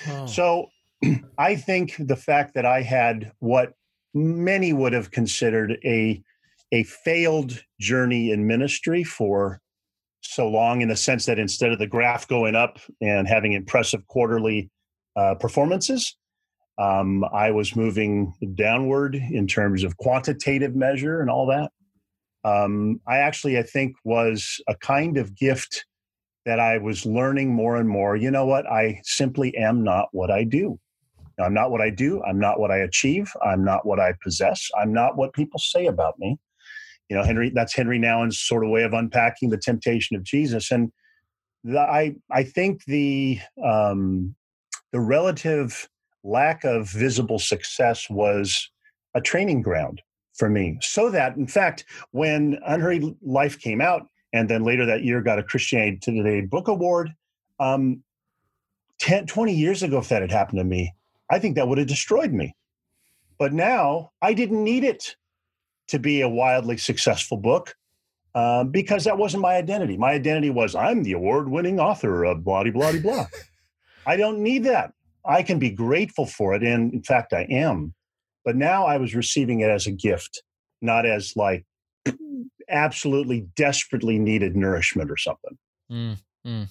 Oh. 0.09 0.27
So 0.27 0.66
I 1.38 1.57
think 1.57 1.94
the 1.98 2.16
fact 2.16 2.55
that 2.55 2.66
I 2.66 2.83
had 2.83 3.33
what 3.38 3.74
many 4.14 4.72
would 4.72 4.92
have 4.92 5.11
considered 5.11 5.79
a 5.85 6.22
a 6.72 6.83
failed 6.85 7.62
journey 7.81 8.33
in 8.33 8.46
ministry 8.46 9.05
for 9.05 9.61
so 10.22 10.48
long 10.48 10.81
in 10.81 10.88
the 10.88 10.96
sense 10.96 11.27
that 11.27 11.38
instead 11.38 11.70
of 11.70 11.79
the 11.79 11.87
graph 11.87 12.27
going 12.27 12.57
up 12.57 12.79
and 13.00 13.29
having 13.29 13.53
impressive 13.53 14.07
quarterly 14.07 14.70
uh, 15.16 15.35
performances 15.35 16.16
um, 16.79 17.24
i 17.33 17.50
was 17.50 17.77
moving 17.77 18.33
downward 18.55 19.14
in 19.14 19.46
terms 19.46 19.85
of 19.85 19.96
quantitative 19.98 20.74
measure 20.74 21.20
and 21.20 21.29
all 21.29 21.46
that 21.46 21.70
um, 22.44 23.00
I 23.07 23.18
actually, 23.18 23.59
I 23.59 23.62
think, 23.62 23.96
was 24.04 24.61
a 24.68 24.74
kind 24.76 25.16
of 25.16 25.35
gift 25.35 25.87
that 26.44 26.61
I 26.61 26.78
was 26.78 27.07
learning 27.07 27.54
more 27.54 27.76
and 27.76 27.88
more. 27.88 28.16
You 28.16 28.30
know 28.30 28.44
what? 28.44 28.66
I 28.66 29.00
simply 29.02 29.57
am 29.57 29.83
not 29.83 30.09
what 30.12 30.30
I 30.30 30.44
do. 30.44 30.78
I'm 31.40 31.54
not 31.54 31.70
what 31.70 31.80
I 31.80 31.90
do. 31.90 32.22
I'm 32.22 32.38
not 32.38 32.61
what 32.61 32.70
I 32.70 32.78
achieve. 32.78 33.33
I'm 33.42 33.64
not 33.64 33.87
what 33.87 33.98
I 33.98 34.14
possess. 34.22 34.68
I'm 34.78 34.92
not 34.92 35.16
what 35.16 35.33
people 35.33 35.59
say 35.59 35.87
about 35.87 36.18
me. 36.18 36.38
You 37.09 37.16
know, 37.16 37.22
Henri, 37.22 37.50
that's 37.50 37.74
Henri 37.74 37.98
Nouwen's 37.98 38.38
sort 38.38 38.64
of 38.64 38.70
way 38.70 38.83
of 38.83 38.92
unpacking 38.92 39.50
the 39.50 39.59
temptation 39.59 40.16
of 40.16 40.22
Jesus. 40.22 40.70
And 40.70 40.92
the, 41.64 41.80
I, 41.80 42.14
I 42.30 42.44
think 42.44 42.85
the, 42.85 43.40
um, 43.62 44.35
the 44.92 45.00
relative 45.00 45.88
lack 46.22 46.64
of 46.64 46.88
visible 46.90 47.38
success 47.38 48.09
was 48.09 48.70
a 49.14 49.20
training 49.20 49.62
ground 49.62 50.02
for 50.35 50.49
me. 50.49 50.79
So 50.81 51.11
that, 51.11 51.37
in 51.37 51.47
fact, 51.47 51.85
when 52.11 52.59
Unhurried 52.66 53.14
Life 53.23 53.59
came 53.59 53.81
out, 53.81 54.09
and 54.33 54.49
then 54.49 54.64
later 54.64 54.85
that 54.87 55.05
year 55.05 55.23
got 55.23 55.38
a 55.38 55.42
Christianity 55.42 55.99
Today 56.03 56.40
Book 56.40 56.68
Award, 56.68 57.14
um, 57.61 58.03
10, 58.99 59.27
20 59.27 59.55
years 59.55 59.83
ago, 59.83 59.99
if 59.99 60.09
that 60.09 60.23
had 60.23 60.31
happened 60.31 60.59
to 60.59 60.64
me, 60.64 60.92
I 61.31 61.38
think 61.38 61.57
that 61.57 61.68
would 61.68 61.79
have 61.79 61.87
destroyed 61.87 62.33
me. 62.33 62.55
But 63.38 63.53
now 63.53 64.11
I 64.23 64.35
didn't 64.35 64.62
need 64.62 64.85
it 64.85 65.16
to 65.88 65.99
be 65.99 66.20
a 66.20 66.29
wildly 66.29 66.77
successful 66.77 67.37
book 67.37 67.77
uh, 68.35 68.64
because 68.64 69.05
that 69.05 69.18
wasn't 69.18 69.42
my 69.42 69.55
identity. 69.55 69.97
My 69.97 70.12
identity 70.12 70.51
was 70.51 70.75
I'm 70.75 71.03
the 71.03 71.12
award 71.12 71.49
winning 71.49 71.79
author 71.79 72.25
of 72.25 72.44
blah, 72.44 72.64
blah, 72.64 72.92
blah. 73.03 73.27
I 74.07 74.16
don't 74.16 74.40
need 74.40 74.64
that. 74.64 74.92
I 75.25 75.42
can 75.42 75.59
be 75.59 75.70
grateful 75.70 76.27
for 76.27 76.55
it. 76.55 76.62
And 76.62 76.92
in 76.92 77.03
fact, 77.03 77.33
I 77.33 77.42
am. 77.51 77.94
But 78.44 78.57
now 78.57 78.85
I 78.85 78.98
was 78.98 79.14
receiving 79.14 79.61
it 79.61 79.70
as 79.70 79.87
a 79.87 79.92
gift, 79.92 80.42
not 80.83 81.07
as 81.07 81.35
like 81.37 81.64
absolutely 82.68 83.46
desperately 83.57 84.18
needed 84.18 84.57
nourishment 84.57 85.11
or 85.11 85.16
something. 85.16 85.59
Mm, 85.90 86.18
mm. 86.46 86.68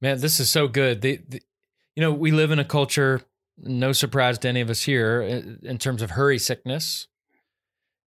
Man, 0.00 0.20
this 0.20 0.40
is 0.40 0.50
so 0.50 0.68
good. 0.68 1.00
The, 1.00 1.20
the, 1.28 1.42
you 1.94 2.00
know, 2.00 2.12
we 2.12 2.30
live 2.30 2.50
in 2.50 2.58
a 2.58 2.64
culture, 2.64 3.22
no 3.58 3.92
surprise 3.92 4.38
to 4.38 4.48
any 4.48 4.60
of 4.60 4.70
us 4.70 4.82
here, 4.82 5.20
in 5.20 5.78
terms 5.78 6.02
of 6.02 6.10
hurry 6.10 6.38
sickness. 6.38 7.06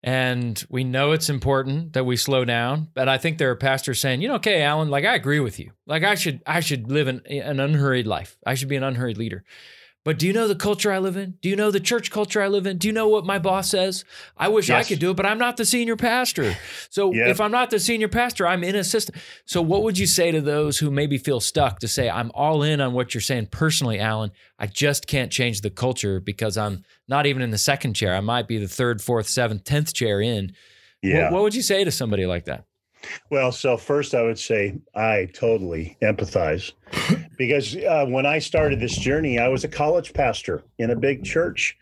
And 0.02 0.63
we 0.69 0.86
know 0.86 1.12
it's 1.12 1.30
important 1.30 1.93
that 1.93 2.06
we 2.06 2.15
slow 2.15 2.45
down. 2.45 2.88
But 2.93 3.10
I 3.10 3.17
think 3.17 3.38
there 3.38 3.50
are 3.52 3.56
pastors 3.56 4.00
saying, 4.00 4.22
you 4.22 4.30
know, 4.30 4.36
okay, 4.36 4.62
Alan, 4.62 4.89
like 4.89 5.04
I 5.04 5.15
agree 5.15 5.41
with 5.41 5.60
you. 5.60 5.72
Like 5.86 6.04
I 6.04 6.15
should, 6.15 6.41
I 6.45 6.62
should 6.62 6.89
live 6.89 7.08
an, 7.08 7.26
an 7.28 7.60
unhurried 7.60 8.08
life. 8.08 8.38
I 8.45 8.54
should 8.54 8.69
be 8.69 8.78
an 8.78 8.84
unhurried 8.84 9.17
leader. 9.17 9.43
But 10.10 10.17
do 10.17 10.26
you 10.26 10.34
know 10.34 10.48
the 10.48 10.56
culture 10.56 10.91
I 10.91 10.98
live 10.98 11.17
in? 11.17 11.36
Do 11.39 11.50
you 11.50 11.56
know 11.56 11.69
the 11.69 11.80
church 11.80 12.10
culture 12.10 12.41
I 12.41 12.48
live 12.48 12.65
in? 12.65 12.80
Do 12.80 12.88
you 12.88 12.93
know 12.95 13.08
what 13.08 13.28
my 13.28 13.38
boss 13.38 13.69
says? 13.69 14.06
I 14.36 14.48
wish 14.48 14.69
yes. 14.69 14.84
I 14.84 14.89
could 14.89 14.98
do 14.98 15.12
it, 15.12 15.13
but 15.13 15.28
I'm 15.28 15.38
not 15.38 15.56
the 15.56 15.65
senior 15.65 15.95
pastor. 15.95 16.58
So 16.89 17.13
yep. 17.13 17.28
if 17.28 17.39
I'm 17.39 17.52
not 17.52 17.69
the 17.69 17.80
senior 17.80 18.08
pastor, 18.08 18.48
I'm 18.48 18.63
in 18.63 18.76
assistant. 18.76 19.19
So 19.45 19.62
what 19.62 19.84
would 19.84 20.00
you 20.00 20.08
say 20.08 20.32
to 20.32 20.41
those 20.41 20.80
who 20.80 20.89
maybe 20.89 21.19
feel 21.19 21.39
stuck 21.39 21.78
to 21.82 21.88
say, 21.88 22.10
I'm 22.10 22.32
all 22.34 22.63
in 22.63 22.82
on 22.82 22.93
what 22.93 23.13
you're 23.13 23.22
saying 23.22 23.50
personally, 23.52 24.00
Alan? 24.00 24.32
I 24.58 24.65
just 24.65 25.06
can't 25.06 25.32
change 25.32 25.62
the 25.62 25.69
culture 25.69 26.19
because 26.19 26.58
I'm 26.58 26.84
not 27.08 27.28
even 27.28 27.43
in 27.43 27.52
the 27.52 27.60
second 27.60 27.93
chair. 27.93 28.15
I 28.15 28.22
might 28.22 28.48
be 28.48 28.58
the 28.58 28.67
third, 28.67 29.04
fourth, 29.04 29.28
seventh, 29.28 29.63
tenth 29.63 29.93
chair 29.93 30.19
in. 30.22 30.56
Yeah. 31.04 31.26
What, 31.26 31.34
what 31.34 31.43
would 31.43 31.54
you 31.54 31.62
say 31.62 31.84
to 31.84 31.91
somebody 31.91 32.26
like 32.26 32.45
that? 32.45 32.65
Well, 33.30 33.52
so 33.52 33.78
first 33.78 34.14
I 34.14 34.24
would 34.24 34.40
say 34.40 34.78
I 34.96 35.30
totally 35.34 35.98
empathize 36.02 36.74
because 37.38 37.76
uh, 37.76 38.06
when 38.08 38.26
I 38.26 38.40
started 38.40 38.80
this 38.80 38.98
journey, 38.98 39.40
I 39.40 39.48
was 39.48 39.64
a 39.64 39.70
college 39.70 40.14
pastor 40.14 40.64
in 40.78 40.90
a 40.90 40.96
big 40.96 41.24
church. 41.24 41.78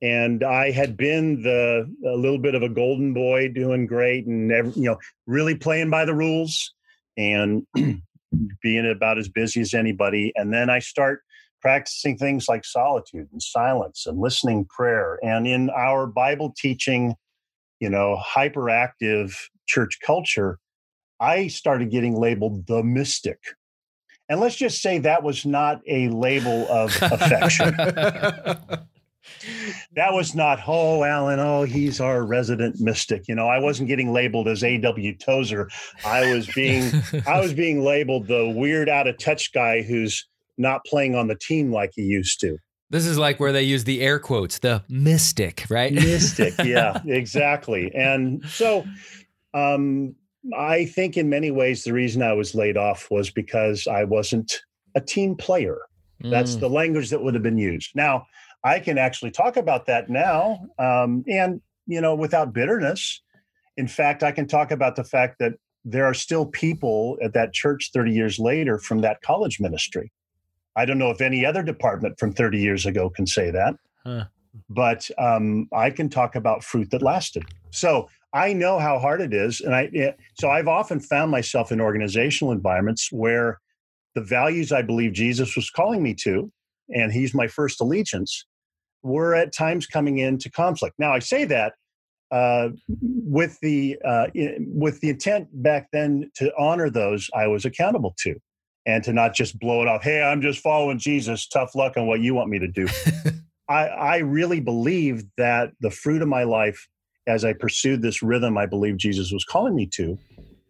And 0.00 0.44
I 0.44 0.70
had 0.70 0.96
been 0.96 1.42
the 1.42 1.92
a 2.06 2.14
little 2.14 2.38
bit 2.38 2.54
of 2.54 2.62
a 2.62 2.68
golden 2.68 3.14
boy, 3.14 3.48
doing 3.48 3.86
great, 3.86 4.26
and 4.26 4.46
never, 4.46 4.68
you 4.70 4.84
know, 4.84 4.98
really 5.26 5.56
playing 5.56 5.90
by 5.90 6.04
the 6.04 6.14
rules, 6.14 6.72
and 7.16 7.66
being 8.62 8.88
about 8.88 9.18
as 9.18 9.28
busy 9.28 9.60
as 9.60 9.74
anybody. 9.74 10.32
And 10.36 10.52
then 10.54 10.70
I 10.70 10.78
start 10.78 11.22
practicing 11.60 12.16
things 12.16 12.48
like 12.48 12.64
solitude 12.64 13.28
and 13.32 13.42
silence 13.42 14.06
and 14.06 14.20
listening 14.20 14.66
prayer. 14.66 15.18
And 15.22 15.46
in 15.46 15.70
our 15.70 16.06
Bible 16.06 16.54
teaching, 16.56 17.14
you 17.80 17.90
know, 17.90 18.20
hyperactive 18.24 19.34
church 19.66 19.98
culture, 20.04 20.58
I 21.20 21.48
started 21.48 21.90
getting 21.90 22.18
labeled 22.18 22.66
the 22.66 22.82
mystic. 22.82 23.38
And 24.28 24.40
let's 24.40 24.56
just 24.56 24.82
say 24.82 24.98
that 24.98 25.22
was 25.22 25.46
not 25.46 25.80
a 25.86 26.08
label 26.08 26.68
of 26.68 26.94
affection. 27.02 27.74
that 29.94 30.12
was 30.12 30.34
not, 30.34 30.60
oh, 30.66 31.02
Alan, 31.02 31.40
oh, 31.40 31.62
he's 31.62 32.00
our 32.00 32.24
resident 32.24 32.78
mystic. 32.78 33.26
You 33.26 33.34
know, 33.34 33.48
I 33.48 33.58
wasn't 33.58 33.88
getting 33.88 34.12
labeled 34.12 34.46
as 34.48 34.62
A.W. 34.62 35.16
Tozer. 35.16 35.70
I 36.04 36.32
was 36.32 36.46
being 36.54 36.92
I 37.26 37.40
was 37.40 37.54
being 37.54 37.82
labeled 37.82 38.26
the 38.26 38.48
weird 38.48 38.88
out 38.88 39.06
of 39.06 39.18
touch 39.18 39.52
guy 39.52 39.82
who's 39.82 40.26
not 40.58 40.84
playing 40.84 41.14
on 41.14 41.28
the 41.28 41.36
team 41.36 41.72
like 41.72 41.92
he 41.94 42.02
used 42.02 42.40
to. 42.40 42.58
This 42.90 43.06
is 43.06 43.18
like 43.18 43.38
where 43.38 43.52
they 43.52 43.62
use 43.62 43.84
the 43.84 44.00
air 44.00 44.18
quotes, 44.18 44.58
the 44.60 44.82
mystic, 44.88 45.66
right? 45.68 45.92
Mystic, 45.92 46.54
yeah, 46.64 47.00
exactly. 47.04 47.94
And 47.94 48.44
so 48.46 48.84
um, 49.52 50.14
I 50.56 50.86
think 50.86 51.16
in 51.16 51.28
many 51.28 51.50
ways 51.50 51.84
the 51.84 51.92
reason 51.92 52.22
I 52.22 52.32
was 52.32 52.54
laid 52.54 52.76
off 52.76 53.10
was 53.10 53.30
because 53.30 53.86
I 53.86 54.04
wasn't 54.04 54.60
a 54.94 55.00
team 55.00 55.36
player. 55.36 55.78
That's 56.20 56.56
mm. 56.56 56.60
the 56.60 56.70
language 56.70 57.10
that 57.10 57.22
would 57.22 57.34
have 57.34 57.42
been 57.42 57.58
used. 57.58 57.90
Now, 57.94 58.26
I 58.64 58.80
can 58.80 58.98
actually 58.98 59.30
talk 59.30 59.56
about 59.56 59.86
that 59.86 60.10
now, 60.10 60.58
um, 60.78 61.24
and 61.28 61.60
you 61.86 62.00
know, 62.00 62.14
without 62.14 62.52
bitterness. 62.52 63.22
In 63.76 63.86
fact, 63.86 64.24
I 64.24 64.32
can 64.32 64.48
talk 64.48 64.72
about 64.72 64.96
the 64.96 65.04
fact 65.04 65.36
that 65.38 65.52
there 65.84 66.04
are 66.04 66.14
still 66.14 66.46
people 66.46 67.16
at 67.22 67.34
that 67.34 67.52
church 67.52 67.90
30 67.94 68.12
years 68.12 68.38
later 68.38 68.78
from 68.78 69.00
that 69.02 69.22
college 69.22 69.60
ministry. 69.60 70.10
I 70.78 70.84
don't 70.84 70.98
know 70.98 71.10
if 71.10 71.20
any 71.20 71.44
other 71.44 71.64
department 71.64 72.20
from 72.20 72.32
30 72.32 72.58
years 72.58 72.86
ago 72.86 73.10
can 73.10 73.26
say 73.26 73.50
that, 73.50 73.74
huh. 74.04 74.26
but 74.70 75.10
um, 75.18 75.68
I 75.72 75.90
can 75.90 76.08
talk 76.08 76.36
about 76.36 76.62
fruit 76.62 76.92
that 76.92 77.02
lasted. 77.02 77.44
So 77.70 78.08
I 78.32 78.52
know 78.52 78.78
how 78.78 79.00
hard 79.00 79.20
it 79.20 79.34
is, 79.34 79.60
and 79.60 79.74
I 79.74 80.14
so 80.34 80.50
I've 80.50 80.68
often 80.68 81.00
found 81.00 81.32
myself 81.32 81.72
in 81.72 81.80
organizational 81.80 82.52
environments 82.52 83.10
where 83.10 83.58
the 84.14 84.20
values 84.20 84.70
I 84.70 84.82
believe 84.82 85.14
Jesus 85.14 85.56
was 85.56 85.68
calling 85.68 86.00
me 86.00 86.14
to, 86.22 86.52
and 86.94 87.12
He's 87.12 87.34
my 87.34 87.48
first 87.48 87.80
allegiance, 87.80 88.46
were 89.02 89.34
at 89.34 89.52
times 89.52 89.84
coming 89.84 90.18
into 90.18 90.48
conflict. 90.48 90.94
Now 90.96 91.12
I 91.12 91.18
say 91.18 91.44
that 91.46 91.72
uh, 92.30 92.68
with 92.88 93.58
the 93.62 93.98
uh, 94.04 94.26
with 94.58 95.00
the 95.00 95.10
intent 95.10 95.48
back 95.60 95.88
then 95.92 96.30
to 96.36 96.52
honor 96.56 96.88
those 96.88 97.28
I 97.34 97.48
was 97.48 97.64
accountable 97.64 98.14
to, 98.20 98.36
and 98.88 99.04
to 99.04 99.12
not 99.12 99.34
just 99.34 99.58
blow 99.58 99.82
it 99.82 99.88
off. 99.88 100.02
Hey, 100.02 100.22
I'm 100.22 100.40
just 100.40 100.60
following 100.60 100.98
Jesus. 100.98 101.46
Tough 101.46 101.74
luck 101.74 101.98
on 101.98 102.06
what 102.06 102.20
you 102.20 102.34
want 102.34 102.48
me 102.48 102.58
to 102.58 102.66
do. 102.66 102.86
I, 103.68 103.86
I 103.86 104.16
really 104.18 104.60
believe 104.60 105.24
that 105.36 105.72
the 105.80 105.90
fruit 105.90 106.22
of 106.22 106.28
my 106.28 106.44
life, 106.44 106.88
as 107.26 107.44
I 107.44 107.52
pursued 107.52 108.00
this 108.00 108.22
rhythm, 108.22 108.56
I 108.56 108.64
believe 108.64 108.96
Jesus 108.96 109.30
was 109.30 109.44
calling 109.44 109.76
me 109.76 109.84
to, 109.88 110.18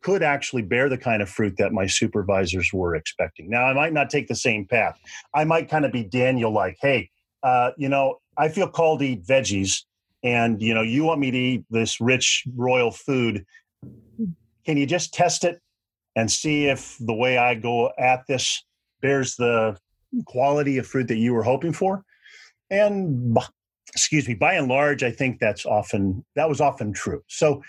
could 0.03 0.25
actually 0.25 0.63
bear 0.63 0.89
the 0.89 0.99
kind 0.99 1.23
of 1.23 1.29
fruit 1.29 1.55
that 1.59 1.73
my 1.73 1.87
supervisors 1.87 2.73
were 2.73 2.97
expecting. 2.97 3.49
Now, 3.49 3.67
I 3.67 3.73
might 3.73 3.93
not 3.93 4.11
take 4.11 4.27
the 4.27 4.35
same 4.35 4.67
path. 4.67 4.99
I 5.33 5.45
might 5.45 5.71
kind 5.71 5.85
of 5.85 5.93
be 5.93 6.03
Daniel, 6.03 6.53
like, 6.53 6.77
hey, 6.81 7.11
uh, 7.45 7.71
you 7.77 7.89
know, 7.89 8.19
I 8.37 8.49
feel 8.49 8.67
called 8.67 8.99
to 8.99 9.07
eat 9.07 9.25
veggies 9.25 9.85
and 10.25 10.61
you 10.61 10.75
know 10.75 10.83
you 10.83 11.05
want 11.05 11.21
me 11.21 11.31
to 11.31 11.39
eat 11.39 11.65
this 11.71 12.01
rich 12.01 12.45
royal 12.57 12.91
food 12.91 13.47
can 14.65 14.77
you 14.77 14.85
just 14.85 15.15
test 15.15 15.45
it 15.45 15.61
and 16.19 16.29
see 16.29 16.67
if 16.67 16.97
the 16.99 17.15
way 17.15 17.39
i 17.39 17.55
go 17.55 17.93
at 17.97 18.27
this 18.27 18.65
bears 19.01 19.37
the 19.37 19.79
quality 20.27 20.77
of 20.77 20.87
fruit 20.87 21.07
that 21.07 21.19
you 21.19 21.33
were 21.33 21.45
hoping 21.45 21.73
for. 21.73 22.03
And 22.71 23.39
excuse 23.95 24.27
me 24.27 24.35
by 24.35 24.55
and 24.55 24.69
large 24.69 25.03
i 25.03 25.11
think 25.11 25.39
that's 25.39 25.65
often 25.65 26.25
that 26.35 26.49
was 26.49 26.61
often 26.61 26.93
true. 26.93 27.23
So 27.29 27.63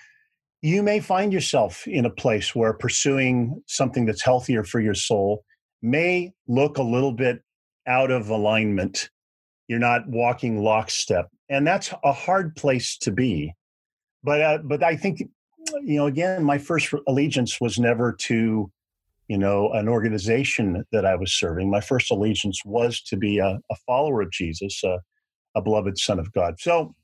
you 0.64 0.82
may 0.82 1.00
find 1.00 1.32
yourself 1.32 1.88
in 1.88 2.06
a 2.06 2.10
place 2.10 2.56
where 2.56 2.74
pursuing 2.74 3.62
something 3.68 4.06
that's 4.06 4.24
healthier 4.24 4.64
for 4.64 4.80
your 4.82 4.95
soul 4.95 5.45
may 5.84 6.34
look 6.47 6.78
a 6.78 6.84
little 6.84 7.14
bit 7.14 7.41
out 7.88 8.12
of 8.12 8.30
alignment. 8.30 9.10
You're 9.68 9.80
not 9.80 10.08
walking 10.08 10.64
lockstep 10.64 11.30
and 11.50 11.68
that's 11.68 11.93
a 12.04 12.12
hard 12.12 12.56
place 12.56 12.97
to 12.97 13.12
be. 13.12 13.54
But 14.24 14.41
uh, 14.41 14.58
but 14.64 14.84
i 14.84 14.95
think 14.95 15.22
you 15.84 15.98
know 15.98 16.06
again 16.06 16.44
my 16.44 16.58
first 16.58 16.94
allegiance 17.08 17.60
was 17.60 17.80
never 17.80 18.14
to 18.14 18.72
you 19.28 19.38
know 19.38 19.72
an 19.74 19.88
organization 19.88 20.86
that 20.92 21.06
i 21.06 21.16
was 21.16 21.34
serving. 21.34 21.70
My 21.70 21.82
first 21.82 22.12
allegiance 22.12 22.62
was 22.66 23.02
to 23.04 23.18
be 23.18 23.40
a, 23.40 23.60
a 23.72 23.76
follower 23.86 24.22
of 24.22 24.32
jesus 24.32 24.84
a, 24.84 25.00
a, 25.56 25.62
beloved 25.62 25.98
son 25.98 26.20
of 26.20 26.32
god. 26.34 26.56
So 26.60 26.96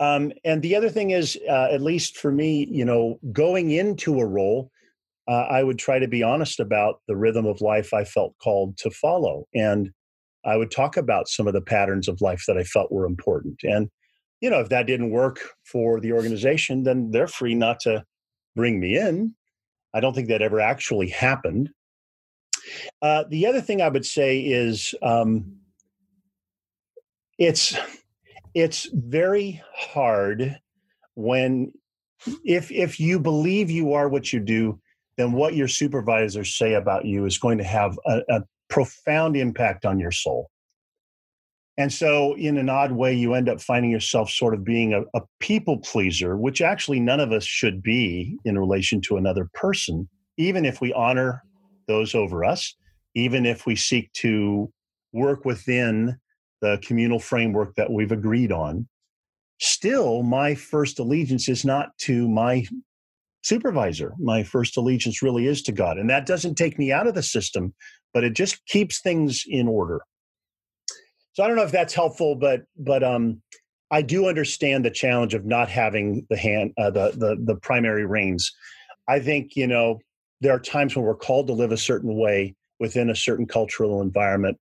um, 0.00 0.32
and 0.44 0.62
the 0.62 0.74
other 0.74 0.88
thing 0.88 1.10
is 1.10 1.38
uh, 1.48 1.68
at 1.70 1.80
least 1.80 2.16
for 2.16 2.32
me 2.32 2.66
you 2.70 2.84
know 2.84 3.18
going 3.32 3.70
into 3.70 4.18
a 4.18 4.26
role 4.26 4.70
uh, 5.28 5.46
i 5.50 5.62
would 5.62 5.78
try 5.78 5.98
to 5.98 6.08
be 6.08 6.22
honest 6.22 6.60
about 6.60 7.00
the 7.08 7.16
rhythm 7.16 7.46
of 7.46 7.60
life 7.60 7.92
i 7.94 8.04
felt 8.04 8.34
called 8.42 8.76
to 8.78 8.90
follow. 8.90 9.46
And 9.54 9.90
I 10.44 10.56
would 10.56 10.70
talk 10.70 10.96
about 10.96 11.28
some 11.28 11.46
of 11.46 11.52
the 11.52 11.60
patterns 11.60 12.08
of 12.08 12.20
life 12.20 12.44
that 12.48 12.58
I 12.58 12.64
felt 12.64 12.90
were 12.90 13.06
important. 13.06 13.60
And, 13.62 13.88
you 14.42 14.50
know, 14.50 14.58
if 14.58 14.68
that 14.70 14.86
didn't 14.86 15.10
work 15.10 15.38
for 15.64 16.00
the 16.00 16.12
organization, 16.12 16.82
then 16.82 17.12
they're 17.12 17.28
free 17.28 17.54
not 17.54 17.78
to 17.80 18.04
bring 18.56 18.80
me 18.80 18.98
in. 18.98 19.34
I 19.94 20.00
don't 20.00 20.14
think 20.14 20.28
that 20.28 20.42
ever 20.42 20.60
actually 20.60 21.08
happened. 21.08 21.70
Uh, 23.00 23.24
the 23.30 23.46
other 23.46 23.60
thing 23.60 23.80
I 23.80 23.88
would 23.88 24.04
say 24.04 24.40
is 24.40 24.94
um, 25.00 25.58
it's 27.38 27.76
it's 28.54 28.88
very 28.92 29.62
hard 29.74 30.58
when 31.14 31.72
if 32.44 32.70
if 32.72 32.98
you 32.98 33.20
believe 33.20 33.70
you 33.70 33.92
are 33.92 34.08
what 34.08 34.32
you 34.32 34.40
do, 34.40 34.80
then 35.16 35.32
what 35.32 35.54
your 35.54 35.68
supervisors 35.68 36.56
say 36.56 36.74
about 36.74 37.04
you 37.04 37.26
is 37.26 37.38
going 37.38 37.58
to 37.58 37.64
have 37.64 37.98
a, 38.06 38.22
a 38.28 38.42
profound 38.68 39.36
impact 39.36 39.84
on 39.84 40.00
your 40.00 40.12
soul. 40.12 40.50
And 41.78 41.92
so, 41.92 42.34
in 42.34 42.58
an 42.58 42.68
odd 42.68 42.92
way, 42.92 43.14
you 43.14 43.34
end 43.34 43.48
up 43.48 43.60
finding 43.60 43.90
yourself 43.90 44.30
sort 44.30 44.52
of 44.52 44.62
being 44.62 44.92
a, 44.92 45.02
a, 45.18 45.22
people 45.40 45.78
pleaser, 45.78 46.36
which 46.36 46.60
actually 46.60 47.00
none 47.00 47.18
of 47.18 47.32
us 47.32 47.44
should 47.44 47.82
be 47.82 48.36
in 48.44 48.58
relation 48.58 49.00
to 49.02 49.16
another 49.16 49.48
person, 49.54 50.08
even 50.36 50.66
if 50.66 50.82
we 50.82 50.92
honor 50.92 51.42
those 51.88 52.14
over 52.14 52.44
us, 52.44 52.74
even 53.14 53.46
if 53.46 53.64
we 53.64 53.74
seek 53.74 54.12
to 54.12 54.70
work 55.12 55.44
within 55.46 56.18
the 56.60 56.78
communal 56.82 57.18
framework 57.18 57.74
that 57.76 57.90
we've 57.90 58.12
agreed 58.12 58.52
on. 58.52 58.86
Still, 59.58 60.22
my 60.22 60.54
first 60.54 60.98
allegiance 60.98 61.48
is 61.48 61.64
not 61.64 61.96
to 61.98 62.28
my 62.28 62.66
supervisor. 63.42 64.12
My 64.18 64.42
first 64.42 64.76
allegiance 64.76 65.22
really 65.22 65.46
is 65.46 65.62
to 65.62 65.72
God. 65.72 65.98
And 65.98 66.08
that 66.10 66.26
doesn't 66.26 66.54
take 66.54 66.78
me 66.78 66.92
out 66.92 67.06
of 67.06 67.14
the 67.14 67.22
system, 67.22 67.74
but 68.14 68.24
it 68.24 68.34
just 68.34 68.64
keeps 68.66 69.00
things 69.00 69.44
in 69.46 69.68
order. 69.68 70.00
So 71.32 71.42
I 71.42 71.46
don't 71.46 71.56
know 71.56 71.62
if 71.62 71.72
that's 71.72 71.94
helpful, 71.94 72.34
but 72.34 72.62
but 72.76 73.02
um, 73.02 73.40
I 73.90 74.02
do 74.02 74.26
understand 74.26 74.84
the 74.84 74.90
challenge 74.90 75.34
of 75.34 75.44
not 75.44 75.68
having 75.68 76.26
the 76.30 76.36
hand 76.36 76.72
uh, 76.78 76.90
the 76.90 77.12
the 77.12 77.36
the 77.42 77.56
primary 77.56 78.06
reins. 78.06 78.52
I 79.08 79.20
think 79.20 79.56
you 79.56 79.66
know 79.66 79.98
there 80.40 80.54
are 80.54 80.60
times 80.60 80.94
when 80.94 81.04
we're 81.04 81.14
called 81.14 81.46
to 81.46 81.52
live 81.52 81.72
a 81.72 81.76
certain 81.76 82.16
way 82.16 82.54
within 82.80 83.10
a 83.10 83.16
certain 83.16 83.46
cultural 83.46 84.02
environment 84.02 84.58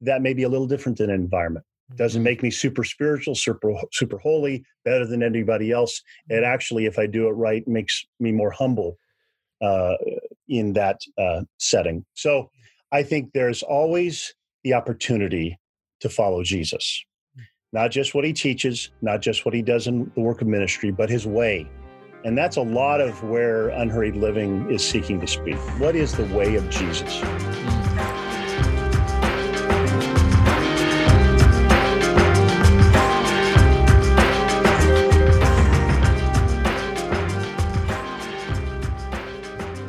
that 0.00 0.20
may 0.20 0.34
be 0.34 0.42
a 0.42 0.48
little 0.48 0.66
different 0.66 0.98
than 0.98 1.10
an 1.10 1.20
environment. 1.20 1.64
Doesn't 1.96 2.18
mm-hmm. 2.18 2.24
make 2.24 2.42
me 2.42 2.50
super 2.50 2.84
spiritual, 2.84 3.34
super 3.34 3.74
super 3.92 4.18
holy, 4.18 4.64
better 4.84 5.06
than 5.06 5.22
anybody 5.22 5.72
else. 5.72 6.02
It 6.28 6.34
mm-hmm. 6.34 6.44
actually, 6.44 6.86
if 6.86 6.98
I 6.98 7.06
do 7.06 7.28
it 7.28 7.32
right, 7.32 7.66
makes 7.66 8.04
me 8.20 8.32
more 8.32 8.50
humble 8.50 8.98
uh, 9.60 9.96
in 10.48 10.72
that 10.74 11.00
uh, 11.18 11.42
setting. 11.58 12.04
So 12.14 12.50
I 12.92 13.02
think 13.02 13.32
there's 13.32 13.62
always 13.62 14.34
the 14.64 14.74
opportunity 14.74 15.58
to 16.02 16.08
follow 16.08 16.42
Jesus. 16.42 17.04
Not 17.72 17.90
just 17.90 18.14
what 18.14 18.24
he 18.24 18.32
teaches, 18.34 18.90
not 19.00 19.22
just 19.22 19.46
what 19.46 19.54
he 19.54 19.62
does 19.62 19.86
in 19.86 20.12
the 20.14 20.20
work 20.20 20.42
of 20.42 20.46
ministry, 20.46 20.90
but 20.90 21.08
his 21.08 21.26
way. 21.26 21.70
And 22.24 22.36
that's 22.36 22.56
a 22.56 22.62
lot 22.62 23.00
of 23.00 23.22
where 23.24 23.70
unhurried 23.70 24.14
living 24.14 24.70
is 24.70 24.86
seeking 24.86 25.20
to 25.20 25.26
speak. 25.26 25.56
What 25.80 25.96
is 25.96 26.14
the 26.14 26.26
way 26.26 26.56
of 26.56 26.68
Jesus? 26.68 27.20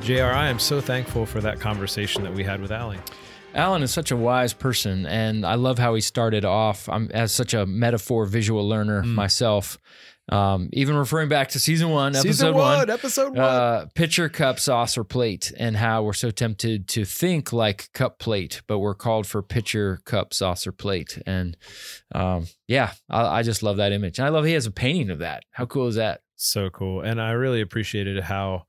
JR, 0.03 0.23
I 0.23 0.49
am 0.49 0.59
so 0.59 0.81
thankful 0.81 1.25
for 1.25 1.39
that 1.41 1.59
conversation 1.59 2.23
that 2.23 2.33
we 2.33 2.43
had 2.43 2.59
with 2.61 2.71
Allie. 2.71 2.99
Alan 3.53 3.83
is 3.83 3.91
such 3.91 4.11
a 4.11 4.17
wise 4.17 4.53
person, 4.53 5.05
and 5.05 5.45
I 5.45 5.55
love 5.55 5.77
how 5.77 5.93
he 5.95 6.01
started 6.01 6.45
off. 6.45 6.89
I'm 6.89 7.09
as 7.11 7.31
such 7.31 7.53
a 7.53 7.65
metaphor 7.65 8.25
visual 8.25 8.67
learner 8.67 9.03
mm. 9.03 9.13
myself. 9.13 9.77
Um, 10.29 10.69
even 10.71 10.95
referring 10.95 11.27
back 11.27 11.49
to 11.49 11.59
season 11.59 11.89
one, 11.89 12.13
season 12.13 12.29
episode 12.29 12.55
one, 12.55 12.77
one, 12.77 12.89
episode 12.89 13.29
one, 13.35 13.39
uh, 13.39 13.85
pitcher, 13.93 14.29
cup, 14.29 14.57
saucer, 14.57 15.03
plate, 15.03 15.51
and 15.57 15.75
how 15.75 16.01
we're 16.03 16.13
so 16.13 16.31
tempted 16.31 16.87
to 16.89 17.03
think 17.03 17.51
like 17.51 17.91
cup 17.91 18.19
plate, 18.19 18.61
but 18.65 18.79
we're 18.79 18.95
called 18.95 19.27
for 19.27 19.41
pitcher, 19.41 19.99
cup, 20.05 20.33
saucer, 20.33 20.71
plate. 20.71 21.21
And 21.25 21.57
um, 22.15 22.47
yeah, 22.69 22.93
I, 23.09 23.39
I 23.39 23.43
just 23.43 23.63
love 23.63 23.77
that 23.77 23.91
image. 23.91 24.17
And 24.17 24.25
I 24.25 24.29
love 24.29 24.45
he 24.45 24.53
has 24.53 24.65
a 24.65 24.71
painting 24.71 25.09
of 25.09 25.19
that. 25.19 25.43
How 25.51 25.65
cool 25.65 25.87
is 25.87 25.95
that? 25.95 26.21
So 26.37 26.69
cool. 26.69 27.01
And 27.01 27.21
I 27.21 27.31
really 27.31 27.59
appreciated 27.59 28.23
how 28.23 28.63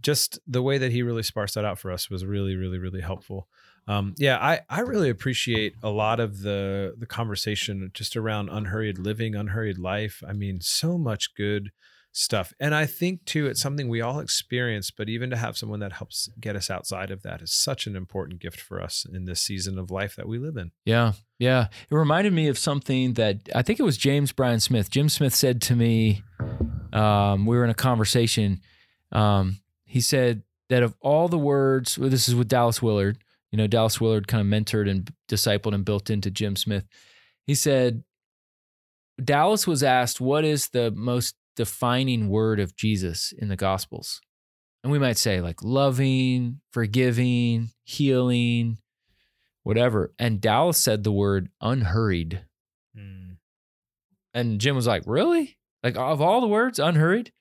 just 0.00 0.38
the 0.46 0.62
way 0.62 0.78
that 0.78 0.92
he 0.92 1.02
really 1.02 1.24
sparsed 1.24 1.56
that 1.56 1.64
out 1.64 1.78
for 1.78 1.90
us 1.90 2.08
was 2.08 2.24
really, 2.24 2.54
really, 2.54 2.78
really 2.78 3.00
helpful. 3.00 3.48
Um, 3.90 4.14
yeah, 4.18 4.38
I, 4.38 4.60
I 4.68 4.80
really 4.82 5.10
appreciate 5.10 5.74
a 5.82 5.90
lot 5.90 6.20
of 6.20 6.42
the 6.42 6.94
the 6.96 7.06
conversation 7.06 7.90
just 7.92 8.16
around 8.16 8.48
unhurried 8.48 8.98
living, 8.98 9.34
unhurried 9.34 9.78
life. 9.78 10.22
I 10.26 10.32
mean, 10.32 10.60
so 10.60 10.96
much 10.96 11.34
good 11.34 11.72
stuff. 12.12 12.52
And 12.60 12.72
I 12.72 12.86
think 12.86 13.24
too, 13.24 13.46
it's 13.46 13.60
something 13.60 13.88
we 13.88 14.00
all 14.00 14.20
experience, 14.20 14.92
but 14.92 15.08
even 15.08 15.30
to 15.30 15.36
have 15.36 15.58
someone 15.58 15.80
that 15.80 15.94
helps 15.94 16.28
get 16.38 16.54
us 16.54 16.70
outside 16.70 17.10
of 17.10 17.22
that 17.22 17.42
is 17.42 17.52
such 17.52 17.86
an 17.86 17.96
important 17.96 18.40
gift 18.40 18.60
for 18.60 18.80
us 18.80 19.06
in 19.12 19.24
this 19.24 19.40
season 19.40 19.76
of 19.76 19.90
life 19.90 20.14
that 20.16 20.28
we 20.28 20.38
live 20.38 20.56
in. 20.56 20.70
Yeah. 20.84 21.12
Yeah. 21.38 21.66
It 21.90 21.94
reminded 21.94 22.32
me 22.32 22.48
of 22.48 22.58
something 22.58 23.14
that 23.14 23.48
I 23.54 23.62
think 23.62 23.80
it 23.80 23.84
was 23.84 23.96
James 23.96 24.32
Bryan 24.32 24.60
Smith. 24.60 24.90
Jim 24.90 25.08
Smith 25.08 25.34
said 25.34 25.60
to 25.62 25.74
me, 25.76 26.22
um, 26.92 27.46
we 27.46 27.56
were 27.56 27.64
in 27.64 27.70
a 27.70 27.74
conversation. 27.74 28.60
Um, 29.12 29.60
he 29.84 30.00
said 30.00 30.42
that 30.68 30.82
of 30.82 30.94
all 31.00 31.28
the 31.28 31.38
words, 31.38 31.98
well, 31.98 32.08
this 32.08 32.28
is 32.28 32.34
with 32.34 32.48
Dallas 32.48 32.80
Willard, 32.80 33.18
you 33.50 33.56
know, 33.56 33.66
Dallas 33.66 34.00
Willard 34.00 34.28
kind 34.28 34.40
of 34.40 34.46
mentored 34.46 34.88
and 34.88 35.10
discipled 35.28 35.74
and 35.74 35.84
built 35.84 36.10
into 36.10 36.30
Jim 36.30 36.56
Smith. 36.56 36.84
He 37.46 37.54
said, 37.54 38.04
Dallas 39.22 39.66
was 39.66 39.82
asked, 39.82 40.20
What 40.20 40.44
is 40.44 40.68
the 40.68 40.90
most 40.92 41.34
defining 41.56 42.28
word 42.28 42.60
of 42.60 42.76
Jesus 42.76 43.32
in 43.36 43.48
the 43.48 43.56
Gospels? 43.56 44.20
And 44.82 44.92
we 44.92 44.98
might 44.98 45.18
say, 45.18 45.40
like, 45.40 45.62
loving, 45.62 46.60
forgiving, 46.72 47.70
healing, 47.84 48.78
whatever. 49.62 50.12
And 50.18 50.40
Dallas 50.40 50.78
said 50.78 51.04
the 51.04 51.12
word 51.12 51.50
unhurried. 51.60 52.44
Mm. 52.96 53.36
And 54.32 54.60
Jim 54.60 54.76
was 54.76 54.86
like, 54.86 55.02
Really? 55.06 55.58
Like, 55.82 55.96
of 55.96 56.20
all 56.20 56.40
the 56.40 56.46
words, 56.46 56.78
unhurried? 56.78 57.32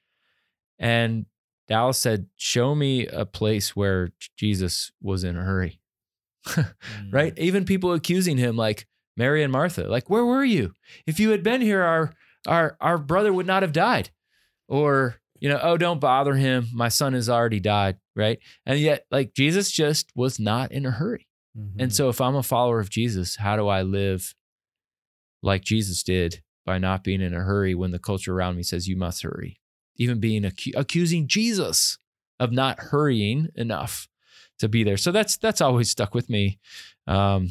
And 0.80 1.26
Dallas 1.68 2.00
said, 2.00 2.28
Show 2.36 2.74
me 2.74 3.06
a 3.08 3.26
place 3.26 3.76
where 3.76 4.10
Jesus 4.38 4.92
was 5.02 5.24
in 5.24 5.38
a 5.38 5.44
hurry. 5.44 5.79
Mm. 7.02 7.14
right? 7.14 7.38
Even 7.38 7.66
people 7.66 7.94
accusing 7.94 8.38
him, 8.38 8.56
like 8.56 8.88
Mary 9.18 9.44
and 9.44 9.52
Martha, 9.52 9.84
like, 9.88 10.10
where 10.10 10.26
were 10.26 10.44
you? 10.44 10.74
If 11.06 11.20
you 11.20 11.30
had 11.32 11.44
been 11.44 11.62
here, 11.62 11.82
our 11.84 12.14
our 12.48 12.78
our 12.80 12.98
brother 12.98 13.32
would 13.34 13.48
not 13.48 13.64
have 13.64 13.74
died. 13.74 14.10
Or, 14.68 15.16
you 15.40 15.50
know, 15.50 15.60
oh, 15.62 15.78
don't 15.78 16.00
bother 16.00 16.36
him. 16.36 16.68
My 16.74 16.90
son 16.90 17.14
has 17.14 17.28
already 17.30 17.60
died, 17.60 17.98
right? 18.16 18.40
And 18.66 18.80
yet, 18.80 19.06
like 19.12 19.34
Jesus 19.34 19.72
just 19.72 20.12
was 20.16 20.40
not 20.40 20.72
in 20.72 20.86
a 20.86 20.92
hurry. 20.92 21.28
Mhm. 21.58 21.76
And 21.80 21.94
so 21.94 22.10
if 22.10 22.22
I'm 22.22 22.36
a 22.36 22.44
follower 22.44 22.80
of 22.80 22.90
Jesus, 22.90 23.38
how 23.38 23.56
do 23.56 23.68
I 23.68 23.82
live 23.82 24.36
like 25.42 25.64
Jesus 25.64 26.04
did 26.04 26.42
by 26.66 26.78
not 26.78 27.04
being 27.04 27.22
in 27.22 27.34
a 27.34 27.40
hurry 27.44 27.74
when 27.74 27.92
the 27.92 28.00
culture 28.00 28.34
around 28.34 28.56
me 28.58 28.64
says 28.64 28.88
you 28.88 28.96
must 28.96 29.24
hurry? 29.24 29.60
Even 29.98 30.20
being 30.20 30.46
accusing 30.46 31.28
Jesus 31.28 31.98
of 32.40 32.52
not 32.52 32.80
hurrying 32.80 33.50
enough 33.56 34.08
to 34.60 34.70
be 34.70 34.84
there. 34.84 34.98
So 34.98 35.12
that's 35.12 35.38
that's 35.38 35.62
always 35.62 35.90
stuck 35.90 36.14
with 36.14 36.30
me. 36.30 36.60
Um 37.08 37.50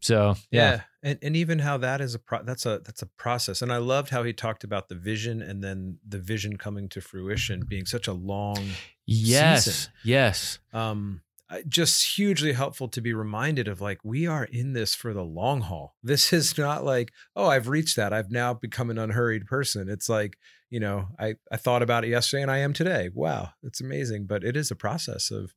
so 0.00 0.34
yeah. 0.50 0.70
yeah. 0.72 0.80
and 1.02 1.18
and 1.22 1.36
even 1.36 1.60
how 1.60 1.76
that 1.78 2.00
is 2.00 2.14
a 2.14 2.18
pro- 2.18 2.42
that's 2.42 2.66
a 2.66 2.80
that's 2.84 3.02
a 3.02 3.06
process 3.06 3.62
and 3.62 3.72
i 3.72 3.76
loved 3.76 4.10
how 4.10 4.24
he 4.24 4.32
talked 4.32 4.64
about 4.64 4.88
the 4.88 4.96
vision 4.96 5.40
and 5.40 5.62
then 5.62 5.98
the 6.08 6.18
vision 6.18 6.56
coming 6.56 6.88
to 6.88 7.00
fruition 7.00 7.64
being 7.68 7.86
such 7.86 8.08
a 8.08 8.12
long 8.12 8.58
Yes. 9.06 9.64
Season. 9.66 9.92
Yes. 10.04 10.58
um 10.72 11.20
just 11.68 12.16
hugely 12.16 12.52
helpful 12.52 12.88
to 12.88 13.00
be 13.00 13.12
reminded 13.12 13.68
of 13.68 13.80
like 13.80 13.98
we 14.02 14.26
are 14.26 14.44
in 14.44 14.72
this 14.72 14.94
for 14.94 15.12
the 15.12 15.22
long 15.22 15.60
haul 15.60 15.94
this 16.02 16.32
is 16.32 16.58
not 16.58 16.82
like 16.84 17.12
oh 17.36 17.46
i've 17.46 17.68
reached 17.68 17.94
that 17.96 18.12
i've 18.12 18.30
now 18.32 18.52
become 18.54 18.90
an 18.90 18.98
unhurried 18.98 19.46
person 19.46 19.88
it's 19.88 20.08
like 20.08 20.36
you 20.70 20.80
know 20.80 21.06
i 21.20 21.34
i 21.52 21.56
thought 21.56 21.82
about 21.82 22.04
it 22.04 22.08
yesterday 22.08 22.42
and 22.42 22.50
i 22.50 22.58
am 22.58 22.72
today 22.72 23.08
wow 23.14 23.50
it's 23.62 23.80
amazing 23.80 24.24
but 24.26 24.42
it 24.42 24.56
is 24.56 24.70
a 24.70 24.74
process 24.76 25.30
of 25.30 25.54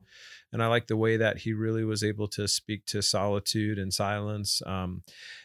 and 0.54 0.62
i 0.64 0.68
like 0.68 0.88
the 0.88 0.98
way 0.98 1.18
that 1.18 1.40
he 1.40 1.54
really 1.54 1.84
was 1.84 2.04
able 2.04 2.28
to 2.28 2.48
speak 2.48 2.86
to 2.86 3.02
solitude 3.02 3.78
and 3.78 3.94
silence 3.94 4.62
um 4.66 5.04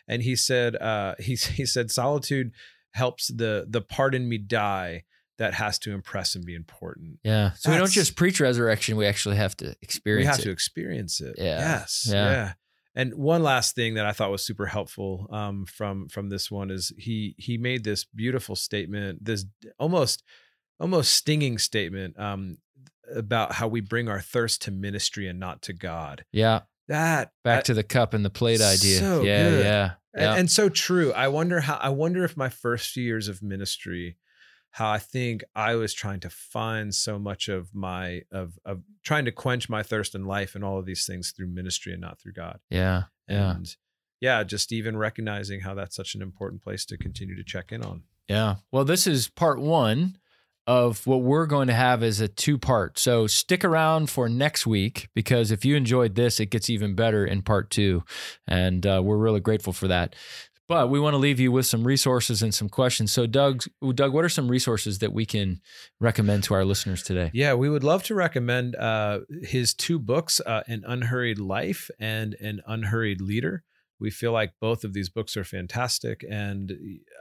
and 0.09 0.23
he 0.23 0.35
said 0.37 0.77
uh 0.77 1.15
he, 1.19 1.35
he 1.37 1.67
said 1.67 1.91
solitude 1.91 2.53
helps 2.93 3.29
the 3.29 3.67
the 3.69 3.81
part 3.81 4.15
in 4.15 4.29
me 4.29 4.39
die 4.39 5.05
that 5.39 5.55
has 5.55 5.79
to 5.79 5.93
impress 5.93 6.35
and 6.35 6.45
be 6.45 6.55
important 6.55 7.19
Yeah. 7.25 7.53
So 7.53 7.71
we 7.71 7.79
don't 7.79 7.91
just 7.91 8.15
preach 8.15 8.41
resurrection, 8.41 8.97
we 8.99 9.07
actually 9.07 9.37
have 9.37 9.57
to 9.57 9.75
experience 9.81 10.25
we 10.27 10.31
have 10.31 10.39
it. 10.41 10.43
to 10.43 10.51
experience 10.51 11.21
it 11.23 11.35
Yeah. 11.39 11.59
yes 11.59 12.07
Yeah. 12.11 12.31
yeah. 12.31 12.53
and 12.95 13.15
one 13.15 13.43
last 13.43 13.75
thing 13.75 13.95
that 13.95 14.05
i 14.05 14.13
thought 14.13 14.31
was 14.31 14.45
super 14.45 14.67
helpful 14.67 15.29
um, 15.31 15.65
from 15.67 16.09
from 16.09 16.29
this 16.29 16.51
one 16.51 16.71
is 16.71 16.93
he 16.99 17.35
he 17.39 17.57
made 17.57 17.85
this 17.85 18.05
beautiful 18.05 18.55
statement 18.57 19.25
this 19.25 19.47
almost 19.79 20.23
almost 20.79 21.15
stinging 21.15 21.57
statement 21.59 22.19
um, 22.19 22.57
about 23.15 23.53
how 23.53 23.69
we 23.69 23.81
bring 23.81 24.09
our 24.09 24.21
thirst 24.21 24.63
to 24.63 24.71
ministry 24.71 25.27
and 25.29 25.39
not 25.41 25.63
to 25.63 25.73
god 25.73 26.25
yeah. 26.33 26.61
that 26.89 27.33
Back 27.45 27.61
I- 27.61 27.63
to 27.63 27.75
the 27.75 27.83
cup 27.83 28.15
and 28.15 28.25
the 28.25 28.31
plate 28.31 28.61
idea. 28.61 28.99
So 28.99 29.23
yeah, 29.23 29.49
good. 29.51 29.65
yeah. 29.65 29.91
and, 30.15 30.23
Yeah. 30.23 30.35
and 30.37 30.51
so 30.51 30.69
true 30.69 31.13
i 31.13 31.29
wonder 31.29 31.61
how 31.61 31.77
i 31.77 31.89
wonder 31.89 32.25
if 32.25 32.37
my 32.37 32.49
first 32.49 32.91
few 32.91 33.05
years 33.05 33.29
of 33.29 33.43
ministry 33.43 34.17
how 34.73 34.89
i 34.91 34.99
think 34.99 35.43
i 35.55 35.75
was 35.75 35.93
trying 35.95 36.21
to 36.21 36.31
find 36.31 36.95
so 36.95 37.19
much 37.19 37.49
of 37.49 37.75
my 37.75 38.23
of 38.31 38.59
of 38.65 38.83
trying 39.03 39.25
to 39.25 39.33
quench 39.33 39.69
my 39.69 39.83
thirst 39.83 40.15
in 40.15 40.25
life 40.25 40.55
and 40.55 40.65
all 40.65 40.79
of 40.79 40.87
these 40.87 41.07
things 41.07 41.33
through 41.33 41.49
ministry 41.49 41.93
and 41.93 42.01
not 42.01 42.21
through 42.21 42.33
god 42.33 42.61
yeah. 42.71 43.05
Yeah. 43.29 43.51
and 43.53 43.77
yeah 44.21 44.43
just 44.45 44.71
even 44.73 44.97
recognizing 44.97 45.61
how 45.61 45.75
that's 45.75 45.97
such 45.97 46.15
an 46.15 46.23
important 46.23 46.63
place 46.63 46.85
to 46.87 46.97
continue 46.99 47.35
to 47.37 47.45
check 47.45 47.73
in 47.73 47.83
on 47.83 48.03
Yeah. 48.29 48.57
Well, 48.71 48.85
this 48.85 49.07
is 49.09 49.27
part 49.29 49.59
one 49.61 50.19
of 50.71 51.05
what 51.05 51.23
we're 51.23 51.47
going 51.47 51.67
to 51.67 51.75
have 51.75 52.01
is 52.01 52.21
a 52.21 52.29
two 52.29 52.57
part. 52.57 52.97
So 52.97 53.27
stick 53.27 53.65
around 53.65 54.09
for 54.09 54.29
next 54.29 54.69
week 54.69 55.09
because 55.17 55.51
if 55.51 55.65
you 55.65 55.75
enjoyed 55.75 56.15
this, 56.15 56.39
it 56.39 56.47
gets 56.47 56.71
even 56.71 56.95
better 56.95 57.27
in 57.27 57.43
part 57.43 57.71
two. 57.71 58.05
And 58.47 58.87
uh, 58.87 59.03
we're 59.05 59.17
really 59.17 59.41
grateful 59.41 59.73
for 59.73 59.89
that. 59.89 60.15
But 60.69 60.89
we 60.89 61.01
want 61.01 61.15
to 61.15 61.19
leave 61.19 61.41
you 61.41 61.51
with 61.51 61.67
some 61.67 61.85
resources 61.85 62.41
and 62.41 62.55
some 62.55 62.69
questions. 62.69 63.11
So, 63.11 63.27
Doug, 63.27 63.65
Doug, 63.95 64.15
what 64.15 64.25
are 64.25 64.29
some 64.29 64.47
resources 64.47 65.01
that 65.01 65.13
we 65.13 65.27
can 65.27 65.61
recommend 65.99 66.45
to 66.45 66.55
our 66.55 66.65
listeners 66.65 67.03
today? 67.03 67.33
yeah 67.35 67.55
we 67.55 67.69
would 67.69 67.83
love 67.83 68.05
to 68.05 68.15
recommend 68.15 68.77
uh, 68.77 69.19
his 69.43 69.75
two 69.75 69.99
books 69.99 70.41
uh, 70.47 70.63
an 70.69 70.85
unhurried 70.87 71.41
life 71.41 71.91
and 71.99 72.35
an 72.35 72.61
unhurried 72.65 73.21
leader 73.21 73.65
we 74.01 74.11
feel 74.11 74.33
like 74.33 74.53
both 74.61 74.83
of 74.85 74.93
these 74.93 75.09
books 75.09 75.37
are 75.37 75.45
fantastic 75.45 76.25
and 76.31 76.73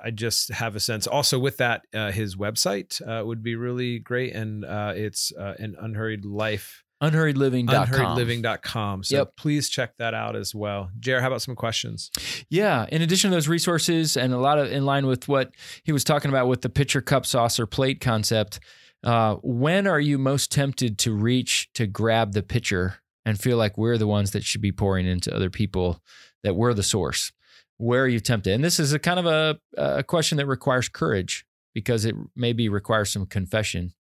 i 0.03 0.09
just 0.11 0.49
have 0.51 0.75
a 0.75 0.80
sense 0.80 1.05
also 1.07 1.38
with 1.38 1.57
that 1.57 1.86
uh, 1.93 2.11
his 2.11 2.36
website 2.36 3.01
uh, 3.07 3.23
would 3.25 3.43
be 3.43 3.55
really 3.55 3.99
great 3.99 4.34
and 4.34 4.63
uh, 4.65 4.93
it's 4.95 5.32
uh, 5.38 5.53
an 5.59 5.75
unhurried 5.80 6.25
life 6.25 6.84
Unhurriedliving.com. 7.01 7.86
unhurriedliving.com 7.88 9.03
so 9.03 9.15
Yep. 9.17 9.36
please 9.38 9.69
check 9.69 9.95
that 9.97 10.13
out 10.13 10.36
as 10.36 10.53
well 10.53 10.89
jared 10.99 11.21
how 11.21 11.27
about 11.30 11.41
some 11.41 11.55
questions 11.55 12.11
Yeah. 12.49 12.86
In 12.91 13.01
addition 13.01 13.30
to 13.32 13.36
those 13.36 13.47
resources, 13.47 14.17
and 14.17 14.34
a 14.34 14.38
lot 14.38 14.59
of 14.59 14.71
in 14.71 14.86
line 14.86 15.05
with 15.07 15.27
what 15.27 15.53
he 15.84 15.91
was 15.91 16.03
talking 16.03 16.30
about 16.30 16.47
with 16.47 16.61
the 16.61 16.69
pitcher, 16.69 17.01
cup, 17.01 17.25
saucer, 17.25 17.65
plate 17.65 18.01
concept, 18.01 18.59
uh, 19.03 19.36
when 19.43 19.88
are 19.88 19.99
you 19.99 20.17
most 20.17 20.51
tempted 20.51 20.97
to 20.99 21.13
reach 21.13 21.69
to 21.73 21.88
grab 21.88 22.34
the 22.34 22.43
pitcher 22.43 22.95
and 23.25 23.39
feel 23.39 23.55
like 23.57 23.77
we're 23.77 23.97
the 23.97 24.07
ones 24.07 24.32
that 24.32 24.43
should 24.43 24.61
be 24.61 24.71
pouring 24.71 25.05
into 25.07 25.34
other 25.34 25.49
people, 25.49 26.01
that 26.43 26.55
we're 26.55 26.73
the 26.73 26.83
source? 26.83 27.31
Where 27.77 28.03
are 28.03 28.07
you 28.07 28.19
tempted? 28.19 28.53
And 28.53 28.63
this 28.63 28.79
is 28.79 28.91
a 28.91 28.99
kind 28.99 29.19
of 29.19 29.25
a, 29.25 29.59
a 29.77 30.03
question 30.03 30.37
that 30.37 30.47
requires 30.47 30.89
courage 30.89 31.45
because 31.73 32.03
it 32.03 32.15
maybe 32.35 32.67
requires 32.67 33.11
some 33.11 33.25
confession. 33.25 33.93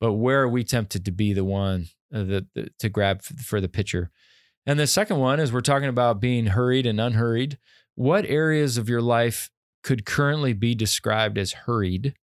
But 0.00 0.14
where 0.14 0.42
are 0.42 0.48
we 0.48 0.64
tempted 0.64 1.04
to 1.04 1.12
be 1.12 1.32
the 1.32 1.44
one 1.44 1.86
uh, 2.12 2.24
that, 2.24 2.46
that- 2.54 2.78
to 2.78 2.88
grab 2.88 3.22
for 3.22 3.60
the 3.60 3.68
pitcher? 3.68 4.10
And 4.66 4.78
the 4.78 4.86
second 4.86 5.18
one 5.18 5.40
is 5.40 5.52
we're 5.52 5.60
talking 5.60 5.88
about 5.88 6.20
being 6.20 6.46
hurried 6.46 6.86
and 6.86 7.00
unhurried. 7.00 7.58
What 7.94 8.24
areas 8.26 8.76
of 8.76 8.88
your 8.88 9.02
life 9.02 9.50
could 9.82 10.04
currently 10.04 10.52
be 10.52 10.74
described 10.74 11.38
as 11.38 11.52
hurried? 11.52 12.14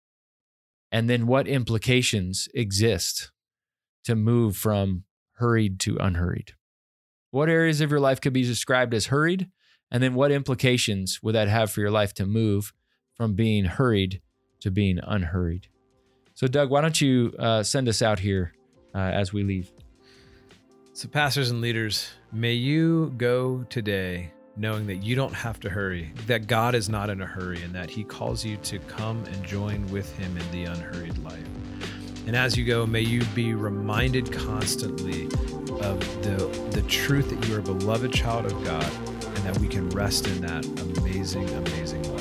And 0.90 1.08
then 1.08 1.26
what 1.26 1.46
implications 1.46 2.48
exist 2.54 3.30
to 4.04 4.14
move 4.16 4.56
from 4.56 5.04
hurried 5.34 5.78
to 5.80 5.96
unhurried? 5.98 6.52
What 7.30 7.48
areas 7.48 7.80
of 7.80 7.90
your 7.90 8.00
life 8.00 8.20
could 8.20 8.32
be 8.32 8.42
described 8.42 8.94
as 8.94 9.06
hurried? 9.06 9.48
And 9.90 10.02
then 10.02 10.14
what 10.14 10.32
implications 10.32 11.22
would 11.22 11.34
that 11.34 11.48
have 11.48 11.70
for 11.70 11.80
your 11.80 11.90
life 11.90 12.12
to 12.14 12.26
move 12.26 12.72
from 13.14 13.34
being 13.34 13.64
hurried 13.64 14.20
to 14.60 14.70
being 14.70 14.98
unhurried? 15.02 15.68
So, 16.34 16.46
Doug, 16.46 16.70
why 16.70 16.80
don't 16.80 17.00
you 17.00 17.34
uh, 17.38 17.62
send 17.62 17.88
us 17.88 18.02
out 18.02 18.18
here 18.18 18.52
uh, 18.94 18.98
as 18.98 19.32
we 19.32 19.42
leave? 19.42 19.70
So, 20.92 21.08
pastors 21.08 21.50
and 21.50 21.60
leaders, 21.60 22.10
may 22.32 22.54
you 22.54 23.12
go 23.16 23.64
today 23.70 24.32
knowing 24.56 24.86
that 24.86 24.96
you 24.96 25.14
don't 25.14 25.34
have 25.34 25.60
to 25.60 25.70
hurry, 25.70 26.12
that 26.26 26.46
God 26.46 26.74
is 26.74 26.88
not 26.88 27.10
in 27.10 27.20
a 27.20 27.26
hurry, 27.26 27.62
and 27.62 27.74
that 27.74 27.90
He 27.90 28.04
calls 28.04 28.44
you 28.44 28.56
to 28.58 28.78
come 28.80 29.22
and 29.24 29.44
join 29.44 29.86
with 29.88 30.10
Him 30.16 30.36
in 30.36 30.50
the 30.50 30.64
unhurried 30.64 31.18
life. 31.18 31.46
And 32.26 32.34
as 32.34 32.56
you 32.56 32.64
go, 32.64 32.84
may 32.86 33.02
you 33.02 33.24
be 33.36 33.54
reminded 33.54 34.32
constantly 34.32 35.26
of 35.80 36.00
the, 36.22 36.68
the 36.72 36.82
truth 36.88 37.30
that 37.30 37.48
you 37.48 37.54
are 37.54 37.60
a 37.60 37.62
beloved 37.62 38.12
child 38.12 38.46
of 38.46 38.64
God 38.64 38.90
and 39.24 39.36
that 39.44 39.56
we 39.58 39.68
can 39.68 39.88
rest 39.90 40.26
in 40.26 40.40
that 40.40 40.66
amazing, 40.80 41.48
amazing 41.50 42.02
love. 42.02 42.15